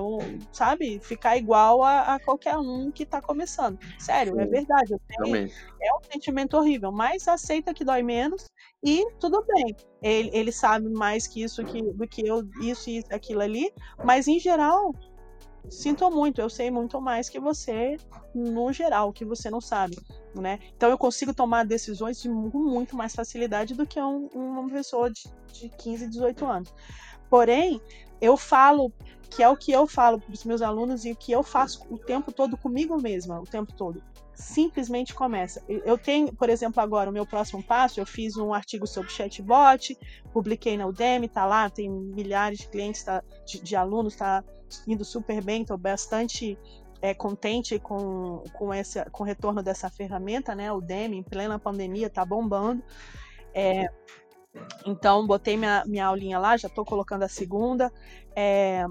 sabe, 0.53 0.97
ficar 1.01 1.35
igual 1.35 1.83
a, 1.83 2.15
a, 2.15 2.19
qualquer 2.21 2.55
um 2.55 2.89
que 2.89 3.05
tá 3.05 3.21
começando. 3.21 3.77
Sério, 3.99 4.39
é 4.39 4.43
Sim, 4.45 4.49
é 4.49 4.49
verdade. 4.49 4.95
Tenho, 5.09 5.51
é 5.81 5.93
um 5.93 5.99
sentimento 6.09 6.55
horrível, 6.55 6.89
mas 6.89 7.27
aceita 7.27 7.73
que 7.73 7.83
dói 7.83 8.01
menos 8.01 8.49
e 8.81 9.05
tudo 9.19 9.43
bem. 9.45 9.75
Ele, 10.01 10.29
ele 10.31 10.51
sabe 10.53 10.87
mais 10.87 11.27
que 11.27 11.43
isso 11.43 11.65
que, 11.65 11.81
do 11.81 12.07
que 12.07 12.25
eu, 12.25 12.47
isso 12.61 12.89
e 12.89 13.03
aquilo 13.11 13.41
ali, 13.41 13.73
mas 14.05 14.25
em 14.25 14.39
geral, 14.39 14.95
sinto 15.69 16.09
muito, 16.09 16.39
eu 16.39 16.49
sei 16.49 16.71
muito 16.71 17.01
mais 17.01 17.27
que 17.27 17.41
você 17.41 17.97
no 18.33 18.71
geral, 18.71 19.11
que 19.11 19.25
você 19.25 19.49
não 19.49 19.59
sabe, 19.59 19.97
né? 20.41 20.59
Então 20.75 20.89
eu 20.89 20.97
consigo 20.97 21.33
tomar 21.33 21.65
decisões 21.65 22.21
de 22.21 22.29
muito 22.29 22.95
mais 22.95 23.13
facilidade 23.13 23.73
do 23.73 23.85
que 23.85 23.99
um, 23.99 24.27
uma 24.33 24.69
pessoa 24.69 25.09
de, 25.09 25.23
de 25.51 25.69
15, 25.69 26.07
18 26.07 26.45
anos. 26.45 26.73
Porém, 27.29 27.81
eu 28.21 28.37
falo 28.37 28.91
que 29.29 29.41
é 29.41 29.49
o 29.49 29.57
que 29.57 29.71
eu 29.71 29.87
falo 29.87 30.19
para 30.19 30.31
os 30.31 30.43
meus 30.43 30.61
alunos 30.61 31.05
e 31.05 31.11
o 31.11 31.15
que 31.15 31.31
eu 31.31 31.41
faço 31.41 31.85
o 31.89 31.97
tempo 31.97 32.31
todo 32.31 32.55
comigo 32.55 33.01
mesma, 33.01 33.39
o 33.39 33.45
tempo 33.45 33.73
todo. 33.73 34.01
Simplesmente 34.35 35.13
começa. 35.13 35.63
Eu 35.67 35.97
tenho, 35.97 36.33
por 36.33 36.49
exemplo, 36.49 36.81
agora 36.81 37.09
o 37.09 37.13
meu 37.13 37.25
próximo 37.25 37.63
passo, 37.63 37.99
eu 37.99 38.05
fiz 38.05 38.37
um 38.37 38.53
artigo 38.53 38.85
sobre 38.85 39.11
chatbot, 39.11 39.97
publiquei 40.31 40.77
na 40.77 40.85
Udemy, 40.85 41.27
tá 41.27 41.45
lá, 41.45 41.69
tem 41.69 41.89
milhares 41.89 42.59
de 42.59 42.69
clientes, 42.69 43.03
tá, 43.03 43.23
de, 43.45 43.59
de 43.61 43.75
alunos, 43.75 44.15
tá 44.15 44.43
indo 44.87 45.03
super 45.03 45.43
bem, 45.43 45.61
estou 45.61 45.77
bastante 45.77 46.57
é, 47.03 47.13
contente 47.13 47.77
com, 47.77 48.41
com, 48.53 48.73
esse, 48.73 49.03
com 49.11 49.23
o 49.23 49.25
retorno 49.25 49.61
dessa 49.61 49.89
ferramenta, 49.89 50.55
né? 50.55 50.71
O 50.71 50.79
Demi, 50.79 51.17
em 51.17 51.21
plena 51.21 51.59
pandemia, 51.59 52.07
está 52.07 52.23
bombando. 52.23 52.81
É, 53.53 53.89
então, 54.85 55.27
botei 55.27 55.57
minha, 55.57 55.83
minha 55.85 56.05
aulinha 56.05 56.39
lá, 56.39 56.55
já 56.55 56.69
estou 56.69 56.85
colocando 56.85 57.23
a 57.23 57.27
segunda. 57.27 57.91
É, 58.33 58.85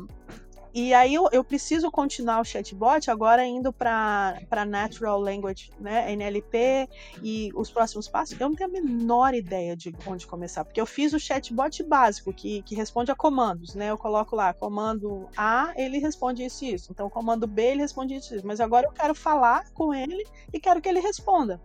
e 0.74 0.94
aí 0.94 1.12
eu, 1.12 1.28
eu, 1.32 1.44
preciso 1.44 1.90
continuar 1.90 2.40
o 2.40 2.44
chatbot 2.44 3.10
agora 3.10 3.44
indo 3.44 3.70
para 3.74 4.64
Natural 4.66 5.20
Language, 5.20 5.70
né, 5.78 6.10
NLP 6.12 6.88
e 7.22 7.50
os 7.54 7.70
próximos 7.70 8.08
passos. 8.08 8.40
Eu 8.40 8.48
não 8.48 8.56
tenho 8.56 8.70
a 8.70 8.72
menor 8.72 9.34
ideia 9.34 9.76
de 9.76 9.94
onde 10.06 10.26
começar, 10.26 10.64
porque 10.64 10.80
eu 10.80 10.86
fiz 10.86 11.12
o 11.12 11.20
chatbot 11.20 11.82
básico 11.82 12.32
que, 12.32 12.62
que 12.62 12.74
responde 12.74 13.10
a 13.10 13.14
comandos, 13.14 13.74
né? 13.74 13.90
Eu 13.90 13.98
coloco 13.98 14.34
lá 14.34 14.54
comando 14.54 15.28
A, 15.36 15.74
ele 15.76 15.98
responde 15.98 16.42
isso 16.42 16.64
e 16.64 16.72
isso. 16.72 16.90
Então 16.90 17.10
comando 17.10 17.46
B, 17.46 17.62
ele 17.62 17.82
responde 17.82 18.14
isso 18.14 18.32
e 18.32 18.38
isso. 18.38 18.46
Mas 18.46 18.58
agora 18.58 18.86
eu 18.86 18.92
quero 18.92 19.14
falar 19.14 19.70
com 19.74 19.92
ele 19.92 20.26
e 20.54 20.58
quero 20.58 20.80
que 20.80 20.88
ele 20.88 21.00
responda 21.00 21.60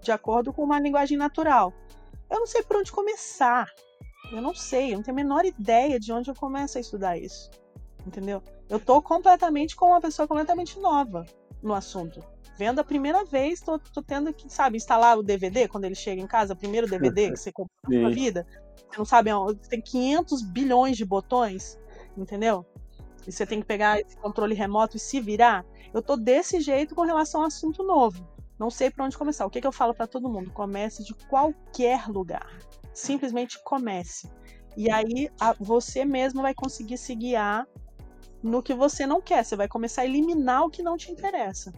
de 0.00 0.12
acordo 0.12 0.52
com 0.52 0.62
uma 0.62 0.78
linguagem 0.78 1.18
natural. 1.18 1.72
Eu 2.30 2.38
não 2.38 2.46
sei 2.46 2.62
por 2.62 2.76
onde 2.76 2.92
começar. 2.92 3.66
Eu 4.30 4.40
não 4.40 4.54
sei, 4.54 4.92
eu 4.92 4.96
não 4.96 5.02
tenho 5.02 5.16
a 5.16 5.20
menor 5.22 5.44
ideia 5.44 5.98
de 5.98 6.12
onde 6.12 6.30
eu 6.30 6.34
começo 6.34 6.78
a 6.78 6.80
estudar 6.80 7.18
isso 7.18 7.50
entendeu? 8.06 8.42
Eu 8.68 8.80
tô 8.80 9.00
completamente 9.02 9.76
com 9.76 9.86
uma 9.86 10.00
pessoa 10.00 10.26
completamente 10.26 10.78
nova 10.78 11.24
no 11.62 11.74
assunto. 11.74 12.20
Vendo 12.58 12.80
a 12.80 12.84
primeira 12.84 13.24
vez, 13.24 13.60
tô, 13.60 13.78
tô 13.78 14.02
tendo 14.02 14.32
que, 14.32 14.52
sabe, 14.52 14.76
instalar 14.76 15.18
o 15.18 15.22
DVD 15.22 15.68
quando 15.68 15.84
ele 15.84 15.94
chega 15.94 16.20
em 16.20 16.26
casa, 16.26 16.54
o 16.54 16.56
primeiro 16.56 16.88
DVD 16.88 17.30
que 17.30 17.36
você 17.36 17.50
comprou 17.50 17.76
na 17.88 18.00
sua 18.00 18.10
vida. 18.10 18.46
Você 18.90 18.98
não 18.98 19.04
sabe, 19.04 19.30
tem 19.68 19.80
500 19.80 20.42
bilhões 20.42 20.96
de 20.96 21.04
botões, 21.04 21.78
entendeu? 22.16 22.66
E 23.26 23.32
você 23.32 23.46
tem 23.46 23.60
que 23.60 23.66
pegar 23.66 24.00
esse 24.00 24.16
controle 24.16 24.54
remoto 24.54 24.96
e 24.96 25.00
se 25.00 25.20
virar. 25.20 25.64
Eu 25.94 26.02
tô 26.02 26.16
desse 26.16 26.60
jeito 26.60 26.94
com 26.94 27.02
relação 27.02 27.40
ao 27.40 27.46
assunto 27.46 27.82
novo. 27.82 28.26
Não 28.58 28.70
sei 28.70 28.90
para 28.90 29.04
onde 29.04 29.16
começar. 29.16 29.46
O 29.46 29.50
que, 29.50 29.60
que 29.60 29.66
eu 29.66 29.72
falo 29.72 29.94
para 29.94 30.06
todo 30.06 30.28
mundo? 30.28 30.50
Comece 30.50 31.02
de 31.04 31.14
qualquer 31.28 32.06
lugar. 32.08 32.48
Simplesmente 32.92 33.62
comece. 33.64 34.30
E 34.76 34.90
aí 34.90 35.30
a, 35.40 35.54
você 35.58 36.04
mesmo 36.04 36.42
vai 36.42 36.54
conseguir 36.54 36.96
se 36.96 37.14
guiar 37.14 37.66
no 38.42 38.62
que 38.62 38.74
você 38.74 39.06
não 39.06 39.20
quer. 39.20 39.44
Você 39.44 39.56
vai 39.56 39.68
começar 39.68 40.02
a 40.02 40.04
eliminar 40.04 40.64
o 40.64 40.70
que 40.70 40.82
não 40.82 40.96
te 40.96 41.10
interessa. 41.10 41.72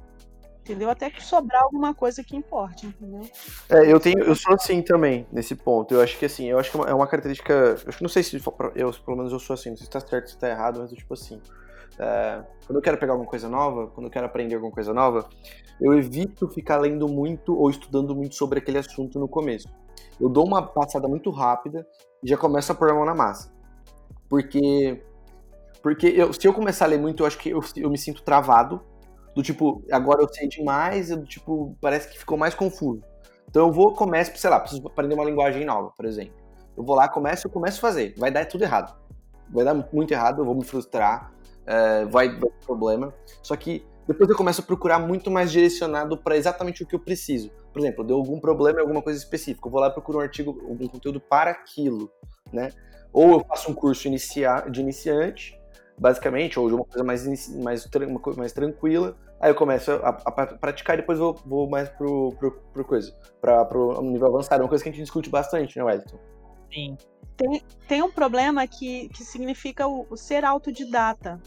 Entendeu? 0.61 0.89
Até 0.89 1.11
que 1.11 1.23
sobrar 1.23 1.63
alguma 1.63 1.95
coisa 1.95 2.25
que 2.25 2.35
importe, 2.35 2.87
entendeu? 2.87 3.21
É, 3.69 3.93
eu 3.93 4.01
tenho, 4.01 4.19
eu 4.21 4.35
sou 4.35 4.55
assim 4.55 4.81
também, 4.81 5.27
nesse 5.31 5.55
ponto. 5.55 5.93
Eu 5.93 6.01
acho 6.01 6.19
que 6.19 6.25
assim, 6.25 6.47
eu 6.47 6.59
acho 6.59 6.71
que 6.71 6.79
é 6.79 6.95
uma 6.95 7.05
é 7.05 7.09
característica. 7.09 7.53
Eu 7.53 7.93
não 8.01 8.09
sei 8.09 8.23
se 8.23 8.43
eu, 8.75 8.93
pelo 8.93 9.17
menos 9.19 9.31
eu 9.31 9.39
sou 9.39 9.53
assim, 9.53 9.69
não 9.69 9.77
sei 9.77 9.85
se 9.85 9.91
tá 9.91 10.01
certo, 10.01 10.31
se 10.31 10.39
tá 10.39 10.49
errado, 10.49 10.81
mas 10.81 10.91
eu 10.91 10.97
tipo 10.97 11.13
assim. 11.13 11.39
É, 11.99 12.43
quando 12.67 12.77
eu 12.77 12.83
quero 12.83 12.97
pegar 12.97 13.13
alguma 13.13 13.29
coisa 13.29 13.47
nova, 13.47 13.89
quando 13.89 14.07
eu 14.07 14.11
quero 14.11 14.25
aprender 14.25 14.55
alguma 14.55 14.73
coisa 14.73 14.95
nova, 14.95 15.29
eu 15.79 15.93
evito 15.93 16.49
ficar 16.49 16.79
lendo 16.79 17.07
muito 17.09 17.55
ou 17.55 17.69
estudando 17.69 18.17
muito 18.17 18.35
sobre 18.35 18.59
aquele 18.59 18.79
assunto 18.79 19.19
no 19.19 19.29
começo. 19.29 19.69
Eu 20.19 20.31
dou 20.31 20.47
uma 20.47 20.63
passada 20.67 21.07
muito 21.07 21.31
rápida 21.31 21.87
e 22.23 22.29
já 22.29 22.39
começo 22.39 22.73
a 22.73 22.75
pôr 22.75 22.91
a 22.91 22.95
mão 22.95 23.05
na 23.05 23.15
massa. 23.15 23.53
Porque 24.31 25.05
porque 25.85 26.07
eu, 26.07 26.33
se 26.33 26.49
eu 26.49 26.55
começar 26.55 26.87
a 26.87 26.89
ler 26.89 26.99
muito, 26.99 27.23
eu 27.23 27.27
acho 27.27 27.37
que 27.37 27.51
eu, 27.51 27.63
eu 27.77 27.91
me 27.91 27.99
sinto 27.99 28.23
travado. 28.23 28.81
Do 29.37 29.43
tipo, 29.43 29.85
agora 29.93 30.23
eu 30.23 30.29
sei 30.33 30.49
demais, 30.49 31.11
eu, 31.11 31.23
tipo, 31.27 31.77
parece 31.79 32.09
que 32.09 32.19
ficou 32.19 32.39
mais 32.39 32.55
confuso. 32.55 33.03
Então 33.47 33.67
eu 33.67 33.71
vou, 33.73 33.93
começo, 33.93 34.35
sei 34.35 34.49
lá, 34.49 34.59
preciso 34.61 34.87
aprender 34.87 35.15
uma 35.15 35.27
linguagem 35.27 35.63
nova, 35.63 35.91
por 35.95 36.07
exemplo. 36.07 36.33
Eu 36.75 36.83
vou 36.83 36.97
lá, 36.97 37.07
começo, 37.07 37.47
eu 37.47 37.51
começo 37.51 37.77
a 37.77 37.81
fazer. 37.83 38.15
Vai 38.17 38.31
dar 38.31 38.47
tudo 38.47 38.65
errado. 38.65 38.99
Vai 39.51 39.63
dar 39.63 39.75
muito 39.93 40.11
errado, 40.11 40.41
eu 40.41 40.47
vou 40.47 40.55
me 40.55 40.65
frustrar, 40.65 41.31
é, 41.67 42.07
vai, 42.07 42.35
ter 42.35 42.51
problema. 42.65 43.13
Só 43.43 43.55
que 43.55 43.85
depois 44.09 44.31
eu 44.31 44.37
começo 44.37 44.63
a 44.63 44.65
procurar 44.65 44.99
muito 44.99 45.31
mais 45.31 45.53
direcionado 45.53 46.17
para 46.17 46.35
exatamente 46.35 46.83
o 46.83 46.87
que 46.87 46.95
eu 46.95 47.01
preciso. 47.01 47.51
Por 47.75 47.81
exemplo, 47.81 48.03
deu 48.03 48.17
algum 48.17 48.41
problema 48.41 48.79
em 48.79 48.83
alguma 48.83 49.03
coisa 49.03 49.19
específica, 49.19 49.69
eu 49.69 49.71
vou 49.71 49.83
lá 49.83 49.89
e 49.89 49.93
procuro 49.93 50.17
um 50.17 50.23
artigo, 50.23 50.59
algum 50.67 50.89
conteúdo 50.89 51.21
para 51.21 51.51
aquilo, 51.51 52.11
né? 52.51 52.71
Ou 53.13 53.33
eu 53.33 53.45
faço 53.47 53.71
um 53.71 53.75
curso 53.75 54.09
inicia, 54.09 54.63
de 54.71 54.81
iniciante, 54.81 55.63
basicamente, 55.99 56.59
ou 56.59 56.69
de 56.69 56.75
uma 56.75 56.85
coisa 56.85 57.05
mais, 57.05 57.49
mais, 57.63 57.87
uma 57.87 58.21
coisa 58.21 58.39
mais 58.39 58.53
tranquila. 58.53 59.17
Aí 59.41 59.51
eu 59.51 59.55
começo 59.55 59.93
a, 59.93 60.09
a, 60.09 60.47
praticar 60.47 60.97
e 60.97 61.01
depois 61.01 61.19
vou, 61.19 61.35
vou 61.45 61.69
mais 61.69 61.89
pro, 61.89 62.33
pro, 62.39 62.53
pro 62.73 62.85
coisa, 62.85 63.15
pra, 63.41 63.65
pro 63.65 64.01
nível 64.03 64.29
avançado. 64.29 64.63
É 64.63 64.65
uma 64.65 64.69
coisa 64.69 64.83
que 64.83 64.91
a 64.91 64.93
gente 64.93 65.03
discute 65.03 65.31
bastante, 65.31 65.77
né, 65.77 65.85
Wellington? 65.85 66.19
Sim. 66.73 66.97
Tem, 67.37 67.63
tem 67.89 68.03
um 68.03 68.11
problema 68.11 68.67
que, 68.67 69.09
que 69.09 69.25
significa 69.25 69.87
o, 69.87 70.07
o 70.09 70.17
ser 70.17 70.45
autodidata 70.45 71.41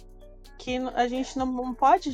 que 0.58 0.78
a 0.96 1.08
gente 1.08 1.38
não 1.38 1.74
pode 1.74 2.12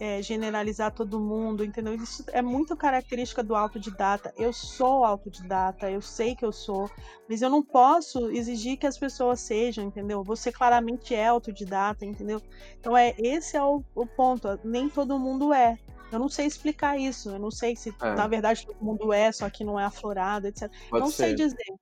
é, 0.00 0.22
generalizar 0.22 0.92
todo 0.92 1.18
mundo, 1.18 1.64
entendeu? 1.64 1.94
Isso 1.94 2.24
é 2.28 2.42
muito 2.42 2.76
característica 2.76 3.42
do 3.42 3.56
autodidata. 3.56 4.32
Eu 4.36 4.52
sou 4.52 5.04
autodidata, 5.04 5.90
eu 5.90 6.02
sei 6.02 6.36
que 6.36 6.44
eu 6.44 6.52
sou, 6.52 6.90
mas 7.28 7.42
eu 7.42 7.48
não 7.48 7.62
posso 7.62 8.30
exigir 8.30 8.76
que 8.76 8.86
as 8.86 8.98
pessoas 8.98 9.40
sejam, 9.40 9.84
entendeu? 9.84 10.22
Você 10.22 10.52
claramente 10.52 11.14
é 11.14 11.26
autodidata, 11.26 12.04
entendeu? 12.04 12.42
Então 12.78 12.96
é 12.96 13.14
esse 13.18 13.56
é 13.56 13.62
o, 13.62 13.82
o 13.94 14.06
ponto. 14.06 14.58
Nem 14.62 14.88
todo 14.88 15.18
mundo 15.18 15.52
é. 15.52 15.78
Eu 16.12 16.18
não 16.18 16.28
sei 16.28 16.46
explicar 16.46 16.98
isso. 16.98 17.30
Eu 17.30 17.38
não 17.38 17.50
sei 17.50 17.74
se 17.74 17.94
é. 18.00 18.14
na 18.14 18.28
verdade 18.28 18.66
todo 18.66 18.76
mundo 18.80 19.12
é, 19.12 19.32
só 19.32 19.48
que 19.50 19.64
não 19.64 19.80
é 19.80 19.84
aflorado, 19.84 20.46
etc. 20.46 20.70
Pode 20.90 21.02
não 21.02 21.10
ser. 21.10 21.24
sei 21.24 21.34
dizer. 21.34 21.74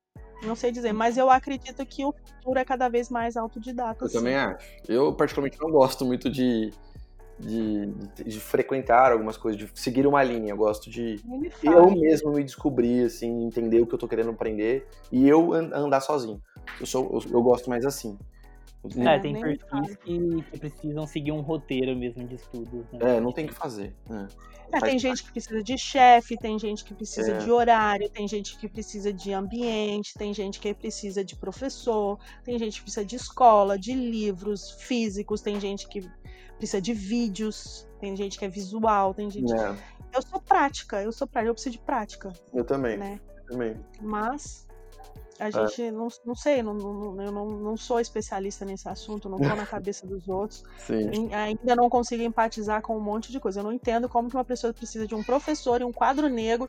Não 0.45 0.55
sei 0.55 0.71
dizer, 0.71 0.93
mas 0.93 1.17
eu 1.17 1.31
acredito 1.31 1.85
que 1.87 2.05
o 2.05 2.13
futuro 2.13 2.59
é 2.59 2.65
cada 2.65 2.89
vez 2.89 3.09
mais 3.11 3.37
autodidata. 3.37 4.05
Eu 4.05 4.07
assim. 4.07 4.19
também 4.19 4.35
acho. 4.35 4.67
Eu, 4.89 5.13
particularmente, 5.13 5.61
não 5.61 5.71
gosto 5.71 6.05
muito 6.05 6.31
de, 6.31 6.71
de, 7.39 7.87
de, 7.87 8.25
de, 8.25 8.41
frequentar 8.41 9.13
algumas 9.13 9.37
coisas, 9.37 9.59
de 9.59 9.71
seguir 9.75 10.07
uma 10.07 10.23
linha. 10.23 10.53
Eu 10.53 10.57
gosto 10.57 10.91
de 10.91 11.21
eu 11.63 11.91
mesmo 11.91 12.33
me 12.33 12.45
descobrir, 12.45 13.07
assim, 13.07 13.45
entender 13.45 13.81
o 13.81 13.87
que 13.87 13.95
eu 13.95 13.99
tô 13.99 14.07
querendo 14.09 14.31
aprender 14.31 14.87
e 15.11 15.29
eu 15.29 15.53
andar 15.53 16.01
sozinho. 16.01 16.41
Eu, 16.81 16.87
sou, 16.87 17.21
eu, 17.25 17.33
eu 17.33 17.43
gosto 17.43 17.69
mais 17.71 17.85
assim. 17.85 18.19
É, 18.97 19.19
tem 19.19 19.41
perfis 19.41 19.97
que, 20.05 20.43
que 20.51 20.59
precisam 20.59 21.07
seguir 21.07 21.33
um 21.33 21.41
roteiro 21.41 21.97
mesmo 21.97 22.27
de 22.27 22.35
estudos. 22.35 22.85
Né? 22.93 23.17
É, 23.17 23.21
não 23.21 23.33
tem 23.33 23.47
o 23.47 23.49
que 23.49 23.55
fazer. 23.55 23.95
né? 24.09 24.29
É, 24.73 24.81
tem 24.81 24.99
gente 24.99 25.23
que 25.23 25.31
precisa 25.31 25.63
de 25.63 25.79
chefe, 25.79 26.37
tem 26.37 26.59
gente 26.59 26.85
que 26.85 26.95
precisa 26.95 27.33
É. 27.33 27.39
de 27.39 27.51
horário, 27.51 28.09
tem 28.11 28.27
gente 28.27 28.59
que 28.59 28.69
precisa 28.69 29.13
de 29.13 29.33
ambiente, 29.33 30.15
tem 30.15 30.35
gente 30.35 30.59
que 30.59 30.75
precisa 30.75 31.25
de 31.25 31.37
professor, 31.37 32.19
tem 32.45 32.59
gente 32.59 32.79
que 32.79 32.83
precisa 32.83 33.05
de 33.05 33.15
escola, 33.17 33.79
de 33.79 33.95
livros 33.95 34.73
físicos, 34.73 35.41
tem 35.41 35.61
gente 35.61 35.87
que 35.89 36.11
precisa 36.57 36.81
de 36.81 36.93
vídeos, 36.93 37.87
tem 38.01 38.17
gente 38.17 38.39
que 38.39 38.45
é 38.45 38.49
visual, 38.49 39.15
tem 39.15 39.31
gente. 39.31 39.53
É, 39.53 39.77
Eu 40.13 40.23
sou 40.23 40.41
prática, 40.41 41.03
eu 41.03 41.13
sou 41.13 41.27
prática, 41.27 41.51
eu 41.51 41.55
preciso 41.55 41.73
de 41.77 41.83
prática, 41.83 42.33
eu 42.53 42.65
também. 42.65 42.97
né? 42.97 43.21
eu 43.37 43.45
também. 43.53 43.77
Mas. 44.01 44.64
A 45.45 45.51
gente 45.51 45.91
não, 45.91 46.09
não 46.25 46.35
sei, 46.35 46.63
não, 46.63 46.75
não- 46.75 47.23
eu 47.23 47.33
não, 47.33 47.47
não 47.51 47.77
sou 47.77 48.01
especialista 48.01 48.65
nesse 48.65 48.89
assunto, 48.89 49.29
não 49.29 49.39
tô 49.39 49.45
na 49.55 49.67
cabeça 49.67 50.07
dos 50.07 50.27
outros. 50.29 50.63
Sim. 50.79 51.33
Ainda 51.35 51.77
não 51.77 51.89
consigo 51.91 52.23
empatizar 52.23 52.81
com 52.83 52.97
um 52.97 53.01
monte 53.01 53.31
de 53.33 53.39
coisa. 53.41 53.61
Eu 53.61 53.65
não 53.65 53.73
entendo 53.73 54.09
como 54.09 54.29
que 54.29 54.37
uma 54.37 54.45
pessoa 54.45 54.73
precisa 54.73 55.07
de 55.07 55.15
um 55.15 55.23
professor 55.23 55.81
e 55.81 55.85
um 55.85 55.93
quadro 55.93 56.29
negro 56.29 56.69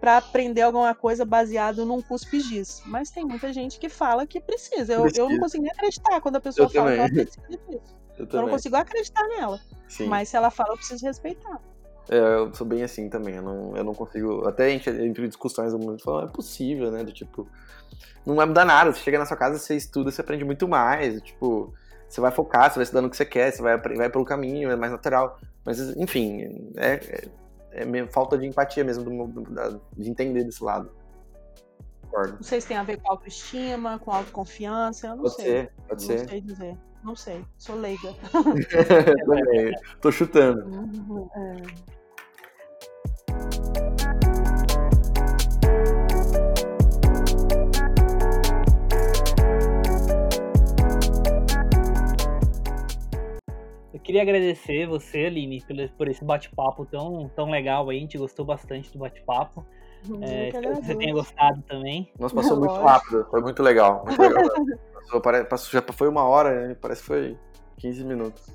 para 0.00 0.16
aprender 0.16 0.62
alguma 0.62 0.94
coisa 0.94 1.24
baseado 1.24 1.84
num 1.86 2.02
cuspe-giz. 2.02 2.82
Mas 2.86 3.10
tem 3.10 3.24
muita 3.24 3.52
gente 3.52 3.78
que 3.78 3.88
fala 3.88 4.26
que 4.26 4.40
precisa. 4.40 4.92
Eu, 4.92 4.98
eu 4.98 5.02
Precisa. 5.04 5.28
não 5.28 5.38
consigo 5.38 5.62
nem 5.62 5.72
acreditar 5.72 6.20
quando 6.20 6.36
a 6.36 6.40
pessoa 6.40 6.66
Eu 6.66 6.70
fala 6.70 6.90
que 6.92 6.98
ela 6.98 7.08
também. 7.08 7.24
precisa 7.24 7.48
disso. 7.48 7.96
Eu 8.18 8.18
Eu 8.18 8.26
também. 8.26 8.46
não 8.46 8.52
consigo 8.52 8.76
acreditar 8.76 9.22
nela. 9.28 9.60
Sim. 9.88 10.06
Mas 10.06 10.28
se 10.28 10.36
ela 10.36 10.50
fala, 10.50 10.72
eu 10.72 10.76
preciso 10.76 11.04
respeitar. 11.06 11.60
É, 12.08 12.16
eu 12.16 12.54
sou 12.54 12.66
bem 12.66 12.82
assim 12.82 13.08
também. 13.08 13.34
Eu 13.36 13.42
não, 13.42 13.76
eu 13.76 13.84
não 13.84 13.94
consigo. 13.94 14.46
Até 14.46 14.66
a 14.66 14.68
gente 14.70 14.88
entre 14.90 15.26
discussões, 15.26 15.72
eu 15.72 15.78
mundo 15.78 16.02
fala, 16.02 16.22
não 16.22 16.28
é 16.28 16.32
possível, 16.32 16.90
né? 16.90 17.02
Do 17.02 17.12
tipo, 17.12 17.48
não 18.24 18.34
vai 18.36 18.46
mudar 18.46 18.64
nada. 18.64 18.92
Você 18.92 19.00
chega 19.00 19.18
na 19.18 19.26
sua 19.26 19.36
casa, 19.36 19.58
você 19.58 19.74
estuda, 19.76 20.10
você 20.10 20.20
aprende 20.20 20.44
muito 20.44 20.68
mais. 20.68 21.20
Tipo, 21.22 21.72
você 22.08 22.20
vai 22.20 22.30
focar, 22.30 22.70
você 22.70 22.76
vai 22.76 22.84
estudar 22.84 23.02
no 23.02 23.10
que 23.10 23.16
você 23.16 23.24
quer, 23.24 23.50
você 23.52 23.60
vai, 23.62 23.76
vai 23.78 24.08
pelo 24.08 24.24
caminho, 24.24 24.70
é 24.70 24.76
mais 24.76 24.92
natural. 24.92 25.38
Mas, 25.64 25.80
enfim, 25.96 26.70
é, 26.76 27.28
é, 27.72 27.82
é 27.82 28.06
falta 28.06 28.38
de 28.38 28.46
empatia 28.46 28.84
mesmo, 28.84 29.02
do, 29.02 29.26
do- 29.42 29.80
de 29.96 30.08
entender 30.08 30.44
desse 30.44 30.62
lado. 30.62 30.90
Concordo. 32.02 32.34
Não 32.34 32.42
sei 32.42 32.60
se 32.60 32.68
tem 32.68 32.76
a 32.76 32.84
ver 32.84 33.00
com 33.00 33.10
autoestima, 33.10 33.98
com 33.98 34.12
autoconfiança. 34.12 35.08
Eu 35.08 35.16
não 35.16 35.22
Pode 35.24 35.34
sei. 35.34 35.44
ser, 35.44 35.72
pode 35.88 36.08
não 36.08 36.18
ser. 36.18 36.28
sei 36.28 36.40
dizer. 36.40 36.76
Não 37.02 37.16
sei. 37.16 37.44
Sou 37.58 37.76
leiga. 37.76 38.14
Também. 38.32 39.72
Tô 40.00 40.10
chutando. 40.12 40.60
É. 41.34 41.95
Eu 53.92 54.00
queria 54.00 54.22
agradecer 54.22 54.86
você, 54.86 55.26
Aline, 55.26 55.62
por 55.96 56.08
esse 56.08 56.24
bate-papo 56.24 56.84
tão, 56.86 57.30
tão 57.34 57.50
legal 57.50 57.88
aí. 57.88 57.96
A 57.98 58.00
gente 58.00 58.18
gostou 58.18 58.44
bastante 58.44 58.92
do 58.92 58.98
bate-papo. 58.98 59.64
Eu 60.08 60.22
É, 60.22 60.48
espero 60.48 60.76
que 60.76 60.84
você 60.86 60.94
tenha 60.94 61.12
gostado 61.14 61.62
também. 61.62 62.12
Nossa, 62.18 62.34
passou 62.34 62.56
muito 62.58 62.74
rápido. 62.74 63.26
Foi 63.30 63.40
muito 63.40 63.62
legal. 63.62 64.04
Muito 64.06 64.20
legal. 64.20 64.44
passou- 65.48 65.70
já 65.72 65.82
foi 65.92 66.08
uma 66.08 66.24
hora, 66.24 66.68
né? 66.68 66.76
parece 66.80 67.00
que 67.00 67.06
foi 67.06 67.38
15 67.78 68.04
minutos. 68.04 68.46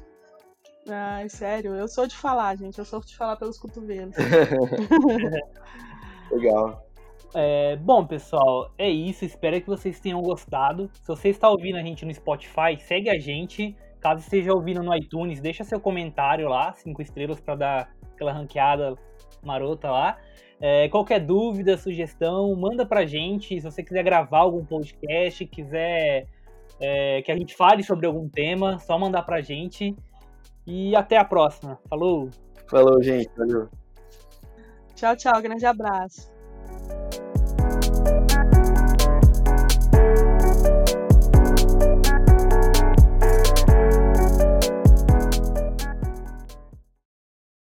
Ai, 0.90 1.30
sério, 1.30 1.76
eu 1.76 1.88
sou 1.88 2.08
de 2.08 2.16
falar, 2.16 2.58
gente. 2.58 2.80
Eu 2.80 2.86
sou 2.86 3.00
de 3.02 3.16
falar 3.16 3.36
pelos 3.36 3.58
cotovelos. 3.58 4.16
Legal. 6.32 6.88
É, 7.34 7.76
bom, 7.78 8.06
pessoal, 8.06 8.72
é 8.78 8.90
isso. 8.90 9.24
Espero 9.24 9.60
que 9.62 9.68
vocês 9.68 10.00
tenham 10.00 10.22
gostado. 10.22 10.90
Se 10.94 11.08
você 11.08 11.30
está 11.30 11.50
ouvindo 11.50 11.78
a 11.78 11.82
gente 11.82 12.06
no 12.06 12.14
Spotify, 12.14 12.78
segue 12.80 13.10
a 13.10 13.20
gente. 13.20 13.76
Caso 14.00 14.22
esteja 14.22 14.52
ouvindo 14.52 14.82
no 14.82 14.96
iTunes, 14.96 15.40
deixa 15.40 15.64
seu 15.64 15.80
comentário 15.80 16.50
lá, 16.50 16.74
cinco 16.74 17.02
estrelas 17.02 17.40
para 17.40 17.56
dar 17.56 17.94
aquela 18.14 18.34
ranqueada 18.34 18.96
marota 19.44 19.92
lá. 19.92 20.18
É, 20.60 20.90
qualquer 20.90 21.20
dúvida, 21.20 21.78
sugestão, 21.78 22.56
manda 22.56 22.86
pra 22.86 23.06
gente. 23.06 23.60
Se 23.60 23.62
você 23.62 23.84
quiser 23.84 24.04
gravar 24.04 24.40
algum 24.40 24.66
podcast, 24.66 25.46
quiser 25.46 26.28
é, 26.80 27.22
que 27.22 27.32
a 27.32 27.38
gente 27.38 27.56
fale 27.56 27.84
sobre 27.84 28.08
algum 28.08 28.28
tema, 28.28 28.80
só 28.80 28.98
mandar 28.98 29.24
pra 29.24 29.42
gente. 29.42 29.96
E 30.74 30.96
até 30.96 31.18
a 31.18 31.26
próxima. 31.26 31.78
Falou! 31.90 32.30
Falou, 32.66 33.04
gente. 33.04 33.30
Valeu. 33.38 33.68
Tchau, 34.96 35.18
tchau. 35.18 35.42
Grande 35.42 35.66
abraço. 35.66 36.32